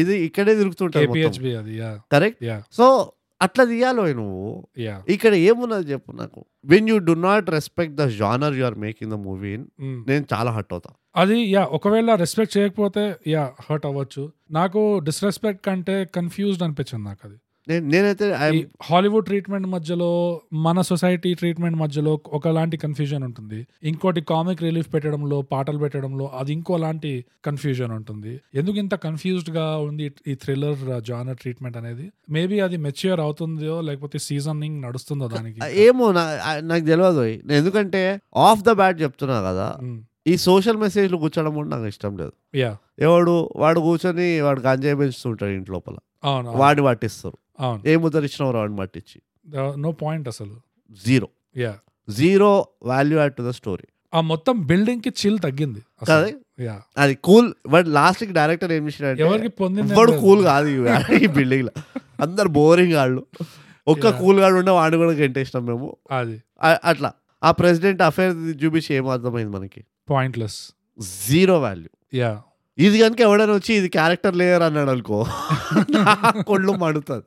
[0.00, 1.06] ఇది ఇక్కడే తిరుగుతుంటది
[2.12, 2.44] కరెక్ట్
[2.76, 2.86] సో
[3.40, 4.48] అట్లా తీయాలో నువ్వు.
[5.08, 6.40] ఇక్కడ ఏమున్నది చెప్పు నాకు.
[6.64, 9.52] When you do not respect the genre you are making the movie
[10.08, 10.90] నేను చాలా హట్ అవుతా.
[11.16, 14.24] అది యా ఒకవేళ రెస్పెక్ట్ చేయకపోతే యా హర్ట్ అవ్వచ్చు.
[14.50, 17.38] నాకు డిస్రెస్పెక్ట్ కంటే కన్ఫ్యూజ్డ్ అనిపించింది నాకు అది.
[17.78, 18.26] నేనైతే
[18.82, 20.08] హాలీవుడ్ ట్రీట్మెంట్ మధ్యలో
[20.52, 23.60] మన సొసైటీ ట్రీట్మెంట్ మధ్యలో ఒకలాంటి కన్ఫ్యూజన్ ఉంటుంది.
[23.84, 27.12] ఇంకోటి కామిక్ రిలీఫ్ పెట్టడంలో పాటలు పెట్టడంలో అది ఇంకోలాంటి
[27.44, 28.40] కన్ఫ్యూజన్ ఉంటుంది.
[28.54, 32.06] ఎందుకు ఇంత కన్ఫ్యూజ్డ్గా ఉంది ఈ థ్రిల్లర్ జానర్ ట్రీట్మెంట్ అనేది?
[32.30, 35.60] మేబీ అది మెచ్యూర్ అవుతుందో లేకపోతే సీజనింగ్ నడుస్తుందో దానికి.
[35.86, 36.12] ఏమో
[36.70, 37.24] నాకు తెలియదు
[37.60, 38.04] ఎందుకంటే
[38.36, 39.68] ఆఫ్ ద బ్యాట్ చెప్తున్నా కదా
[40.26, 42.32] ఈ సోషల్ మెసేజ్లు కూర్చోడం కూడా నాకు ఇష్టం లేదు.
[42.54, 45.96] యా ఎవడు వాడు కూర్చొని వాడు గంజాయి పెంచుతుంటాడు ఇంటి లోపల.
[46.62, 47.38] వాడిని పట్టిస్తారు.
[47.86, 49.22] ఏ ముద్ర ఇచ్చినావు వాడిని పట్టించి.
[49.80, 50.56] నో పాయింట్ అసలు.
[51.06, 51.28] Zero.
[51.56, 51.74] Yeah
[52.10, 53.84] zero value add to the story.
[54.14, 55.82] ఆ మొత్తం బిల్డింగ్కి చిల్ తగ్గింది
[56.98, 60.68] అది కూల్ బట్ లాస్ట్కి డైరెక్టర్ ఏం చేసినాడంటే ఎవరికి కూల్ కాదు
[61.22, 61.82] ఈ- బిల్డింగ్లో
[62.20, 63.26] అందరు బోరింగ్ వాళ్ళు
[63.88, 64.08] ఒక్క.
[64.10, 65.96] కూల్ గాడు ఉండే వాడిని కూడా గెంటేసినాం మేము.
[66.10, 66.42] అది.
[66.84, 67.12] అట్లా.
[67.42, 69.84] ఆ ప్రెసిడెంట్ అఫేర్ చూపించి ఏం అర్థమైంది మనకి?
[70.10, 70.70] Pointless
[71.28, 71.88] zero value.
[72.14, 72.42] యా
[72.78, 75.26] ఇది కనుక ఎవడైనా వచ్చి ఇది క్యారెక్టర్ లేయర్ అన్నాడు అనుకో
[76.46, 77.24] కొళ్ళు మడుతుంది.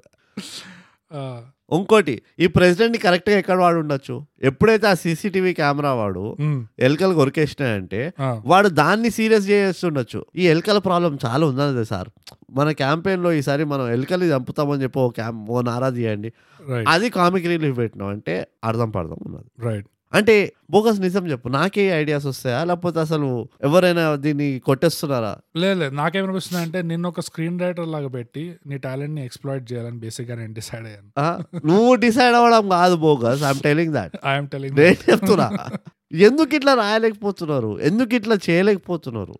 [1.76, 4.16] ఇంకోటి ఈ ప్రెసిడెంట్ కరెక్ట్గా ఎక్కడ వాడు ఉండొచ్చు?
[4.44, 6.24] ఎప్పుడైతే ఆ సీసీటీవీ కెమెరా వాడు
[6.80, 8.02] ఎలుకలు కొరికేసినాయంటే
[8.46, 10.20] వాడు దాన్ని సీరియస్ చేస్తుండొచ్చు.
[10.36, 12.10] ఈ ఎలుకల ప్రాబ్లం చాలా ఉన్నది సార్.
[12.52, 16.32] మన క్యాంపెయిన్లో ఈసారి మనం ఎలుకలు చంపుతామని చెప్పి ఓ క్యాంప్ ఓ నారా తీయండి.
[16.88, 20.34] అది కామిక్ రిలీఫ్ పెట్టినాం అంటే అర్థం పడదాం ఉన్నది రైట్ అంటే
[20.72, 22.64] బోగస్ నిజం చెప్పు నాకే ఐడియాస్ వస్తాయా?
[22.64, 23.30] లేకపోతే అసలు
[23.64, 25.32] ఎవరైనా దీన్ని కొట్టేస్తున్నారా?
[25.58, 30.54] లేదు నాకేమనిపిస్తుంది అంటే నిన్న ఒక స్క్రీన్ రైటర్ లాగా పెట్టి నీ టాలెంట్ని ఎక్స్ప్లాయిట్ చేయాలని బేసిక్గా నేను
[30.54, 31.10] డిసైడ్ అయ్యాను?
[31.66, 35.50] నువ్వు డిసైడ్ అవ్వడం కాదు bogus I'm telling that I'm telling నేను చెప్తున్నా.
[36.28, 37.80] ఎందుకు ఇట్లా రాయలేకపోతున్నారు?
[37.80, 39.36] ఎందుకు ఇట్లా చేయలేకపోతున్నారు?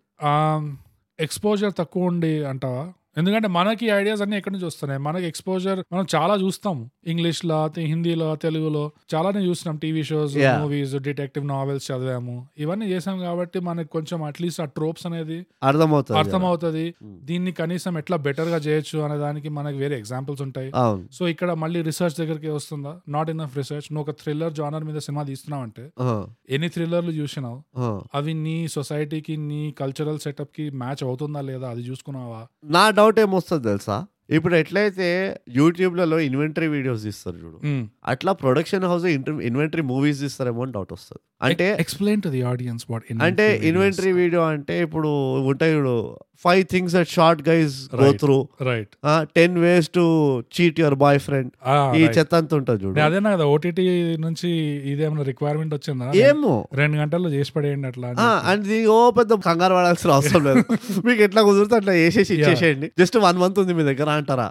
[1.18, 2.84] ఎక్స్పోజర్ తక్కువ ఉండి అంటావా?
[3.18, 5.00] ఎందుకంటే మనకి ఐడియాస్ అన్ని ఎక్కడి నుంచి వస్తున్నాయి?
[5.02, 6.90] మనకి ఎక్స్పోజర్ మనం చాలా చూస్తాం.
[7.06, 10.36] ఇంగ్లీష్లో హిందీలో తెలుగులో చాలానే చూస్తున్నాం TV shows.
[10.36, 12.48] Movies detective novels చదివాము.
[12.58, 16.94] ఇవన్నీ చేసాం కాబట్టి మనకి కొంచెం అట్లీస్ట్ ఆ ట్రోప్స్ అనేది అర్థమవుతుంది అర్థమవుతుంది.
[17.04, 17.14] Mm.
[17.24, 20.72] దీన్ని కనీసం ఎట్లా బెటర్గా చేయొచ్చు అనే దానికి మనకి వేరే ఎగ్జాంపుల్స్ ఉంటాయి.
[21.12, 23.00] సో ఇక్కడ మళ్ళీ రీసెర్చ్ దగ్గరికి వస్తుందా?
[23.08, 25.90] నాట్ ఇనఫ్ రీసెర్చ్ నువ్వు ఒక థ్రిల్లర్ జానర్ మీద సినిమా తీస్తున్నావు అంటే
[26.50, 27.62] ఎన్ని థ్రిల్లర్లు చూసినావు.
[28.14, 31.70] అవి నీ సొసైటీకి నీ కల్చరల్ సెటప్కి మ్యాచ్ అవుతుందా లేదా?
[31.70, 32.46] అది చూసుకున్నావా?
[32.64, 33.98] నా డౌట్ ఏమొస్తుంది తెలుసా?
[34.36, 35.06] ఇప్పుడు ఎట్లయితే
[35.56, 37.58] యూట్యూబ్లలో ఇన్వెంటరీ వీడియోస్ తీస్తారు చూడు.
[38.12, 39.04] అట్లా ప్రొడక్షన్ హౌస్
[39.48, 41.20] ఇన్వెంటరీ మూవీస్ తీస్తారేమో అని డౌట్ వస్తుంది.
[41.48, 45.10] అంటే explain to the audience what అంటే ఇన్వెంటరీ వీడియో అంటే ఇప్పుడు
[45.50, 45.94] ఉంటాయి చూడు
[46.42, 48.18] five things that short guys go Right.
[48.18, 48.88] Through right
[49.36, 50.04] ten ways to
[50.54, 51.50] cheat your boyfriend
[51.96, 53.84] ఈ చెత్త అంత ఉంటుంది చూడు అదేనా కదా ఓటీటీ
[54.16, 54.50] నుంచి
[54.92, 56.12] ఇదేమైనా రిక్వైర్మెంట్ వచ్చిందా?
[56.14, 56.68] ఏమో.
[56.74, 58.08] రెండు గంటల్లో చేసి పడేయండి అట్లా.
[58.44, 60.64] అండ్ దీనికి ఓ పెద్ద కంగారు పడాల్సిన అవసరం లేదు.
[61.06, 62.34] మీకు ఎట్లా కుదిరితే అట్లా వేసేసి.
[62.34, 62.92] ఇచ్చేసేయండి.
[62.98, 64.48] జస్ట్ వన్ మంత్ ఉంది మీ దగ్గర అంటారా.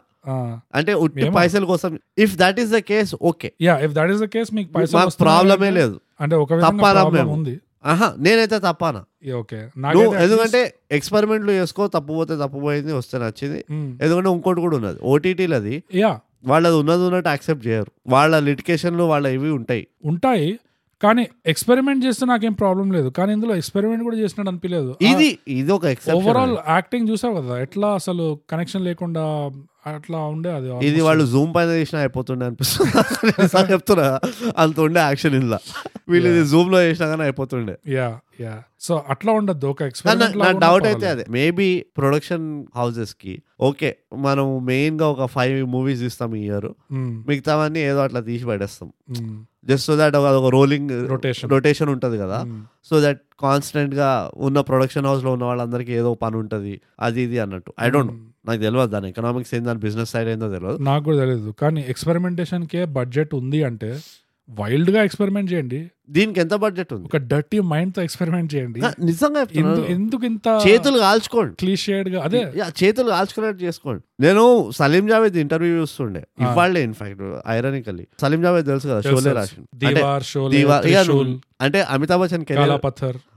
[0.76, 1.30] అంటే ఉట్టి.
[1.30, 2.00] పైసల కోసం.
[2.18, 5.68] If that is the case okay yeah if that is the case మీకు పైసలు ప్రాబ్లమే
[5.68, 6.00] అంటే- లేదు.
[6.22, 6.54] అంటే ఒక
[7.14, 7.32] మేము?
[7.32, 7.60] ఉంది.
[7.86, 9.02] ఆహా నేనైతే తప్పానా?
[9.32, 9.60] ఓకే
[10.24, 10.62] ఎందుకంటే
[10.92, 13.60] ఎక్స్పెరిమెంట్లు చేసుకో తప్పు పోతే తప్పు పోయింది వస్తే నచ్చింది.
[14.04, 15.00] ఎందుకంటే ఇంకోటి కూడా ఉన్నది.
[15.04, 15.84] ఓటీటీలు అది.
[15.96, 17.92] యా వాళ్ళది ఉన్నది ఉన్నట్టు యాక్సెప్ట్ చేయరు.
[18.08, 19.88] వాళ్ళ లిటికేషన్లు వాళ్ళ ఇవి ఉంటాయి.
[20.06, 20.60] ఉంటాయి
[21.02, 23.10] కానీ ఎక్స్పెరిమెంట్ చేస్తే నాకేం ప్రాబ్లం లేదు.
[23.10, 28.40] కానీ ఇందులో ఎక్స్పెరిమెంట్ కూడా చేసినట్టు అనిపించలేదు ఇది ఇది ఒక ఓవరాల్ యాక్టింగ్ చూసావు కదా ఎట్లా అసలు
[28.52, 29.24] కనెక్షన్ లేకుండా
[29.88, 31.02] అట్లా ఉండే అది ఇది.
[31.02, 33.72] వాళ్ళు జూమ్ పైన చేసినా అయిపోతుండే అనిపిస్తుంది.
[33.72, 34.20] చెప్తున్నా.
[34.58, 35.60] అంత ఉండే యాక్షన్ ఇందులో.
[36.10, 37.76] వీళ్ళు ఇది జూమ్లో చేసినా కానీ అయిపోతుండే.
[37.88, 39.84] యా యా సో అట్లా ఉండదు ఒక
[40.16, 41.26] నా డౌట్ అయితే అదే.
[41.30, 43.42] Maybe production హౌసెస్కి.
[43.62, 46.70] ఓకే మనం మెయిన్గా ఒక ఫైవ్ మూవీస్ ఇస్తాం ఈ ఇయర్
[47.28, 48.94] మిగతావన్నీ ఏదో అట్లా తీసి పడేస్తాం.
[49.66, 52.40] జస్ట్ సో దట్ ఒక రోలింగ్ రొటేషన్ రొటేషన్ ఉంటది కదా.
[52.86, 56.82] సో దట్ కాన్స్టెంట్గా ఉన్న ప్రొడక్షన్ హౌస్లో ఉన్న వాళ్ళందరికీ ఏదో పని ఉంటది.
[57.00, 57.74] అది ఇది అన్నట్టు.
[57.80, 58.14] ఐ డోంట్
[58.46, 62.68] నాకు తెలియదు దాని ఎకనామిక్స్ ఏంది దాని బిజినెస్ సైడ్ ఏందో తెలియదు నాకు కూడా తెలియదు కానీ ఎక్స్పెరిమెంటేషన్
[62.68, 63.92] కే బడ్జెట్ ఉంది అంటే
[64.50, 65.78] వైల్డ్గా ఎక్స్పెరిమెంట్ చేయండి.
[66.10, 67.06] దీనికి ఎంత బడ్జెట్ ఉంది?
[67.06, 69.42] ఒక డర్టీ మైండ్తో ఎక్స్పెరిమెంట్ చేయండి నిజంగా
[69.94, 71.54] ఎందుకు ఇంత చేతులు కాల్చుకోండి.
[71.56, 72.42] క్లీషేడ్గా అదే.
[72.56, 74.04] యా, చేతులు కాల్చుకున్నట్టు చేసుకోండి.
[74.20, 76.24] నేను సలీం జావేద్ ఇంటర్వ్యూ చూస్తుండే.
[76.42, 79.34] ఇవాళ్ళే in fact ironically Salim Javed తెలుసు కదా షోలే.
[79.34, 81.26] రాసిండు
[81.62, 82.72] అంటే అమితాబ్ బచ్చన్ కెరీర్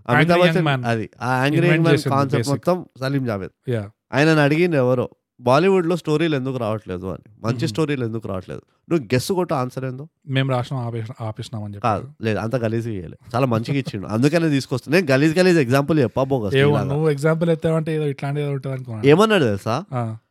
[0.08, 0.68] అమితాబ్ బచ్చన్.
[0.92, 2.50] అది ఆ యాంగ్రీ మ్యాన్ కాన్సెప్ట్.
[2.54, 3.54] మొత్తం సలీం జావేద్.
[3.68, 3.84] యా.
[4.12, 5.08] ఆయనను అడిగింది ఎవరో
[5.40, 7.06] బాలీవుడ్లో స్టోరీలు ఎందుకు రావట్లేదు?
[7.06, 7.32] అని.
[7.44, 7.68] మంచి.
[7.68, 8.60] స్టోరీలు ఎందుకు రావట్లేదు?
[8.90, 10.08] నువ్వు గెస్ కొట్టు ఆన్సర్ ఏందో.
[10.28, 10.76] మేము రాసిన
[11.20, 13.16] ఆపేసినామని చెప్పి కాదు లేదు అంత గలీజ్ ఇయ్యలే.
[13.34, 14.06] చాలా మంచిగా ఇచ్చిండు.
[14.06, 16.92] అందుకనే తీసుకొస్తాను నేను గలీజ్ గలీజ్ ఎగ్జాంపుల్ చెప్పా బోగస్ ఏమో నీలాగా.
[16.92, 19.06] నువ్వు ఎగ్జాంపుల్ ఎత్తావంటే ఏదో ఇట్లాంటి ఏదో ఉంటుంది అనుకున్నాను.
[19.06, 19.84] ఏమన్నాడు తెలుసా?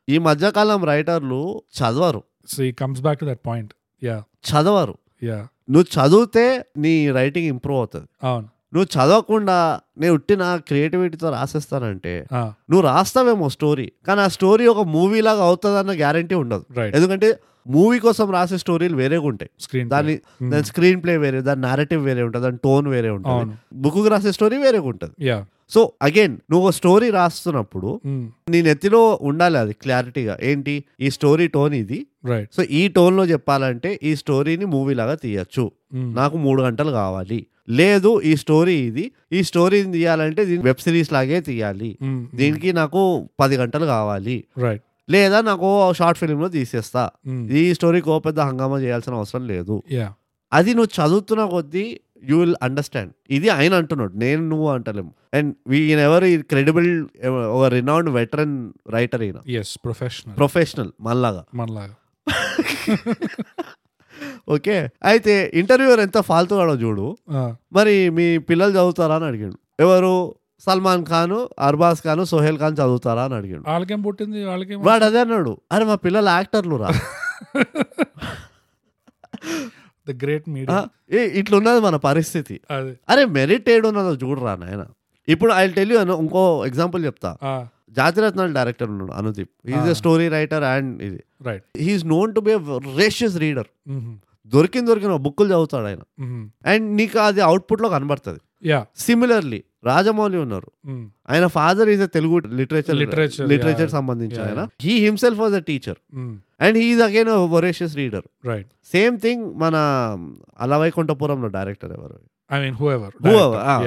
[0.09, 2.23] ఈ మధ్యకాలం రైటర్లు చదవరు.
[2.47, 3.73] సో ఈ comes back to that point
[4.03, 4.97] yeah చదవరు.
[5.23, 8.07] యా నువ్వు చదివితే నీ రైటింగ్ ఇంప్రూవ్ అవుతుంది.
[8.23, 8.47] అవును.
[8.75, 9.57] నువ్వు చదవకుండా
[9.97, 12.13] నేను ఉట్టిన క్రియేటివిటీతో రాసేస్తానంటే
[12.71, 16.65] నువ్వు రాస్తావేమో స్టోరీ కానీ ఆ స్టోరీ ఒక మూవీ లాగా అవుతుందన్న గ్యారంటీ ఉండదు.
[16.97, 17.29] ఎందుకంటే
[17.67, 19.49] మూవీ కోసం రాసే స్టోరీలు వేరేగా ఉంటాయి.
[19.59, 20.15] స్క్రీన్ దాని
[20.49, 23.55] దాని స్క్రీన్ ప్లే వేరే దాని నారేటివ్ వేరే ఉంటుంది దాని టోన్ వేరే ఉంటుంది.
[23.73, 25.13] బుక్ రాసే స్టోరీ వేరేగా ఉంటుంది.
[25.69, 27.99] సో అగైన్ నువ్వు స్టోరీ రాస్తున్నప్పుడు
[28.49, 30.83] నీ నెత్తిలో ఉండాలి అది క్లారిటీగా ఏంటి?
[30.99, 32.05] ఈ స్టోరీ టోన్ ఇది.
[32.25, 35.71] రైట్ సో ఈ టోన్లో చెప్పాలంటే ఈ స్టోరీని మూవీ లాగా తీయచ్చు.
[35.93, 37.45] నాకు మూడు గంటలు కావాలి.
[37.69, 39.11] లేదు ఈ స్టోరీ ఇది.
[39.33, 41.97] ఈ స్టోరీని తీయాలంటే దీన్ని వెబ్ సిరీస్ లాగే తీయాలి.
[42.35, 44.43] దీనికి నాకు పది గంటలు కావాలి.
[44.57, 47.03] రైట్ లేదా నాకు షార్ట్ ఫిల్మ్లో తీసేస్తా
[47.61, 49.75] ఈ స్టోరీకి ఓ పెద్ద హంగామా చేయాల్సిన అవసరం లేదు.
[49.97, 50.07] యా
[50.51, 51.85] అది నువ్వు చదువుతున్న కొద్దీ
[52.29, 55.11] యూ విల్ అండర్స్టాండ్ ఇది ఆయన అంటున్నాడు నేను నువ్వు అంటలేము.
[55.33, 56.27] అండ్ ఈయన ఎవరు?
[56.51, 56.89] క్రెడిబుల్
[57.55, 58.55] ఒక రినౌండ్ వెటరన్
[58.95, 59.39] రైటర్ ఈయన.
[59.87, 61.95] ప్రొఫెషనల్ ప్రొఫెషనల్ మళ్ళాగా మనలాగా
[64.55, 64.75] ఓకే
[65.05, 67.05] అయితే ఇంటర్వ్యూర్ ఎంత ఫాల్తుగాడో చూడు.
[67.73, 69.57] మరి మీ పిల్లలు చదువుతారా అని అడిగాడు.
[69.79, 70.15] ఎవరు?
[70.59, 73.63] సల్మాన్ ఖాన్ అర్బాజ్ ఖాన్ సోహెల్ ఖాన్ చదువుతారా అని అడిగాడు.
[73.67, 74.45] వాళ్ళకేం పుట్టింది?
[74.45, 75.57] వాళ్ళకేం వాడు అదే అన్నాడు.
[75.71, 76.89] అరే మా పిల్లలు యాక్టర్లు రా.
[80.09, 80.85] The great media.
[81.11, 82.61] ఏ- ఇట్లున్నది మన పరిస్థితి.
[83.09, 84.85] అరే మెరిట్ ఏడున్నదో చూడరా నాయన.
[85.27, 87.37] ఇప్పుడు ఐ టెల్ యూ ఇంకో ఎగ్జాంపుల్ చెప్తా.
[87.89, 89.49] జాతిరత్నాల్ డైరెక్టర్ ఉన్నాడు Anudeep.
[89.65, 89.93] Is a.
[89.93, 91.23] Story writer and ఇది.
[91.41, 92.53] Right he's known to be
[92.97, 93.67] voracious reader
[94.47, 95.99] దొరికిన దొరికిన బుక్కులు చదువుతాడు ఆయన.
[96.65, 98.39] అండ్ నీకు అది అవుట్పుట్లో కనబడుతుంది.
[98.95, 100.69] సిమిలర్లీ రాజమౌళి ఉన్నారు.
[101.29, 104.61] ఆయన father is a Telugu literature literature Yeah, ఆయన.
[104.81, 105.99] He himself was a teacher
[106.61, 109.75] and he's again voracious reader right same thing మన
[110.59, 112.17] అలవైకుంఠపురంలో డైరెక్టర్ ఎవరు?
[112.53, 113.13] I mean whoever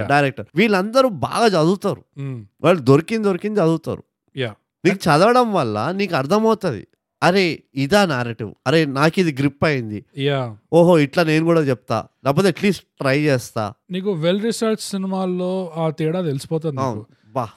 [0.09, 2.03] director వీళ్ళందరూ బాగా చదువుతారు.
[2.65, 4.03] వాళ్ళు దొరికింది దొరికింది చదువుతారు.
[4.85, 6.83] నీకు చదవడం వల్ల నీకు అర్థమవుతుంది.
[7.23, 10.05] అరే ఇదా నారేటివ్ అరే నాకు ఇది గ్రిప్ అయింది.
[10.19, 12.05] యా ఓహో ఇట్లా నేను కూడా చెప్తా.
[12.25, 13.73] లేకపోతే అట్లీస్ట్ ట్రై చేస్తా.
[13.91, 16.81] నీకు వెల్ రీసెర్చ్ సినిమాల్లో ఆ తేడా తెలిసిపోతుంది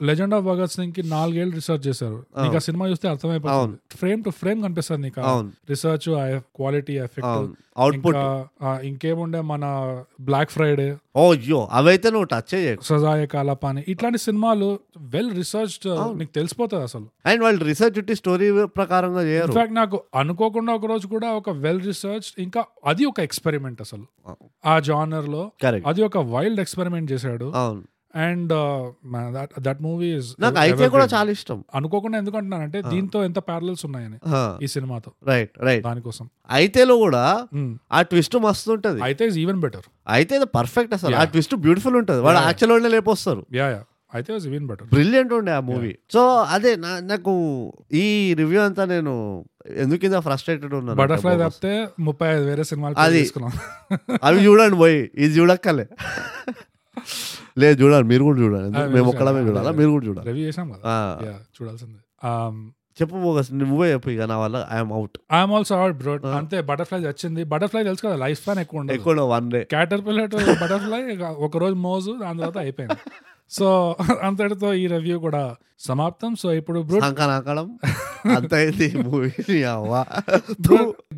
[0.02, 2.26] లెజెండ్ ఆఫ్ భగత్ సింగ్కి నాలుగేళ్ళు రీసెర్చ్ చేశారు.
[2.42, 3.98] నీకు ఆ సినిమా చూస్తే అర్థమైపోతుంది.
[3.98, 5.22] ఫ్రేమ్ టు ఫ్రేమ్ కనిపిస్తుంది నీకు
[5.70, 8.16] రీసెర్చ్ క్వాలిటీ ఎఫెక్ట్ అవుట్పుట్
[8.86, 9.62] ఇంకేముండే మన
[10.22, 12.84] బ్లాక్ ఫ్రైడే ఓ అయ్యో అవైతే నువ్వు టచ్ చేయకు.
[12.84, 13.86] సజాయ కాలపాని.
[13.88, 17.06] ఇట్లాంటి సినిమాలు వెల్ రీసెర్చ్ నీకు తెలిసిపోతుంది అసలు.
[17.26, 19.46] అండ్ వాళ్ళు రీసెర్చ్ స్టోరీ ప్రకారంగా చేయరు.
[19.46, 24.36] ఇన్ఫాక్ట్ నాకు అనుకోకుండా ఒక రోజు కూడా ఒక వెల్ రీసెర్చ్ ఇంకా అది ఒక ఎక్స్పెరిమెంట్ అసలు.
[24.66, 24.80] ఆ.
[24.80, 25.52] జానర్లో
[25.88, 27.52] అది ఒక వైల్డ్ ఎక్స్పెరిమెంట్ చేశాడు.
[27.56, 27.84] అవును.
[28.16, 28.54] అండ్
[29.60, 30.10] దట్ మూవీ
[30.40, 31.64] నాకు అయితే కూడా చాలా ఇష్టం.
[31.76, 34.18] అనుకోకుండా ఎందుకు అంటున్నానంటే దీంతో ఎంత ప్యారల్స్ ఉన్నాయని
[34.64, 35.12] ఈ సినిమాతో.
[35.28, 36.30] రైట్ రైట్ దానికోసం.
[36.50, 37.24] అయితేలో కూడా
[37.56, 37.72] Mm.
[37.92, 41.16] ఆ ట్విస్ట్ మస్తు ఉంటది అయితే ఇస్ ఈవెన్ బెటర్ అయితే పర్ఫెక్ట్ అసలు.
[41.16, 41.24] ఆ.
[41.24, 42.22] ట్విస్ట్ బ్యూటిఫుల్ ఉంటది.
[42.22, 42.38] వాడు.
[42.38, 43.46] యాక్చువల్ వాడినే లేపొస్తారు.
[43.54, 43.82] యా యా
[44.14, 47.34] అయితే ఈవెన్ బెటర్ బ్రిలియంట్ ఉండే ఆ మూవీ సో అదే నాకు
[47.94, 49.46] ఈ రివ్యూ అంతా నేను
[49.76, 51.38] ఎందుకు ఇంత ఫ్రస్ట్రేటెడ్ ఉన్నాను బటర్ఫ్లై.
[51.38, 53.52] తప్పితే ముప్పై ఐదు వేరే సినిమాలు అది- తీసుకున్నాం
[54.24, 55.12] అవి చూడండి పోయి.
[55.16, 55.88] ఇది చూడక్కలే
[57.58, 58.04] లేదు చూడాలి.
[58.04, 58.70] మీరు కూడా చూడాలి.
[58.72, 59.10] మేము.
[59.10, 59.72] ఒక్కడమే చూడాలా.
[59.72, 60.28] మీరు కూడా చూడాలి?
[60.28, 60.96] రివ్యూ చేసాం కదా.
[61.62, 62.00] చూడాల్సిందే.
[62.24, 64.68] Um, చెప్పు బోగస్ నువ్వే చెప్పు ఇక నా వల్ల.
[64.72, 66.20] I'm out I'm also out bro.
[66.36, 67.44] అంతే బటర్ఫ్లై వచ్చింది.
[67.44, 68.96] బటర్ఫ్లై తెలుసు కదా లైఫ్ స్పాన్ ఎక్కువ ఉండదు.
[68.96, 72.98] ఎక్కువ one day caterpillar butterfly ఒక రోజు మోజు దాని తర్వాత అయిపోయింది.
[73.50, 76.36] సో అంతటితో ఈ రివ్యూ కూడా సమాప్తం.
[76.36, 76.80] సో ఇప్పుడు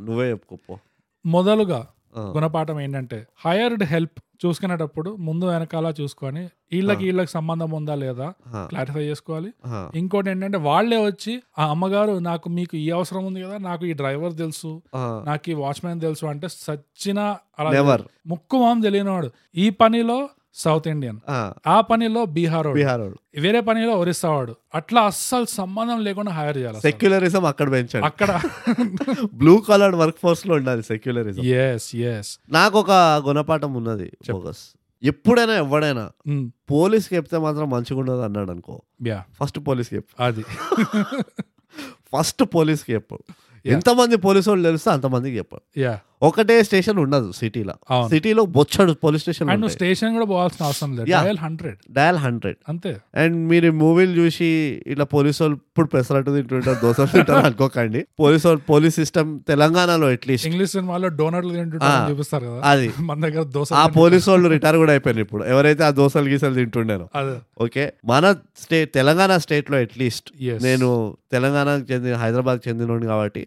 [0.00, 0.78] నువ్వే చెప్పుకోపో
[1.26, 1.86] మొదలుగా
[2.18, 9.52] గుణపాఠం ఏంటంటే హైయర్డ్ హెల్ప్ చూసుకునేటప్పుడు ముందు వెనకాల చూసుకొని వీళ్ళకి వీళ్ళకి సంబంధం ఉందా లేదా క్లారిఫై చేసుకోవాలి.
[9.94, 14.34] ఇంకోటి ఏంటంటే వాళ్ళే వచ్చి ఆ అమ్మగారు నాకు మీకు ఈ అవసరం ఉంది కదా నాకు ఈ డ్రైవర్
[14.34, 14.82] తెలుసు.
[15.24, 17.70] నాకు ఈ వాచ్మెన్ తెలుసు అంటే సచ్చిన అలా.
[18.26, 19.30] ముక్కు మొహం తెలియనివాడు.
[19.56, 21.18] ఈ పనిలో సౌత్ ఇండియన్.
[21.66, 22.68] ఆ, పనిలో బీహార్.
[22.68, 26.80] బీహార్ వేరే పనిలో ఒరిస్సా వాడు అట్లా అస్సలు సంబంధం లేకుండా హైర్ చేయాలి.
[26.80, 28.04] సెక్యులరిజం అక్కడ పెంచండి.
[28.04, 28.40] అక్కడ
[29.34, 31.42] బ్లూ కలర్ వర్క్ ఫోర్స్లో ఉండాలి సెక్యులరిజం.
[31.42, 32.90] ఎస్ ఎస్ నాకు ఒక
[33.26, 34.58] గుణపాఠం ఉన్నది ఫోకస్
[35.02, 36.10] ఎప్పుడైనా ఎవడైనా
[36.70, 38.82] పోలీస్కి చెప్తే మాత్రం మంచిగా ఉండదు అన్నాడు అనుకో.
[39.06, 40.22] యా ఫస్ట్ పోలీస్కి చెప్పు.
[40.22, 40.44] అది.
[42.16, 43.18] ఫస్ట్ పోలీస్కి చెప్పు.
[43.66, 48.08] ఎంతమంది పోలీసు వాళ్ళు తెలుస్తే అంతమందికి చెప్పు యా ఒకటే స్టేషన్ ఉండదు సిటీలో.
[48.08, 51.10] సిటీలో బొచ్చడు పోలీస్ స్టేషన్ అండ్ స్టేషన్ కూడా పోవాల్సిన అవసరం లేదు.
[51.10, 51.76] Dial hundred.
[51.90, 52.56] Dial hundred.
[52.68, 52.96] అంతే.
[53.14, 58.06] అండ్ మీరు మూవీలు చూసి ఇట్లా పోలీసు వాళ్ళు ఇప్పుడు పెసరట్టు తింటుంటారు దోశలు తింటారు అనుకోకండి.
[58.20, 62.12] పోలీసు వాళ్ళు పోలీస్ సిస్టమ్ తెలంగాణలో అట్లీస్ట్ ఇంగ్లీష్ సినిమాలో డోనట్లు తింటుంటారు.
[62.12, 62.60] చూపిస్తారు కదా.
[62.64, 62.92] అది.
[63.00, 65.44] మన దగ్గర దోశ ఆ పోలీసు వాళ్ళు రిటైర్ కూడా అయిపోయారు ఇప్పుడు.
[65.44, 67.08] ఎవరైతే ఆ దోశలు గీసలు తింటుండారో
[67.60, 67.92] ఓకే.
[68.04, 70.30] మన స్టేట్ తెలంగాణ స్టేట్లో అట్లీస్ట్.
[70.62, 73.46] నేను తెలంగాణకు చెందిన హైదరాబాద్ చెందినోడిని కాబట్టి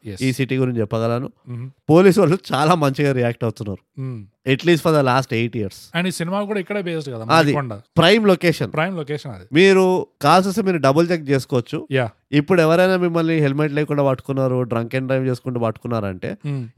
[0.27, 1.29] ఈ సిటీ గురించి చెప్పగలను.
[1.91, 3.81] పోలీసు వాళ్ళు చాలా మంచిగా రియాక్ట్ అవుతున్నారు.
[4.51, 5.81] At least for the last eight years.
[5.95, 7.53] And ఈ సినిమా కూడా ఇక్కడే బేస్డ్ కదా అది.
[7.99, 8.71] Prime location.
[8.77, 9.45] ప్రైమ్ లొకేషన్ అది.
[9.59, 9.83] మీరు
[10.25, 11.79] కాల్స్ వస్తే మీరు డబుల్ చెక్ చేసుకోవచ్చు.
[11.97, 12.07] యా
[12.39, 16.29] ఇప్పుడు ఎవరైనా మిమ్మల్ని హెల్మెట్ లేకుండా పట్టుకున్నారు డ్రంక్ అండ్ డ్రైవ్ చేసుకుంటూ పట్టుకున్నారంటే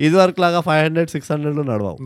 [0.05, 1.97] ఇది వరకు లాగా ఫైవ్ హండ్రెడ్ సిక్స్ హండ్రెడ్ నడవవు.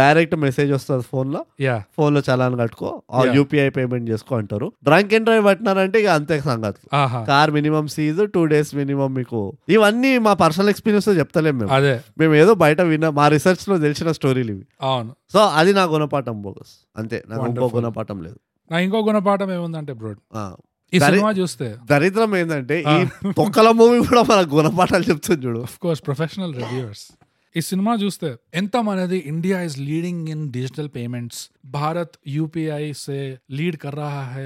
[0.00, 1.40] డైరెక్ట్ మెసేజ్ వస్తుంది ఫోన్లో.
[1.66, 2.90] యా ఫోన్లో చలాన్ కట్టుకో.
[3.36, 4.68] యూపీఐ పేమెంట్ చేసుకో అంటారు.
[4.88, 6.82] డ్రంక్ అండ్ డ్రైవ్ పట్టినారంటే ఇక అంతే సంగతి
[7.30, 9.40] car minimum seize two days minimum మీకు
[9.76, 11.72] ఇవన్నీ మా పర్సనల్ ఎక్స్పీరియన్స్తో చెప్తలేం మేము.
[11.72, 12.00] అదే.
[12.18, 14.66] మేము ఏదో బయట విన్న మా రీసెర్చ్లో తెలిసిన స్టోరీలు ఇవి.
[14.82, 15.16] అవును.
[15.32, 16.86] సో అది నా గుణపాఠం బోగస్.
[16.96, 17.24] అంతే.
[17.28, 17.70] నాకు ఇంకో.
[17.74, 18.36] గుణపాఠం లేదు.
[18.70, 20.56] నా ఇంకో గుణపాఠం ఏముందంటే బ్రో ఆ.
[20.94, 21.00] ఈ.
[21.00, 21.76] సినిమా చూస్తే.
[21.84, 25.60] దరిద్రం ఏంటంటే ఈ తొక్కల మూవీ కూడా మన గుణపాఠాలు చెప్తుంది చూడు.
[25.60, 27.19] ఆఫ్ కోర్స్ ప్రొఫెషనల్ రివ్యూవర్స్
[27.54, 31.40] ఈ సినిమా చూస్తే ఎంత మనది India is leading in digital payments
[31.72, 33.16] Bharat UPI సే
[33.50, 34.44] లీడ్ కర్ రహా హై.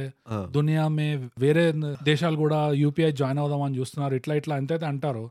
[0.51, 1.07] దునియా మే
[1.39, 1.65] వేరే
[2.03, 4.15] దేశాలు కూడా యూపీఐ జాయిన్ అవుదామని చూస్తున్నారు.
[4.15, 5.25] ఇట్లా ఇట్లా ఎంతైతే అంటారు.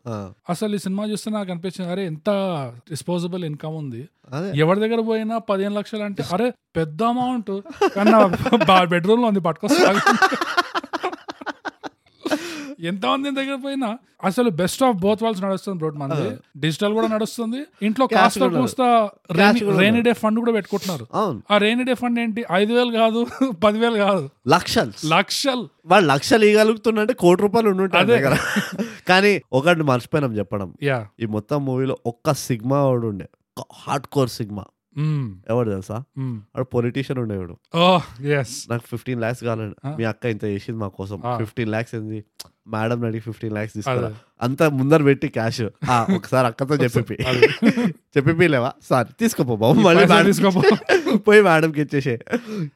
[0.49, 2.29] అసలు ఈ సినిమా చూస్తే నాకు అనిపించింది అరే ఎంత
[2.89, 4.03] డిస్పోజబుల్ ఇన్కమ్ ఉంది.
[4.57, 7.51] ఎవరి దగ్గర పోయినా పదిహేను లక్షలు అంటే అరే పెద్ద అమౌంట్
[7.95, 8.11] కానీ
[8.85, 9.89] బెడ్రూమ్లో ఉంది పట్టుకొస్తా
[12.83, 13.97] ఎంత మంది దగ్గర పోయినా?
[14.23, 16.37] అసలు బెస్ట్ ఆఫ్ బోత్ వాల్స్ నడుస్తుంది బ్రోడ్ మంది.
[16.59, 17.85] డిజిటల్ కూడా నడుస్తుంది.
[17.85, 19.09] ఇంట్లో కాస్త కూస్త
[19.77, 21.07] రెయినీ డే ఫండ్ కూడా పెట్టుకుంటున్నారు.
[21.51, 22.45] ఆ రెయినీ డే ఫండ్ ఏంటి?
[22.51, 23.27] ఐదు వేలు కాదు
[23.63, 24.29] పదివేలు కాదు.
[24.47, 24.91] లక్షలు.
[25.05, 25.69] లక్షలు.
[25.85, 28.17] వాళ్ళు లక్షలు ఇవ్వగలుగుతుందంటే కోటి రూపాయలు ఉండుంటాయి అదే.
[28.17, 28.37] దగ్గర.
[29.07, 30.73] కానీ ఒకటి మర్చిపోయినాం చెప్పడం.
[30.83, 31.07] యా.
[31.19, 33.29] ఈ మొత్తం మూవీలో ఒక్క సిగ్మా వాడు ఉండే.
[34.07, 34.63] Hardcore sigma.
[35.49, 36.03] ఎవడు తెలుసా?
[36.19, 37.57] వాడు పొలిటీషియన్ ఉండేవాడు
[38.69, 39.75] నాకు ఫిఫ్టీన్ లాక్స్ కావాలండి.
[39.97, 41.21] మీ అక్క ఇంత చేసింది మా కోసం.
[41.37, 42.23] ఫిఫ్టీన్ లాక్స్ ఏంది?
[42.67, 44.13] మేడం అడిగి ఫిఫ్టీన్ లాక్స్ తీసుకురా.
[44.41, 45.61] అంత ముందర పెట్టి క్యాష్
[46.15, 47.17] ఒకసారి అక్కతో చెప్పి.
[48.17, 49.79] చెప్పి లేవా సారీ తీసుకోపో బాబు.
[49.79, 50.61] మళ్ళీ తీసుకోపో.
[51.17, 52.19] పోయి మేడంకి ఇచ్చేసే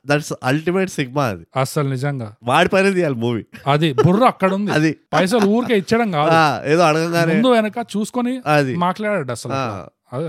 [0.05, 1.45] దట్స్ అల్టిమేట్ సిగ్మా అది.
[1.59, 2.35] అసలు నిజంగా.
[2.43, 4.97] వాడి పైన తీయాలి మూవీ అది బుర్ర అక్కడ ఉంది అది.
[5.13, 6.69] పైసలు ఊరికే ఇచ్చడం కాదు.
[6.69, 8.75] ఏదో అడగంగానే ముందు వెనక చూసుకొని అది.
[8.75, 9.53] మాట్లాడాడు అసలు.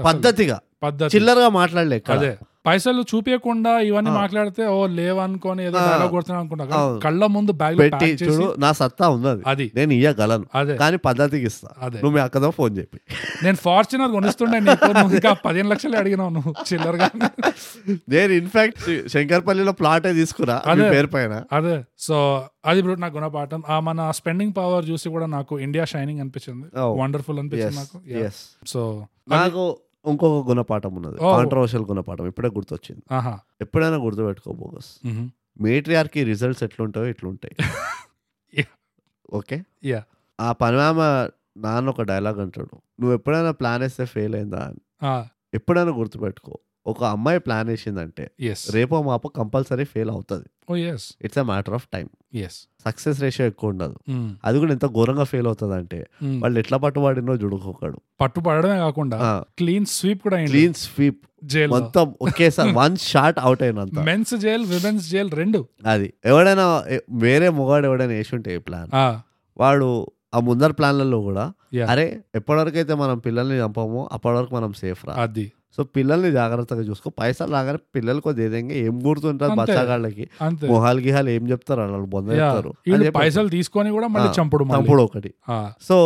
[0.03, 0.61] పద్ధతిగా.
[0.83, 1.17] పద్ధతి.
[1.17, 2.03] చిల్లరగా మాట్లాడలే.
[2.09, 2.39] అదే.
[2.67, 4.11] పైసలు చూపించకుండా ఇవన్నీ.
[4.11, 5.93] మాట్లాడితే ఓ లేవనుకొని ఏదో ఆ.
[5.93, 6.65] డైలాగ్ కొడుతున్నా అనుకుంటా.
[6.65, 7.01] కానీ అవును.
[7.01, 9.73] కళ్ళ ముందు బ్యాగ్ పెట్టి చూడు నా సత్తా ఉన్నది అది.
[9.75, 10.47] నేను ఇయ్యగలను.
[10.55, 10.77] అదే.
[10.77, 11.69] కానీ పద్ధతికి ఇస్తా.
[11.83, 11.99] అదే.
[11.99, 13.01] నువ్వు మీ అక్కతో ఫోన్ చెప్పి.
[13.43, 14.59] నేను ఫార్చునర్ కొనిస్తుండే
[15.15, 17.11] ఇంకా పదిహేను లక్షలు అడిగినావు నువ్వు చిల్లరగా.
[18.09, 20.91] నేను ఇన్ఫాక్ట్ శంకర్పల్లిలో ప్లాటే తీసుకురా అదే.
[20.91, 21.45] పేరు పైన.
[21.53, 21.85] అదే.
[21.99, 23.63] సో అది బ్రో నాకు గుణపాఠం.
[23.69, 26.67] ఆ మన స్పెండింగ్ పవర్ చూసి కూడా నాకు ఇండియా షైనింగ్ అనిపించింది.
[26.67, 27.01] Oh.
[27.01, 28.67] వండర్ఫుల్ అనిపించింది Yes, నాకు.
[28.67, 29.77] సో నాకు
[30.11, 31.19] ఇంకొక గుణపాఠం ఉన్నది.
[31.37, 32.27] కాంట్రవర్షియల్ గుణపాఠం.
[32.27, 33.03] ఇప్పుడే గుర్తొచ్చింది.
[33.61, 34.97] ఎప్పుడైనా గుర్తుపెట్టుకో బోగస్.
[35.61, 37.57] మేట్రియార్కి రిజల్ట్స్ ఎట్లుంటాయో ఇట్లుంటాయి.
[38.57, 38.67] Yeah.
[39.33, 39.57] ఓకే?
[39.85, 40.01] Yeah.
[40.41, 41.01] ఆ పనిమామ
[41.57, 42.77] నాన్న ఒక డైలాగ్ అంటాడు.
[43.01, 44.59] నువ్వు ఎప్పుడైనా ప్లాన్ వేస్తే ఫెయిల్ అయిందా?
[44.59, 45.09] అని.
[45.55, 46.59] ఎప్పుడైనా గుర్తుపెట్టుకో.
[46.87, 48.31] ఒక అమ్మాయి ప్లాన్ వేసిందంటే
[48.71, 50.45] రేపో మాపో కంపల్సరీ ఫెయిల్ అవుతుంది.
[50.77, 52.09] It's a matter of time
[52.85, 53.97] success ratio ఎక్కువ ఉండదు.
[54.45, 59.87] అది కూడా ఎంత ఘోరంగా ఫెయిల్ అవుతుంది అంటే వాళ్ళు ఎట్లా పట్టుబడినో జుడుకోకడు పట్టు పడడమే కాకుండా క్లీన్
[59.87, 63.99] స్వీప్ కూడా క్లీన్ స్వీప్ జైల్ మొత్తం ఒకేసారి వన్ షాట్ అవుట్ అయినంత.
[63.99, 65.69] మెన్స్ జైల్ విమెన్స్ జైల్ రెండు.
[65.87, 66.13] అది.
[66.25, 68.91] ఎవడైనా వేరే మొగాడు ఎవడైనా వేసి ఉంటే ప్లాన్
[69.61, 71.53] వాడు ఆ ముందర ప్లాన్లలో కూడా.
[71.89, 75.15] అరే ఎప్పటివరకు అయితే మనం పిల్లల్ని చంపమో అప్పటి వరకు మనం సేఫ్ రా.
[75.15, 75.53] అది.
[75.79, 77.09] సో పిల్లల్ని జాగ్రత్తగా చూసుకో.
[77.19, 79.57] పైసలు రాగానే పిల్లలు కొద్ది ఏదంగా ఏం గుర్తుంటారు.
[79.61, 80.25] బచ్చాగాళ్ళకి?
[80.71, 81.81] మొహాలు గిహాలు ఏం చెప్తారు?
[81.87, 82.29] వాళ్ళు బొంద.
[82.39, 82.71] చెప్తారు.
[83.19, 83.49] పైసలు.
[83.49, 84.65] తీసుకొని కూడా మళ్ళీ చంపుడు.
[84.75, 85.31] చంపుడు ఒకటి.
[85.83, 85.97] సో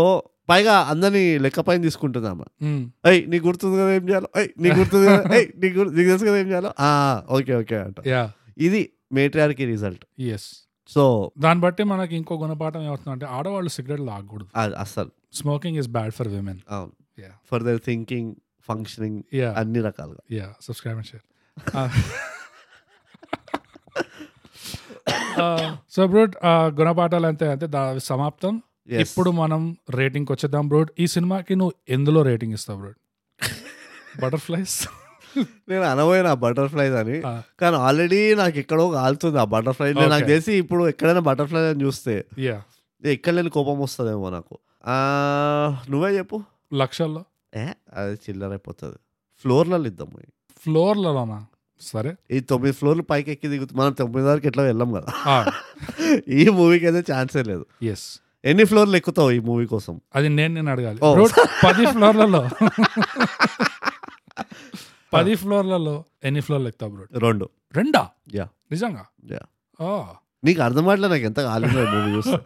[0.49, 4.29] పైగా అందరినీ లెక్క పైన తీసుకుంటుందామా ఉమ్, అయ్ నీకు గుర్తుంది కదా ఏం చేయాలో?
[4.37, 5.21] అయ్ నీకు గుర్తుంది కదా?
[5.35, 6.71] అయ్ నీకు నీకు తెలుసు కదా ఏం చేయాలో?
[6.81, 6.91] ఆ
[7.31, 7.99] ఓకే ఓకే అంట.
[8.09, 8.23] యా.
[8.59, 8.81] ఇది
[9.13, 10.05] మేట్రియార్కి రిజల్ట్.
[10.29, 10.49] ఎస్
[10.91, 11.03] సో
[11.39, 14.49] దాన్ని బట్టి మనకి ఇంకో గుణపాఠం ఏమవుతుంది అంటే ఆడవాళ్ళు సిగరెట్ లాగకూడదు.
[14.79, 15.11] అస్సలు.
[15.33, 16.61] Smoking is bad for women
[17.51, 18.31] for their thinking
[18.69, 19.21] functioning
[19.57, 20.23] అన్ని రకాలుగా.
[20.33, 21.25] Yeah subscribe and share
[25.91, 26.35] so brute
[26.79, 28.55] గుణపాఠాలు అంతే అంతే దా సమాప్తం.
[29.01, 29.61] ఇప్పుడు మనం
[29.95, 33.01] రేటింగ్ వచ్చేద్దాం బ్రూట్ ఈ సినిమాకి నువ్వు ఎందులో రేటింగ్ ఇస్తావు బ్రూట్
[34.21, 34.77] బటర్ఫ్లైస్
[35.69, 37.15] నేను అనబోయిన బటర్ఫ్లైస్ అని.
[37.61, 40.27] కానీ ఆల్రెడీ నాకు ఎక్కడో కాలుతుంది ఆ బటర్ఫ్లై నాకు.
[40.27, 42.57] తెలిసి ఇప్పుడు ఎక్కడైనా బటర్ఫ్లై అని చూస్తే యా
[43.03, 44.55] ఎక్కడ లేని కోపం వస్తుందేమో నాకు.
[44.85, 44.97] ఆ,
[45.91, 46.37] నువ్వే చెప్పు.
[46.75, 47.23] లక్షల్లో.
[47.53, 47.69] ఏ?
[47.93, 48.97] అది చిల్లర అయిపోతుంది.
[49.45, 50.09] ఫ్లోర్లలో ఇద్దాం
[50.63, 51.47] ఫ్లోర్లలోనా?
[51.81, 52.17] సరే.
[52.31, 55.07] ఈ తొమ్మిది ఫ్లోర్లు పైకి ఎక్కి దిగుతుంది మనం తొమ్మిది వరకు ఎట్లా వెళ్ళాం కదా.
[56.39, 57.67] ఈ మూవీకి అయితే ఛాన్సే లేదు.
[57.85, 60.01] ఎస్ ఎన్ని ఫ్లోర్లు ఎక్కుతావు ఈ మూవీ కోసం?
[60.15, 60.99] అది నేను నేను అడగాలి.
[61.67, 62.51] పది ఫ్లోర్లలో.
[65.13, 67.51] పది ఫ్లోర్లలో ఎన్ని ఫ్లోర్లు ఎక్కుతావు బ్రూట్ రెండు.
[67.75, 68.09] రెండా?
[68.35, 68.49] యా.
[68.73, 69.07] నిజంగా?
[69.33, 69.41] యా.
[70.45, 72.39] నీకు అర్థం కావట్లే నాకు ఎంత కాలేదు మూవీ చూస్తే.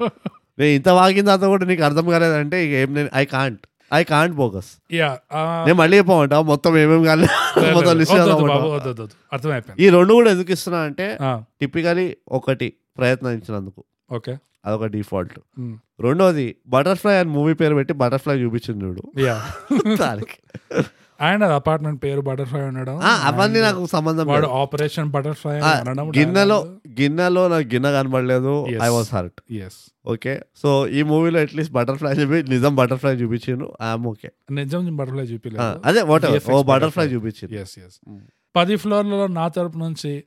[0.58, 4.34] నేను ఇంత వాగిన తర్వాత కూడా నీకు అర్థం కాలేదంటే ఇక ఏం నేను I can't I can't
[4.36, 5.08] bogus yeah
[5.66, 7.34] నేను మళ్ళీ చెప్పమంటా మొత్తం ఏమేమి కాలేదు
[7.76, 8.16] మొత్తం లిస్ట్.
[9.32, 9.78] అర్థమైపోయింది.
[9.82, 11.06] ఈ రెండు కూడా ఎందుకు ఇస్తున్నా అంటే
[11.60, 12.06] టిపికలీ
[12.36, 12.68] ఒకటి
[12.98, 13.80] ప్రయత్నించినందుకు
[14.10, 14.34] ఓకే.
[14.64, 19.02] అదొక డిఫాల్ట్ మ్, రెండోది బటర్ఫ్లై అని మూవీ పేరు పెట్టి బటర్ఫ్లై చూపించింది చూడు.
[19.22, 19.36] యా
[20.02, 20.38] దానికి.
[21.20, 23.00] అండ్ అపార్ట్మెంట్ పేరు బటర్ఫ్లై ఉండడం.
[23.00, 24.46] అవన్నీ నాకు సంబంధం వాడు.
[24.46, 25.56] ఆపరేషన్ బటర్ఫ్లై
[26.18, 26.58] గిన్నెలో
[27.00, 28.66] గిన్నెలో నాకు గిన్నె కనబడలేదు.
[28.82, 33.72] I was hurt yes okay so ఈ మూవీలో అట్లీస్ట్ బటర్ఫ్లై చూపి నిజం బటర్ఫ్లై చూపించిండు.
[33.82, 35.80] ఐఎమ్ ఓకే నిజం బటర్ఫ్లై చూపిలేదు.
[35.84, 36.62] అదే వాట్ ఓ.
[36.62, 37.98] బటర్ఫ్లై చూపించింది ఎస్ ఎస్
[38.56, 40.24] పది ఫ్లోర్లలో నా తరపు నుంచి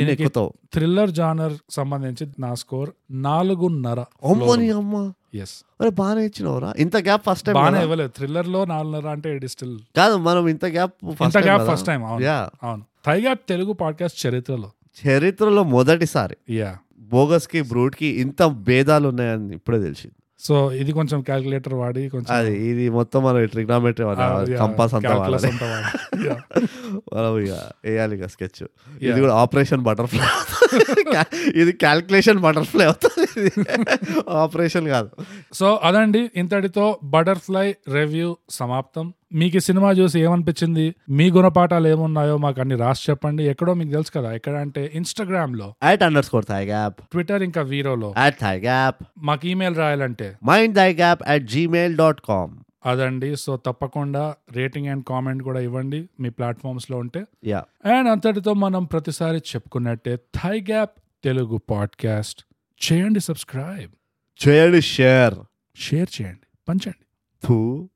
[0.00, 0.52] ఎక్కుతావు.
[0.74, 4.04] థ్రిల్లర్ జానర్ సంబంధించి నా స్కోర్ నాలుగున్నర.
[5.34, 6.74] ఎస్ అరే బాగానే ఇచ్చినవరా.
[6.78, 8.10] ఇంత గ్యాప్ ఫస్ట్ టైం బాగానే ఇవ్వలేదు.
[8.16, 12.84] థ్రిల్లర్లో నాలుగున్నర అంటే ఇట్ స్టిల్ కాదు మనం ఇంత గ్యాప్ ఇంత గ్యాప్ ఫస్ట్ టైం అవును.
[13.10, 14.70] గ్యాప్ తెలుగు పాడ్కాస్ట్ చరిత్రలో.
[15.06, 16.54] చరిత్రలో మొదటిసారి.
[16.54, 20.14] యా బోగస్కి బ్రూట్కి ఇంత భేదాలు ఉన్నాయని ఇప్పుడే తెలిసింది.
[20.46, 24.06] సో ఇది కొంచెం క్యాలిక్యులేటర్ వాడి కొంచెం అది ఇది మొత్తం మనం ట్రిగ్నామెట్రీ
[24.56, 25.14] కంపాస్ అంతా.
[27.14, 28.64] మనం ఇక వేయాలి ఇక స్కెచ్
[29.02, 29.20] ఇది.
[29.20, 30.24] కూడా ఆపరేషన్ బటర్ఫ్లై
[31.60, 33.52] ఇది క్యాల్కులేషన్ బటర్ఫ్లై అవుతుంది.
[34.28, 35.10] ఆపరేషన్ కాదు.
[35.52, 36.30] సో అదండి.
[36.36, 39.14] ఇంతటితో బటర్ఫ్లై రివ్యూ సమాప్తం.
[39.32, 40.94] మీకు ఈ సినిమా చూసి ఏమనిపించింది?
[41.10, 43.44] మీ గుణపాఠాలు ఏమున్నాయో మాకు అన్ని రాసి చెప్పండి.
[43.44, 48.14] ఎక్కడో మీకు తెలుసు కదా ఎక్కడ అంటే ఇన్స్టాగ్రామ్లో at under score thy gap Twitter ఇంకా వీరోలో
[48.18, 50.36] యాట్ థై గ్యాప్ మాకు ఈమెయిల్ రాయాలంటే.
[50.44, 52.56] Mind thy gap at Gmail dot com
[52.86, 53.36] అదండి.
[53.36, 56.08] సో తప్పకుండా రేటింగ్ అండ్ కామెంట్ కూడా ఇవ్వండి.
[56.20, 57.24] మీ ప్లాట్ఫామ్స్లో ఉంటే.
[57.44, 60.90] యా అండ్ అంతటితో మనం ప్రతిసారి చెప్పుకున్నట్టే థై గ్యాప్
[61.24, 62.44] తెలుగు పాడ్కాస్ట్.
[62.92, 63.90] చేయండి సబ్స్క్రైబ్.
[64.48, 65.34] చేయండి షేర్
[65.76, 66.46] షేర్ చేయండి.
[66.68, 67.04] పంచండి.
[67.46, 67.88] థూ